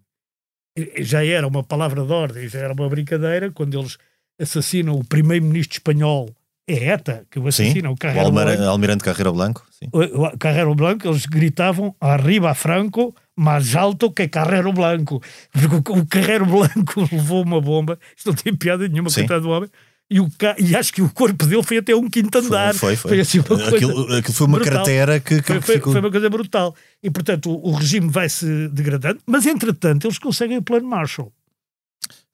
já 0.98 1.24
era 1.24 1.46
uma 1.46 1.62
palavra 1.62 2.04
de 2.04 2.12
ordem, 2.12 2.48
já 2.48 2.60
era 2.60 2.72
uma 2.72 2.88
brincadeira, 2.88 3.50
quando 3.50 3.78
eles 3.78 3.98
assassinam 4.40 4.94
o 4.94 5.04
primeiro-ministro 5.04 5.76
espanhol, 5.76 6.30
é 6.66 6.92
ETA, 6.92 7.26
que 7.30 7.38
o 7.38 7.46
assassina, 7.48 7.88
sim, 7.88 7.94
o 7.94 7.96
Carrero 7.96 8.28
o 8.28 8.32
Blanco. 8.32 8.62
Almirante 8.62 9.04
Carrero 9.04 9.32
Blanco. 9.32 9.66
Sim. 9.70 9.88
O, 9.92 10.26
o 10.26 10.38
Carrero 10.38 10.74
Blanco, 10.74 11.08
eles 11.08 11.26
gritavam 11.26 11.94
arriba 12.00 12.54
Franco, 12.54 13.14
mais 13.36 13.74
alto 13.74 14.10
que 14.10 14.28
Carrero 14.28 14.72
Blanco. 14.72 15.20
Porque 15.52 15.92
o, 15.92 15.98
o 15.98 16.06
Carrero 16.06 16.46
Blanco 16.46 17.00
levou 17.10 17.42
uma 17.42 17.60
bomba, 17.60 17.98
isto 18.16 18.28
não 18.28 18.34
tem 18.34 18.54
piada 18.54 18.86
nenhuma, 18.86 19.10
coitado 19.12 19.42
do 19.42 19.50
homem, 19.50 19.70
e, 20.10 20.18
o, 20.18 20.28
e 20.58 20.74
acho 20.74 20.92
que 20.92 21.00
o 21.00 21.08
corpo 21.08 21.46
dele 21.46 21.62
foi 21.62 21.78
até 21.78 21.94
um 21.94 22.10
quinto 22.10 22.36
andar. 22.36 22.74
Foi, 22.74 22.96
foi. 22.96 23.10
foi. 23.10 23.20
assim 23.20 23.38
uma 23.38 23.46
coisa 23.46 23.76
aquilo, 23.76 24.16
aquilo 24.16 24.34
foi 24.34 24.46
uma 24.48 24.58
brutal. 24.58 24.74
cratera 24.74 25.20
que, 25.20 25.40
que 25.40 25.46
foi, 25.46 25.60
foi, 25.60 25.74
ficou... 25.76 25.92
foi, 25.92 26.00
uma 26.00 26.10
coisa 26.10 26.28
brutal. 26.28 26.74
E 27.00 27.08
portanto 27.08 27.48
o, 27.48 27.68
o, 27.68 27.72
regime 27.72 28.10
vai 28.10 28.28
se 28.28 28.66
degradando, 28.68 29.20
mas 29.24 29.46
entretanto 29.46 30.08
eles 30.08 30.18
conseguem 30.18 30.58
o 30.58 30.62
plano 30.62 30.88
Marshall. 30.88 31.32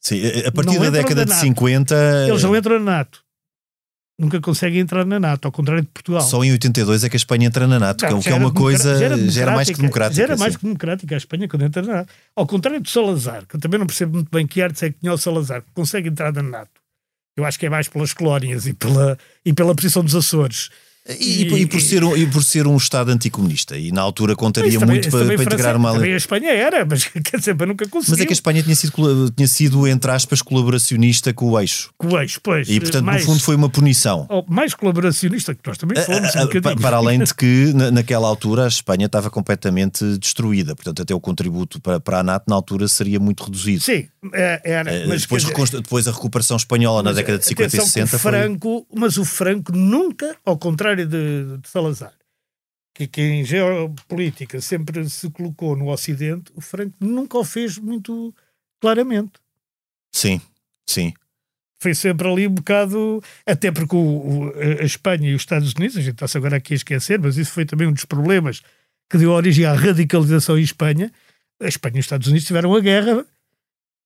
Sim, 0.00 0.22
a 0.46 0.52
partir 0.52 0.76
não 0.76 0.84
da 0.84 0.90
década 0.90 1.26
de 1.26 1.34
50. 1.34 1.94
Eles 2.28 2.42
não 2.42 2.56
entram 2.56 2.78
na 2.78 2.98
NATO. 2.98 3.22
Nunca 4.18 4.40
conseguem 4.40 4.80
entrar 4.80 5.04
na 5.04 5.20
NATO, 5.20 5.44
ao 5.44 5.52
contrário 5.52 5.82
de 5.82 5.88
Portugal. 5.88 6.22
Só 6.22 6.42
em 6.42 6.52
82 6.52 7.04
é 7.04 7.10
que 7.10 7.16
a 7.16 7.18
Espanha 7.18 7.48
entra 7.48 7.66
na 7.66 7.78
NATO, 7.78 8.06
não, 8.06 8.22
que 8.22 8.30
é 8.30 8.34
uma 8.34 8.50
coisa. 8.50 8.98
Já 8.98 9.04
era, 9.04 9.18
já 9.28 9.42
era, 9.42 9.52
mais 9.52 9.68
que 9.68 9.76
democrática. 9.76 10.16
Já 10.16 10.22
era 10.22 10.36
mais 10.38 10.56
que 10.56 10.64
democrática 10.64 11.14
a 11.14 11.18
Espanha 11.18 11.46
quando 11.46 11.66
entra 11.66 11.82
na 11.82 11.92
NATO. 11.96 12.12
Ao 12.34 12.46
contrário 12.46 12.80
de 12.80 12.88
Salazar, 12.90 13.44
que 13.46 13.56
eu 13.56 13.60
também 13.60 13.78
não 13.78 13.86
percebo 13.86 14.14
muito 14.14 14.30
bem 14.30 14.46
que 14.46 14.62
arte 14.62 14.82
é 14.86 14.90
que 14.90 14.98
tinha 14.98 15.12
o 15.12 15.18
Salazar, 15.18 15.60
que 15.60 15.68
consegue 15.74 16.08
entrar 16.08 16.32
na 16.32 16.42
NATO 16.42 16.85
eu 17.36 17.44
acho 17.44 17.58
que 17.58 17.66
é 17.66 17.70
mais 17.70 17.88
pelas 17.88 18.12
colónias 18.12 18.66
e 18.66 18.72
pela, 18.72 19.18
e 19.44 19.52
pela 19.52 19.74
posição 19.74 20.02
dos 20.02 20.14
Açores. 20.14 20.70
E, 21.08 21.44
e, 21.44 21.62
e, 21.62 21.66
por 21.66 21.80
ser 21.80 22.02
um, 22.02 22.16
e 22.16 22.26
por 22.26 22.42
ser 22.42 22.66
um 22.66 22.76
Estado 22.76 23.12
anticomunista, 23.12 23.78
e 23.78 23.92
na 23.92 24.02
altura 24.02 24.34
contaria 24.34 24.72
também, 24.72 24.96
muito 24.96 25.08
para, 25.08 25.24
para 25.24 25.44
integrar 25.44 25.76
uma. 25.76 25.92
Também 25.92 26.12
a 26.12 26.16
Espanha 26.16 26.50
era, 26.50 26.84
mas 26.84 27.04
quer 27.22 27.38
dizer, 27.38 27.54
mas 27.56 27.68
nunca 27.68 27.86
conseguiu. 27.86 28.16
Mas 28.16 28.20
é 28.20 28.26
que 28.26 28.32
a 28.32 28.34
Espanha 28.34 28.62
tinha 28.62 28.74
sido, 28.74 29.30
tinha 29.30 29.46
sido 29.46 29.86
entre 29.86 30.10
aspas, 30.10 30.42
colaboracionista 30.42 31.32
com 31.32 31.50
o 31.50 31.60
eixo. 31.60 31.90
Com 31.96 32.08
o 32.08 32.20
eixo, 32.20 32.40
pois. 32.42 32.68
E 32.68 32.80
portanto, 32.80 33.04
mais, 33.04 33.22
no 33.22 33.28
fundo, 33.28 33.40
foi 33.40 33.54
uma 33.54 33.68
punição. 33.68 34.26
Oh, 34.28 34.44
mais 34.48 34.74
colaboracionista 34.74 35.54
que 35.54 35.60
nós 35.64 35.78
também 35.78 36.02
fomos. 36.02 36.34
Um 36.34 36.60
para, 36.60 36.76
para 36.76 36.96
além 36.96 37.20
de 37.22 37.32
que, 37.34 37.72
na, 37.72 37.92
naquela 37.92 38.26
altura, 38.26 38.64
a 38.64 38.68
Espanha 38.68 39.06
estava 39.06 39.30
completamente 39.30 40.04
destruída, 40.18 40.74
portanto, 40.74 41.02
até 41.02 41.14
o 41.14 41.20
contributo 41.20 41.80
para, 41.80 42.00
para 42.00 42.18
a 42.18 42.22
NATO 42.24 42.46
na 42.48 42.56
altura 42.56 42.88
seria 42.88 43.20
muito 43.20 43.44
reduzido. 43.44 43.82
Sim, 43.82 44.08
é, 44.32 44.60
era. 44.64 44.90
É, 44.92 45.06
mas, 45.06 45.22
depois, 45.22 45.44
dizer, 45.44 45.80
depois 45.82 46.08
a 46.08 46.10
recuperação 46.10 46.56
espanhola 46.56 47.00
na 47.00 47.12
década 47.12 47.38
de 47.38 47.46
50 47.46 47.76
e 47.76 47.80
60 47.80 48.18
Franco, 48.18 48.86
foi... 48.90 49.00
Mas 49.00 49.16
o 49.18 49.24
Franco 49.24 49.70
nunca, 49.72 50.34
ao 50.44 50.58
contrário 50.58 50.95
de, 51.04 51.58
de 51.58 51.68
Salazar, 51.68 52.14
que, 52.94 53.06
que 53.06 53.20
em 53.20 53.44
geopolítica 53.44 54.60
sempre 54.60 55.08
se 55.10 55.28
colocou 55.30 55.76
no 55.76 55.90
Ocidente, 55.90 56.52
o 56.54 56.60
Franco 56.60 56.96
nunca 57.00 57.36
o 57.36 57.44
fez 57.44 57.76
muito 57.76 58.34
claramente. 58.80 59.32
Sim, 60.14 60.40
sim. 60.88 61.12
Foi 61.78 61.94
sempre 61.94 62.26
ali 62.26 62.46
um 62.46 62.54
bocado. 62.54 63.22
Até 63.44 63.70
porque 63.70 63.94
o, 63.94 63.98
o, 63.98 64.52
a 64.80 64.84
Espanha 64.84 65.28
e 65.28 65.34
os 65.34 65.42
Estados 65.42 65.74
Unidos, 65.74 65.96
a 65.96 66.00
gente 66.00 66.14
está-se 66.14 66.38
agora 66.38 66.56
aqui 66.56 66.72
a 66.72 66.76
esquecer, 66.76 67.18
mas 67.18 67.36
isso 67.36 67.52
foi 67.52 67.66
também 67.66 67.86
um 67.86 67.92
dos 67.92 68.06
problemas 68.06 68.62
que 69.10 69.18
deu 69.18 69.30
origem 69.30 69.66
à 69.66 69.74
radicalização 69.74 70.58
em 70.58 70.62
Espanha. 70.62 71.12
A 71.60 71.68
Espanha 71.68 71.96
e 71.96 72.00
os 72.00 72.06
Estados 72.06 72.28
Unidos 72.28 72.46
tiveram 72.46 72.74
a 72.74 72.80
guerra 72.80 73.26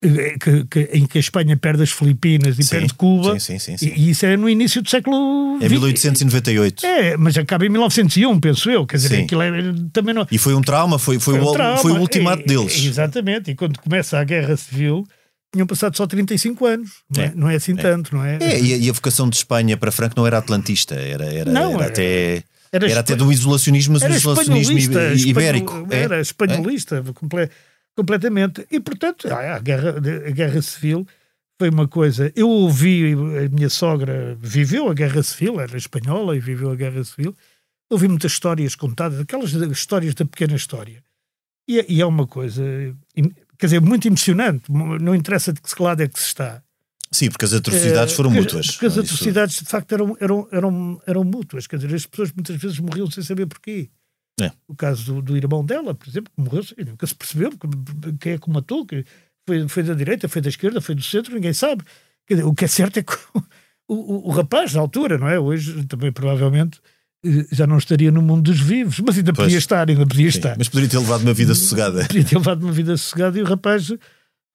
que, 0.01 0.65
que, 0.65 0.81
em 0.95 1.07
que 1.07 1.19
a 1.19 1.21
Espanha 1.21 1.57
perde 1.57 1.83
as 1.83 1.91
Filipinas 1.91 2.59
e 2.59 2.63
sim, 2.63 2.71
perde 2.71 2.95
Cuba. 2.95 3.39
Sim, 3.39 3.59
sim, 3.59 3.77
e, 3.83 3.89
e, 3.89 4.11
isso 4.11 4.25
é 4.25 4.37
no 4.37 4.49
início 4.49 4.81
do 4.81 4.89
século 4.89 5.59
XX. 5.59 5.67
É 5.67 5.69
1898. 5.69 6.87
É, 6.87 7.17
mas 7.19 7.37
acaba 7.37 7.67
em 7.67 7.69
1901, 7.69 8.41
penso 8.41 8.71
eu. 8.71 8.87
Quer 8.87 8.97
dizer, 8.97 9.25
aquilo 9.25 9.43
é, 9.43 9.51
também 9.93 10.15
não... 10.15 10.27
E 10.31 10.39
foi 10.39 10.55
um 10.55 10.63
trauma, 10.63 10.99
foi, 10.99 11.19
foi, 11.19 11.35
foi, 11.35 11.45
um 11.45 11.49
o, 11.49 11.53
trauma. 11.53 11.77
foi 11.79 11.93
o 11.93 11.99
ultimato 11.99 12.47
deles. 12.47 12.83
Exatamente, 12.83 13.51
e 13.51 13.55
quando 13.55 13.79
começa 13.79 14.19
a 14.19 14.25
Guerra 14.25 14.57
Civil 14.57 15.07
tinham 15.53 15.67
passado 15.67 15.97
só 15.97 16.07
35 16.07 16.65
anos, 16.65 16.91
não 17.15 17.23
é, 17.23 17.27
é, 17.27 17.33
não 17.35 17.51
é 17.51 17.57
assim 17.57 17.73
é. 17.73 17.77
tanto, 17.77 18.15
não 18.15 18.25
é? 18.25 18.39
É, 18.41 18.61
e 18.61 18.73
a, 18.73 18.77
e 18.79 18.89
a, 18.89 18.93
vocação 18.93 19.29
de 19.29 19.37
Espanha 19.37 19.77
para 19.77 19.91
Franco 19.91 20.15
não 20.17 20.27
era 20.27 20.39
atlantista, 20.39 20.95
era, 20.95 21.27
era, 21.27 21.53
não, 21.53 21.73
era, 21.75 21.83
era 21.83 21.87
até 21.89 22.45
Era, 22.73 22.91
era 22.91 23.01
até 23.01 23.17
do 23.17 23.31
isolacionismo, 23.33 23.95
mas 23.95 24.03
era 24.03 24.15
do 24.15 24.17
isolacionismo 24.17 24.79
ibérico. 25.27 25.87
É? 25.91 25.99
Era 25.99 26.21
espanholista, 26.21 27.05
é? 27.37 27.49
Comple 27.97 28.19
completamente. 28.19 28.67
E, 28.71 28.81
portanto, 28.81 29.29
a 29.33 29.59
guerra, 29.59 29.97
a 29.97 30.31
guerra 30.31 30.63
civil 30.63 31.07
foi 31.59 31.69
uma 31.69 31.87
coisa. 31.87 32.33
Eu 32.35 32.49
ouvi, 32.49 33.13
a 33.13 33.49
minha 33.49 33.69
sogra 33.69 34.37
viveu 34.41 34.89
a 34.89 34.95
guerra 34.95 35.23
civil, 35.23 35.61
era 35.61 35.77
espanhola 35.77 36.37
e 36.37 36.41
viveu 36.41 36.71
a 36.71 36.75
guerra 36.75 37.05
civil. 37.05 37.37
Ouvi 37.91 38.09
muitas 38.09 38.33
histórias 38.33 38.75
contadas, 38.75 39.21
aquelas 39.21 39.53
histórias 39.53 40.15
da 40.15 40.25
pequena 40.25 40.55
história. 40.55 41.03
E, 41.69 41.85
e 41.89 42.01
é 42.01 42.07
uma 42.07 42.27
coisa, 42.27 42.63
quer 43.59 43.67
dizer, 43.67 43.81
muito 43.81 44.07
emocionante. 44.09 44.71
Não 44.71 45.15
interessa 45.15 45.53
de 45.53 45.61
que 45.61 45.83
lado 45.83 46.03
é 46.03 46.09
que 46.09 46.19
se 46.19 46.27
está. 46.27 46.63
Sim, 47.13 47.29
porque 47.29 47.45
as 47.45 47.53
atrocidades 47.53 48.15
foram 48.15 48.31
mútuas. 48.31 48.69
Porque 48.69 48.87
as 48.87 48.97
atrocidades, 48.97 49.57
de 49.59 49.65
facto, 49.67 49.93
eram, 49.93 50.17
eram, 50.21 50.49
eram, 50.53 51.03
eram 51.07 51.25
mútuas. 51.25 51.67
Quer 51.67 51.77
dizer, 51.77 51.95
as 51.95 52.07
pessoas 52.07 52.33
muitas 52.33 52.57
vezes 52.57 52.79
morriam 52.79 53.11
sem 53.11 53.23
saber 53.23 53.47
porquê. 53.47 53.91
É. 54.41 54.51
O 54.67 54.75
caso 54.75 55.15
do, 55.15 55.23
do, 55.23 55.37
irmão 55.37 55.65
dela, 55.65 55.95
por 55.95 56.09
exemplo, 56.09 56.33
que 56.35 56.43
morreu, 56.43 56.65
nunca 56.87 57.07
se 57.07 57.15
percebeu 57.15 57.53
quem 58.19 58.33
é 58.33 58.39
que 58.39 58.49
o 58.49 58.53
matou, 58.53 58.87
que 58.87 59.05
foi, 59.47 59.69
foi 59.69 59.83
da 59.83 59.95
direita, 59.95 60.29
foi 60.29 60.41
da 60.41 60.49
esquerda, 60.49 60.81
foi 60.81 60.95
do 60.95 61.03
centro, 61.03 61.35
ninguém 61.35 61.53
sabe. 61.53 61.83
Dizer, 62.29 62.45
o 62.45 62.55
que 62.55 62.65
é 62.65 62.69
certo 62.69 62.99
é 62.99 63.03
que 63.03 63.13
o, 63.89 63.95
o, 63.95 64.29
o, 64.29 64.31
rapaz, 64.31 64.75
na 64.75 64.81
altura, 64.81 65.19
não 65.19 65.29
é? 65.29 65.39
Hoje 65.39 65.85
também 65.85 66.13
provavelmente 66.13 66.81
eh, 67.25 67.47
já 67.51 67.67
não 67.67 67.77
estaria 67.77 68.11
no 68.11 68.23
mundo 68.23 68.51
dos 68.51 68.61
vivos, 68.61 69.01
mas 69.01 69.19
ainda 69.19 69.33
pois. 69.33 69.47
podia 69.47 69.59
estar, 69.59 69.89
ainda 69.89 70.07
podia 70.07 70.31
Sim, 70.31 70.39
estar. 70.39 70.57
Mas 70.57 70.69
poderia 70.69 70.91
ter 70.91 70.99
levado 70.99 71.23
uma 71.23 71.35
vida 71.35 71.55
sossegada. 71.55 72.03
Poderia 72.03 72.25
ter 72.25 72.39
levado 72.39 72.63
uma 72.63 72.73
vida 72.73 72.97
sossegada 72.97 73.39
e 73.39 73.43
o 73.43 73.47
rapaz 73.47 73.93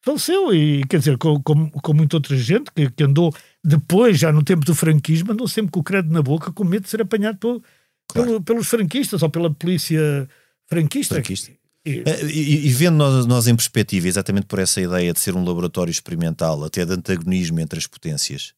faleceu. 0.02 0.54
E 0.54 0.84
quer 0.86 1.00
dizer, 1.00 1.18
com, 1.18 1.42
com, 1.42 1.70
com 1.70 1.94
muita 1.94 2.18
outra 2.18 2.38
gente 2.38 2.72
que, 2.74 2.90
que, 2.90 3.04
andou 3.04 3.34
depois, 3.64 4.18
já 4.18 4.32
no 4.32 4.44
tempo 4.44 4.64
do 4.64 4.74
franquismo, 4.74 5.34
andou 5.34 5.48
sempre 5.48 5.72
com 5.72 5.80
o 5.80 5.84
credo 5.84 6.14
na 6.14 6.22
boca, 6.22 6.52
com 6.52 6.64
medo 6.64 6.84
de 6.84 6.90
ser 6.90 7.02
apanhado 7.02 7.38
pelo, 7.38 7.62
claro. 8.08 8.28
pelo, 8.28 8.44
pelos 8.44 8.68
franquistas 8.68 9.22
ou 9.24 9.30
pela 9.30 9.54
polícia 9.54 10.28
franquista. 10.68 11.16
franquista. 11.16 11.52
E, 11.86 12.04
eh, 12.06 12.26
e, 12.26 12.68
e, 12.68 12.70
vendo 12.74 12.96
nós, 12.98 13.26
nós 13.28 13.48
em 13.48 13.56
perspectiva, 13.56 14.08
exatamente 14.08 14.48
por 14.48 14.58
essa 14.58 14.82
ideia 14.82 15.14
de 15.14 15.20
ser 15.20 15.36
um 15.36 15.46
laboratório 15.46 15.92
experimental, 15.92 16.64
até 16.64 16.84
de 16.84 16.94
antagonismo 16.94 17.60
entre 17.60 17.78
as 17.78 17.86
potências, 17.86 18.54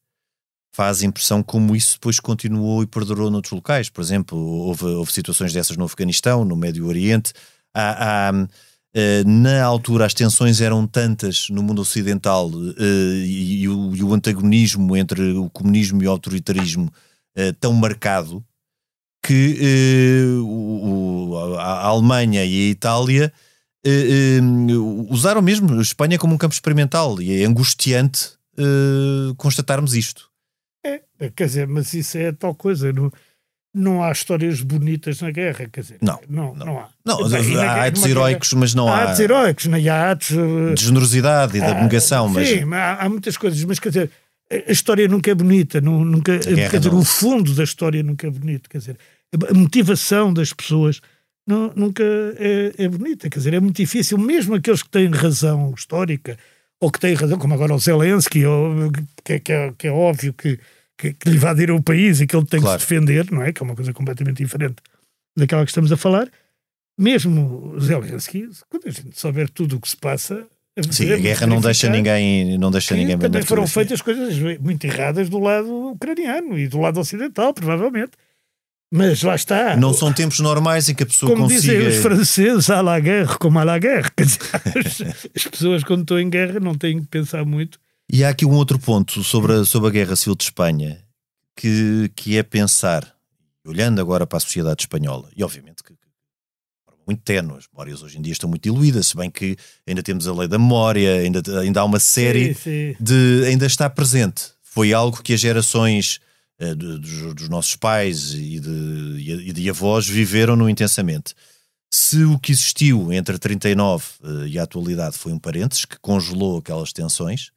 faz 0.72 1.04
impressão 1.04 1.44
como 1.44 1.76
isso 1.76 1.94
depois 1.94 2.20
continuou 2.20 2.82
e 2.84 2.88
perdurou 2.88 3.30
noutros 3.30 3.52
locais. 3.52 3.90
Por 3.90 4.02
exemplo, 4.02 4.38
houve, 4.38 4.86
houve 4.86 5.12
situações 5.12 5.52
dessas 5.52 5.76
no 5.76 5.84
Afeganistão, 5.84 6.46
no 6.46 6.56
Médio 6.56 6.88
Oriente. 6.88 7.34
Há, 7.74 8.30
há, 8.30 8.48
eh, 8.94 9.24
na 9.26 9.64
altura 9.64 10.06
as 10.06 10.14
tensões 10.14 10.62
eram 10.62 10.88
tantas 10.88 11.50
no 11.50 11.62
mundo 11.62 11.82
ocidental 11.82 12.50
eh, 12.80 13.26
e, 13.26 13.68
o, 13.68 13.94
e, 13.94 14.04
o, 14.04 14.14
antagonismo 14.14 14.96
entre 14.96 15.34
o 15.34 15.50
comunismo 15.50 16.02
e 16.02 16.08
o 16.08 16.12
autoritarismo 16.12 16.92
tão 17.60 17.72
marcado 17.72 18.44
que 19.28 19.58
eh, 19.60 20.40
o, 20.42 21.58
a 21.60 21.88
Alemanha 21.88 22.46
e 22.46 22.68
a 22.68 22.70
Itália 22.70 23.34
eh, 23.86 23.90
eh, 23.90 24.74
usaram 25.10 25.42
mesmo 25.42 25.78
a 25.78 25.82
Espanha 25.82 26.18
como 26.18 26.34
um 26.34 26.38
campo 26.38 26.54
experimental 26.54 27.22
e 27.22 27.42
é 27.42 27.46
angustiante 27.46 28.38
constatarmos 29.38 29.94
isto. 29.94 30.32
É, 30.84 31.30
quer 31.30 31.46
dizer, 31.46 31.68
mas 31.68 31.94
isso 31.94 32.18
é 32.18 32.32
tal 32.32 32.56
coisa. 32.56 32.92
Não, 32.92 33.12
não 33.72 34.02
há 34.02 34.12
histórias 34.12 34.62
bonitas 34.62 35.22
na 35.22 35.30
guerra, 35.30 35.68
quer 35.72 35.82
dizer. 35.82 35.98
Não, 36.02 36.20
não, 36.28 36.56
não, 36.56 36.66
não 36.66 36.80
há. 36.80 36.88
Não, 37.06 37.20
há 37.62 37.86
atos 37.86 38.04
heroicos, 38.04 38.54
mas 38.54 38.74
não 38.74 38.88
há. 38.88 38.96
Há 38.96 39.04
atos 39.04 39.20
heroicos, 39.20 39.66
não 39.68 39.78
há 39.78 40.12
atos. 40.12 40.30
De 40.30 40.84
generosidade 40.84 41.58
e 41.58 41.62
de 41.62 41.68
abnegação, 41.68 42.30
mas. 42.30 42.48
Sim, 42.48 42.74
há, 42.74 43.04
há 43.04 43.10
muitas 43.10 43.38
coisas, 43.38 43.64
mas 43.64 43.78
quer 43.78 43.90
dizer, 43.90 44.10
a 44.50 44.72
história 44.72 45.08
nunca 45.08 45.30
é 45.30 45.36
bonita, 45.36 45.80
nunca, 45.80 46.40
quer 46.40 46.80
dizer, 46.80 46.94
o 46.94 47.04
fundo 47.04 47.54
da 47.54 47.64
história 47.64 48.02
nunca 48.02 48.26
é 48.26 48.30
bonito, 48.32 48.70
quer 48.70 48.80
dizer 48.80 48.98
a 49.34 49.54
motivação 49.54 50.34
das 50.34 50.54
pessoas 50.54 51.02
não, 51.48 51.72
nunca 51.76 52.04
é, 52.04 52.74
é, 52.78 52.88
bonita. 52.90 53.30
Quer 53.30 53.40
dizer, 53.40 53.54
é 53.54 53.60
muito 53.60 53.78
difícil, 53.78 54.18
mesmo 54.18 54.56
aqueles 54.56 54.84
que 54.84 54.90
têm 54.90 55.10
razão 55.10 55.74
histórica, 55.76 56.38
ou 56.80 56.92
que 56.92 57.00
têm 57.00 57.14
razão, 57.14 57.38
como 57.38 57.54
agora 57.54 57.74
o 57.74 57.80
Zelensky, 57.80 58.46
ou, 58.46 58.92
que, 59.24 59.34
é, 59.34 59.40
que, 59.40 59.52
é, 59.52 59.74
que 59.78 59.88
é 59.88 59.92
óbvio 59.92 60.34
que, 60.34 60.60
que, 60.98 61.14
que 61.14 61.30
lhe 61.30 61.38
invadiram 61.38 61.76
o 61.76 61.84
país 61.84 62.20
e 62.20 62.28
que 62.28 62.36
ele 62.36 62.46
tem 62.46 62.60
claro. 62.60 62.78
que 62.78 62.86
se 62.86 62.90
defender, 62.90 63.32
não 63.32 63.42
é? 63.42 63.54
Que 63.54 63.64
é 63.64 63.66
uma 63.66 63.76
coisa 63.76 63.94
completamente 63.94 64.44
diferente 64.44 64.76
daquela 65.38 65.64
que 65.64 65.72
estamos 65.72 65.92
a 65.92 65.98
falar. 65.98 66.30
Mesmo 67.00 67.80
Zelensky, 67.80 68.50
quando 68.70 68.88
a 68.88 68.92
gente 68.92 69.20
souber 69.20 69.50
tudo 69.50 69.78
o 69.78 69.80
que 69.80 69.90
se 69.90 69.98
passa, 69.98 70.46
Sim, 70.92 71.12
a 71.12 71.18
guerra 71.18 71.48
não 71.48 71.60
deixa 71.60 71.90
ninguém, 71.90 72.56
não 72.58 72.70
deixa 72.70 72.96
ninguém 72.96 73.18
também 73.18 73.42
foram 73.42 73.66
feitas 73.66 74.00
coisas 74.00 74.38
muito 74.60 74.86
erradas 74.86 75.28
do 75.28 75.40
lado 75.40 75.92
ucraniano 75.92 76.58
e 76.58 76.68
do 76.68 76.80
lado 76.80 77.00
ocidental, 77.00 77.52
provavelmente. 77.52 78.12
Mas 78.92 79.22
lá 79.22 79.36
está. 79.36 79.76
Não 79.76 79.94
são 79.94 80.14
tempos 80.14 80.40
normais 80.40 80.88
em 80.88 80.96
que 80.96 81.04
a 81.04 81.06
pessoa 81.06 81.32
como 81.32 81.44
consiga. 81.44 81.74
Como 81.74 81.84
dizem 81.84 81.98
os 81.98 82.02
franceses, 82.02 82.70
à 82.70 82.82
la 82.82 83.00
guerre, 83.00 83.38
como 83.38 83.60
à 83.60 83.64
la 83.64 83.78
guerre. 83.78 84.10
as 85.36 85.44
pessoas, 85.44 85.84
quando 85.84 86.02
estão 86.02 86.20
em 86.20 86.30
guerra, 86.30 86.60
não 86.60 86.74
têm 86.76 87.02
que 87.02 87.08
pensar 87.08 87.46
muito. 87.46 87.80
E 88.10 88.24
há 88.24 88.30
aqui 88.30 88.46
um 88.46 88.54
outro 88.54 88.80
ponto 88.80 89.24
sobre 89.24 89.54
a, 89.54 89.66
sobre 89.66 89.90
a 89.90 89.92
Guerra 89.92 90.16
Civil 90.16 90.36
de 90.36 90.46
Espanha 90.46 91.04
que, 91.56 92.10
que 92.16 92.38
é 92.38 92.44
pensar, 92.44 93.14
olhando 93.66 94.00
agora 94.00 94.26
para 94.26 94.38
a 94.38 94.40
sociedade 94.40 94.84
espanhola, 94.84 95.30
e 95.36 95.44
obviamente 95.44 95.84
que, 95.84 95.94
muito 97.06 97.22
tenue, 97.24 97.58
as 97.58 97.66
memórias 97.72 98.04
hoje 98.04 98.18
em 98.18 98.22
dia 98.22 98.34
estão 98.34 98.50
muito 98.50 98.64
diluídas, 98.64 99.08
se 99.08 99.16
bem 99.16 99.32
que 99.32 99.56
ainda 99.88 100.04
temos 100.04 100.28
a 100.28 100.34
lei 100.34 100.48
da 100.48 100.60
memória, 100.60 101.20
ainda, 101.20 101.42
ainda 101.62 101.80
há 101.80 101.86
uma 101.86 102.00
série 102.00 102.54
sim, 102.54 102.62
sim. 102.62 102.96
de. 103.00 103.46
ainda 103.46 103.66
está 103.66 103.90
presente. 103.90 104.52
Foi 104.62 104.92
algo 104.94 105.24
que 105.24 105.34
as 105.34 105.40
gerações 105.40 106.20
uh, 106.62 106.76
dos, 106.76 107.34
dos, 107.34 107.50
nossos 107.50 107.76
pais 107.76 108.34
e 108.34 108.60
de, 108.60 109.48
e 109.48 109.54
de 109.54 109.70
avós 109.70 110.08
viveram-no 110.08 110.70
intensamente. 110.70 111.34
Se 111.92 112.24
o 112.24 112.38
que 112.38 112.52
existiu 112.52 113.12
entre 113.14 113.38
39 113.38 114.04
uh, 114.22 114.44
eh, 114.44 114.48
e 114.50 114.60
a 114.60 114.64
atualidade 114.64 115.18
foi 115.18 115.32
um 115.32 115.40
parênteses 115.40 115.86
que 115.86 115.98
congelou 116.00 116.58
aquelas 116.58 116.92
tensões, 116.92 117.50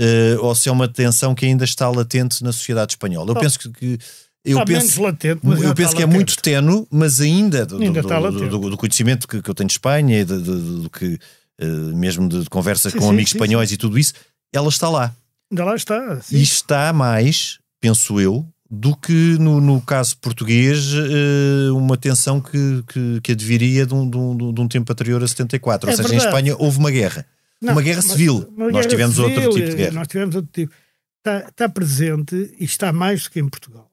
uh, 0.00 0.38
ou 0.40 0.54
se 0.54 0.68
é 0.68 0.72
uma 0.72 0.86
tensão 0.86 1.34
que 1.34 1.46
ainda 1.46 1.64
está 1.64 1.88
latente 1.90 2.44
na 2.44 2.52
sociedade 2.52 2.92
espanhola. 2.92 3.30
Eu 3.30 3.36
oh. 3.36 3.40
penso 3.40 3.58
que, 3.58 3.70
que 3.70 3.98
eu 4.44 4.64
penso, 4.64 5.02
latente, 5.02 5.40
eu 5.44 5.74
penso 5.74 5.96
que 5.96 6.02
é 6.02 6.06
muito 6.06 6.40
tenue, 6.40 6.86
mas 6.88 7.20
ainda, 7.20 7.66
do, 7.66 7.82
ainda 7.82 8.00
do, 8.00 8.48
do, 8.48 8.70
do 8.70 8.76
conhecimento 8.76 9.26
que, 9.26 9.42
que, 9.42 9.50
eu 9.50 9.54
tenho 9.54 9.66
de 9.66 9.72
Espanha 9.72 10.20
e 10.20 10.24
do, 10.24 10.88
que 10.88 11.18
uh, 11.60 11.96
mesmo 11.96 12.28
de, 12.28 12.48
conversa 12.48 12.88
sim, 12.88 12.98
com 12.98 13.06
sim, 13.06 13.10
amigos 13.10 13.32
sim, 13.32 13.36
espanhóis 13.36 13.72
e 13.72 13.76
tudo 13.76 13.98
isso, 13.98 14.14
ela 14.52 14.68
está 14.68 14.88
lá. 14.88 15.12
Ainda 15.50 15.64
lá 15.64 15.74
está. 15.74 16.20
E 16.30 16.40
está 16.40 16.92
mais 16.92 17.58
penso 17.86 18.20
eu, 18.20 18.44
do 18.68 18.96
que 18.96 19.38
no, 19.38 19.60
no 19.60 19.80
caso 19.80 20.16
português 20.18 20.92
uh, 20.92 21.76
uma 21.76 21.96
tensão 21.96 22.40
que, 22.40 22.82
que, 22.88 23.20
que 23.20 23.32
adviria 23.32 23.86
de 23.86 23.94
um, 23.94 24.10
de, 24.10 24.16
um, 24.16 24.52
de 24.52 24.60
um 24.60 24.66
tempo 24.66 24.92
anterior 24.92 25.22
a 25.22 25.28
74. 25.28 25.88
É 25.88 25.92
Ou 25.92 25.96
seja, 25.96 26.08
verdade. 26.08 26.24
em 26.24 26.28
Espanha 26.28 26.56
houve 26.58 26.78
uma 26.78 26.90
guerra. 26.90 27.24
Não, 27.62 27.72
uma 27.72 27.82
guerra 27.82 28.02
civil. 28.02 28.52
Uma 28.56 28.70
nós 28.70 28.86
tivemos 28.86 29.14
civil, 29.14 29.30
outro 29.30 29.54
tipo 29.54 29.70
de 29.70 29.76
guerra. 29.76 29.92
Nós 29.92 30.08
tivemos 30.08 30.34
outro 30.34 30.50
tipo. 30.52 30.74
Está, 31.18 31.48
está 31.48 31.68
presente 31.68 32.54
e 32.58 32.64
está 32.64 32.92
mais 32.92 33.24
do 33.24 33.30
que 33.30 33.40
em 33.40 33.48
Portugal. 33.48 33.90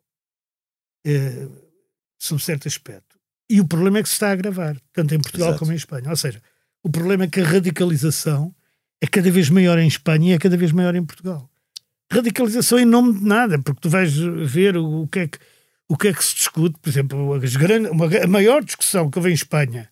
É, 1.05 1.47
sob 2.19 2.41
certo 2.41 2.67
aspecto. 2.67 3.17
E 3.49 3.61
o 3.61 3.67
problema 3.67 3.99
é 3.99 4.03
que 4.03 4.09
se 4.09 4.15
está 4.15 4.29
a 4.29 4.31
agravar, 4.31 4.75
tanto 4.91 5.13
em 5.13 5.19
Portugal 5.19 5.49
Exato. 5.49 5.59
como 5.59 5.71
em 5.71 5.75
Espanha. 5.75 6.09
Ou 6.09 6.15
seja, 6.15 6.41
o 6.81 6.89
problema 6.89 7.25
é 7.25 7.27
que 7.27 7.41
a 7.41 7.45
radicalização 7.45 8.53
é 8.99 9.05
cada 9.05 9.29
vez 9.29 9.49
maior 9.49 9.77
em 9.77 9.87
Espanha 9.87 10.31
e 10.31 10.35
é 10.35 10.39
cada 10.39 10.57
vez 10.57 10.71
maior 10.71 10.95
em 10.95 11.05
Portugal 11.05 11.49
radicalização 12.13 12.79
em 12.79 12.85
nome 12.85 13.19
de 13.19 13.25
nada, 13.25 13.59
porque 13.59 13.81
tu 13.81 13.89
vais 13.89 14.15
ver 14.15 14.77
o, 14.77 15.07
que 15.07 15.19
é 15.19 15.27
que 15.27 15.37
o 15.89 15.97
que 15.97 16.07
é 16.07 16.13
que 16.13 16.23
se 16.23 16.35
discute, 16.35 16.75
por 16.81 16.89
exemplo, 16.89 17.33
as 17.33 17.55
grandes, 17.55 17.91
uma, 17.91 18.05
a 18.05 18.27
maior 18.27 18.63
discussão 18.63 19.09
que 19.09 19.17
houve 19.17 19.31
em 19.31 19.33
Espanha 19.33 19.89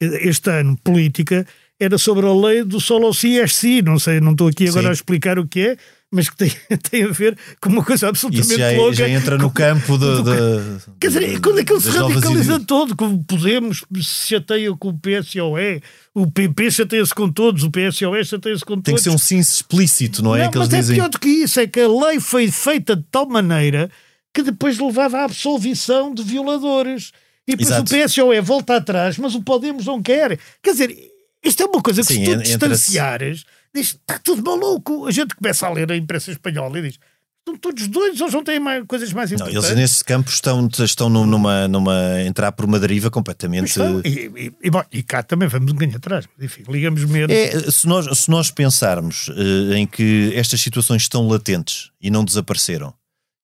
este 0.00 0.50
ano, 0.50 0.76
política, 0.82 1.46
era 1.78 1.96
sobre 1.98 2.26
a 2.26 2.32
lei 2.32 2.64
do 2.64 2.80
solo 2.80 3.10
CSC, 3.10 3.82
não 3.82 3.98
sei, 3.98 4.20
não 4.20 4.32
estou 4.32 4.48
aqui 4.48 4.68
agora 4.68 4.84
Sim. 4.84 4.90
a 4.90 4.92
explicar 4.92 5.38
o 5.38 5.46
que 5.46 5.60
é, 5.60 5.76
mas 6.12 6.28
que 6.28 6.36
tem, 6.36 6.52
tem 6.90 7.04
a 7.04 7.08
ver 7.08 7.36
com 7.58 7.70
uma 7.70 7.82
coisa 7.82 8.08
absolutamente 8.08 8.52
Isso 8.52 8.58
já, 8.58 8.70
louca. 8.72 8.94
já 8.94 9.08
entra 9.08 9.38
no 9.38 9.50
campo 9.50 9.96
de, 9.96 10.22
de, 10.22 10.92
Quer 11.00 11.08
dizer, 11.08 11.40
quando 11.40 11.60
é 11.60 11.64
que 11.64 11.72
ele 11.72 11.80
se 11.80 11.88
radicaliza 11.88 12.60
todo? 12.60 12.94
Como 12.94 13.24
Podemos 13.24 13.82
se 14.02 14.28
chateia 14.28 14.76
com 14.76 14.88
o 14.90 14.98
PSOE, 14.98 15.82
o 16.14 16.30
PP 16.30 16.70
chateia-se 16.70 17.14
com 17.14 17.32
todos, 17.32 17.64
o 17.64 17.70
PSOE 17.70 18.24
chateia-se 18.24 18.64
com 18.64 18.74
todos. 18.74 18.84
Tem 18.84 18.94
que 18.94 19.00
ser 19.00 19.10
um 19.10 19.18
sim 19.18 19.38
explícito, 19.38 20.22
não 20.22 20.36
é? 20.36 20.44
Não, 20.44 20.50
que 20.50 20.58
mas 20.58 20.68
eles 20.68 20.74
é 20.74 20.80
dizem... 20.80 20.96
pior 20.96 21.08
do 21.08 21.18
que 21.18 21.28
isso, 21.28 21.58
é 21.58 21.66
que 21.66 21.80
a 21.80 21.88
lei 21.88 22.20
foi 22.20 22.50
feita 22.50 22.94
de 22.94 23.04
tal 23.10 23.26
maneira 23.26 23.90
que 24.34 24.42
depois 24.42 24.78
levava 24.78 25.18
à 25.18 25.24
absolvição 25.24 26.14
de 26.14 26.22
violadores. 26.22 27.12
E 27.46 27.52
depois 27.52 27.70
Exato. 27.70 27.94
o 27.94 28.04
PSOE 28.04 28.40
volta 28.40 28.76
atrás, 28.76 29.16
mas 29.16 29.34
o 29.34 29.42
Podemos 29.42 29.86
não 29.86 30.02
quer. 30.02 30.38
Quer 30.62 30.72
dizer, 30.72 30.96
isto 31.42 31.62
é 31.62 31.66
uma 31.66 31.82
coisa 31.82 32.02
que 32.02 32.12
Sim, 32.12 32.24
se 32.24 32.30
tu 32.30 32.42
distanciares 32.42 33.44
diz, 33.74 33.88
está 33.88 34.18
tudo 34.18 34.42
maluco. 34.42 35.06
A 35.06 35.10
gente 35.10 35.34
começa 35.34 35.66
a 35.66 35.70
ler 35.70 35.90
a 35.90 35.96
imprensa 35.96 36.30
espanhola 36.30 36.78
e 36.78 36.82
diz, 36.82 36.98
estão 37.42 37.56
todos 37.58 37.88
doidos 37.88 38.20
ou 38.20 38.30
não 38.30 38.44
têm 38.44 38.60
mais, 38.60 38.84
coisas 38.86 39.12
mais 39.12 39.32
importantes? 39.32 39.60
Não, 39.60 39.68
eles 39.68 39.76
nesse 39.76 40.04
campo 40.04 40.30
estão, 40.30 40.68
estão 40.78 41.10
numa, 41.10 41.66
numa 41.68 42.22
entrar 42.22 42.52
por 42.52 42.64
uma 42.64 42.78
deriva 42.78 43.10
completamente. 43.10 43.78
E, 44.04 44.08
e, 44.08 44.52
e, 44.62 44.70
bom, 44.70 44.82
e 44.92 45.02
cá 45.02 45.22
também 45.22 45.48
vamos 45.48 45.72
um 45.72 45.76
ganho 45.76 45.96
atrás. 45.96 46.26
Enfim, 46.40 46.62
ligamos 46.68 47.04
menos. 47.04 47.34
É, 47.34 47.70
se, 47.70 47.86
nós, 47.86 48.18
se 48.18 48.30
nós 48.30 48.50
pensarmos 48.50 49.28
uh, 49.28 49.74
em 49.74 49.86
que 49.86 50.32
estas 50.34 50.60
situações 50.60 51.02
estão 51.02 51.26
latentes 51.26 51.90
e 52.00 52.10
não 52.10 52.24
desapareceram, 52.24 52.94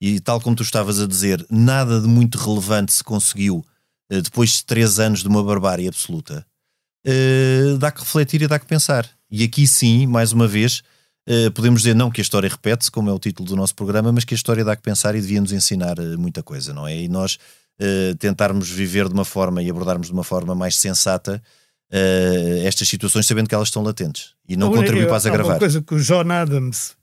e 0.01 0.21
tal 0.21 0.41
como 0.41 0.55
tu 0.55 0.63
estavas 0.63 1.01
a 1.01 1.07
dizer, 1.07 1.45
nada 1.51 2.01
de 2.01 2.07
muito 2.07 2.39
relevante 2.39 2.93
se 2.93 3.03
conseguiu 3.03 3.65
uh, 4.13 4.23
depois 4.23 4.51
de 4.51 4.65
três 4.65 5.01
anos 5.01 5.23
de 5.23 5.29
uma 5.29 5.43
barbárie 5.43 5.89
absoluta, 5.89 6.47
uh, 7.05 7.79
dá 7.79 7.91
que 7.91 8.01
refletir 8.01 8.43
e 8.43 8.47
dá 8.47 8.59
que 8.59 8.67
pensar. 8.67 9.18
E 9.31 9.45
aqui 9.45 9.67
sim, 9.67 10.07
mais 10.07 10.33
uma 10.33 10.47
vez, 10.47 10.83
uh, 11.29 11.51
podemos 11.53 11.83
dizer 11.83 11.95
não 11.95 12.11
que 12.11 12.21
a 12.21 12.23
história 12.23 12.49
repete-se, 12.49 12.91
como 12.91 13.11
é 13.11 13.13
o 13.13 13.19
título 13.19 13.49
do 13.49 13.57
nosso 13.57 13.75
programa, 13.75 14.13
mas 14.13 14.25
que 14.25 14.35
a 14.35 14.37
história 14.37 14.65
dá 14.65 14.75
que 14.75 14.83
pensar 14.83 15.15
e 15.15 15.21
devia 15.21 15.41
nos 15.41 15.53
ensinar 15.53 15.97
muita 16.19 16.43
coisa, 16.43 16.73
não 16.73 16.87
é? 16.87 16.97
E 16.97 17.09
nós 17.09 17.39
tentarmos 18.19 18.69
viver 18.69 19.07
de 19.07 19.15
uma 19.15 19.25
forma 19.25 19.63
e 19.63 19.71
abordarmos 19.71 20.09
de 20.09 20.13
uma 20.13 20.25
forma 20.25 20.53
mais 20.53 20.75
sensata 20.75 21.41
estas 22.65 22.89
situações, 22.89 23.25
sabendo 23.25 23.49
que 23.49 23.55
elas 23.55 23.69
estão 23.69 23.85
latentes 23.85 24.35
e 24.49 24.57
não 24.57 24.73
contribuir 24.73 25.07
para 25.07 25.17
as 25.17 25.27
agravar. 25.27 25.53
Uma 25.53 25.59
coisa 25.61 25.81
que 25.81 25.95
o 25.95 26.01
John 26.03 26.29
Adams 26.29 26.97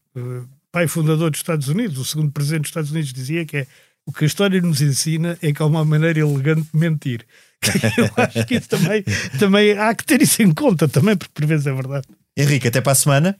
pai 0.75 0.89
fundador 0.89 1.31
dos 1.31 1.39
Estados 1.39 1.69
Unidos, 1.69 1.97
o 1.97 2.03
segundo 2.03 2.29
presidente 2.33 2.63
dos 2.63 2.69
Estados 2.71 2.91
Unidos, 2.91 3.13
dizia 3.13 3.45
que 3.45 3.55
é 3.55 3.67
o 4.05 4.11
que 4.11 4.25
a 4.25 4.27
história 4.27 4.59
nos 4.59 4.81
ensina 4.81 5.37
é 5.41 5.53
que 5.53 5.61
há 5.61 5.65
uma 5.65 5.85
maneira 5.85 6.19
elegante 6.19 6.67
de 6.73 6.77
mentir. 6.77 7.25
Eu 7.97 8.09
acho 8.23 8.45
que 8.45 8.55
isso 8.55 8.69
também, 8.69 9.03
também 9.39 9.71
há 9.77 9.93
que 9.93 10.05
ter 10.05 10.21
isso 10.21 10.41
em 10.41 10.53
conta 10.53 10.87
também, 10.87 11.15
porque 11.15 11.31
por 11.33 11.45
vezes 11.45 11.67
é 11.67 11.73
verdade. 11.73 12.07
Henrique, 12.37 12.67
até 12.67 12.81
para 12.81 12.91
a 12.91 12.95
semana. 12.95 13.35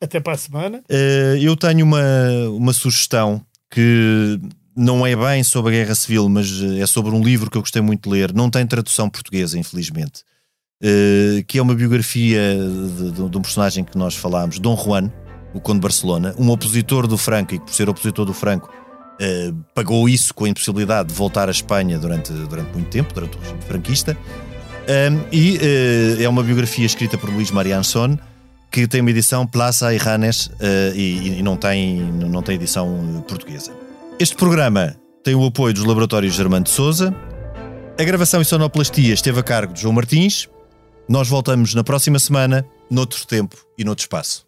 Até 0.00 0.20
para 0.20 0.34
a 0.34 0.38
semana. 0.38 0.78
Uh, 0.90 1.36
eu 1.40 1.56
tenho 1.56 1.84
uma, 1.84 2.02
uma 2.50 2.72
sugestão 2.72 3.44
que 3.70 4.38
não 4.76 5.06
é 5.06 5.16
bem 5.16 5.42
sobre 5.42 5.74
a 5.74 5.78
Guerra 5.80 5.94
Civil, 5.94 6.28
mas 6.28 6.48
é 6.78 6.86
sobre 6.86 7.14
um 7.14 7.22
livro 7.22 7.50
que 7.50 7.58
eu 7.58 7.62
gostei 7.62 7.82
muito 7.82 8.08
de 8.08 8.16
ler. 8.16 8.32
Não 8.32 8.48
tem 8.48 8.64
tradução 8.66 9.10
portuguesa, 9.10 9.58
infelizmente. 9.58 10.22
Uh, 10.82 11.44
que 11.48 11.58
é 11.58 11.62
uma 11.62 11.74
biografia 11.74 12.40
de, 12.96 13.10
de, 13.10 13.28
de 13.28 13.36
um 13.36 13.42
personagem 13.42 13.82
que 13.82 13.98
nós 13.98 14.14
falámos, 14.14 14.60
Dom 14.60 14.76
Juan, 14.76 15.12
o 15.52 15.60
Conde 15.60 15.80
de 15.80 15.82
Barcelona, 15.82 16.34
um 16.38 16.48
opositor 16.50 17.08
do 17.08 17.18
Franco, 17.18 17.54
e 17.54 17.58
que 17.58 17.64
por 17.64 17.74
ser 17.74 17.88
opositor 17.88 18.24
do 18.24 18.32
Franco 18.32 18.72
uh, 19.20 19.56
pagou 19.74 20.08
isso 20.08 20.32
com 20.34 20.44
a 20.44 20.48
impossibilidade 20.48 21.08
de 21.08 21.14
voltar 21.14 21.48
à 21.48 21.50
Espanha 21.50 21.98
durante, 21.98 22.32
durante 22.32 22.72
muito 22.72 22.88
tempo, 22.88 23.12
durante 23.12 23.36
o 23.36 23.40
regime 23.40 23.62
franquista. 23.62 24.16
Um, 24.88 25.20
e 25.30 25.58
uh, 25.58 26.22
é 26.22 26.28
uma 26.28 26.42
biografia 26.42 26.86
escrita 26.86 27.18
por 27.18 27.28
Luís 27.30 27.50
Marianson, 27.50 28.18
que 28.70 28.86
tem 28.86 29.00
uma 29.00 29.10
edição 29.10 29.46
Plaza 29.46 29.92
e 29.92 29.98
Ranes 29.98 30.46
uh, 30.46 30.94
e, 30.94 31.38
e, 31.38 31.42
não, 31.42 31.56
tem, 31.56 32.00
não 32.00 32.42
tem 32.42 32.54
edição 32.54 33.24
portuguesa. 33.28 33.72
Este 34.18 34.36
programa 34.36 34.96
tem 35.22 35.34
o 35.34 35.44
apoio 35.44 35.74
dos 35.74 35.84
laboratórios 35.84 36.34
Germano 36.34 36.64
de 36.64 36.70
Souza. 36.70 37.14
A 37.98 38.04
gravação 38.04 38.40
e 38.40 38.44
sonoplastia 38.44 39.12
esteve 39.12 39.40
a 39.40 39.42
cargo 39.42 39.74
de 39.74 39.82
João 39.82 39.92
Martins. 39.92 40.48
Nós 41.08 41.28
voltamos 41.28 41.74
na 41.74 41.82
próxima 41.82 42.18
semana, 42.18 42.64
noutro 42.90 43.26
tempo 43.26 43.56
e 43.76 43.84
noutro 43.84 44.04
espaço. 44.04 44.47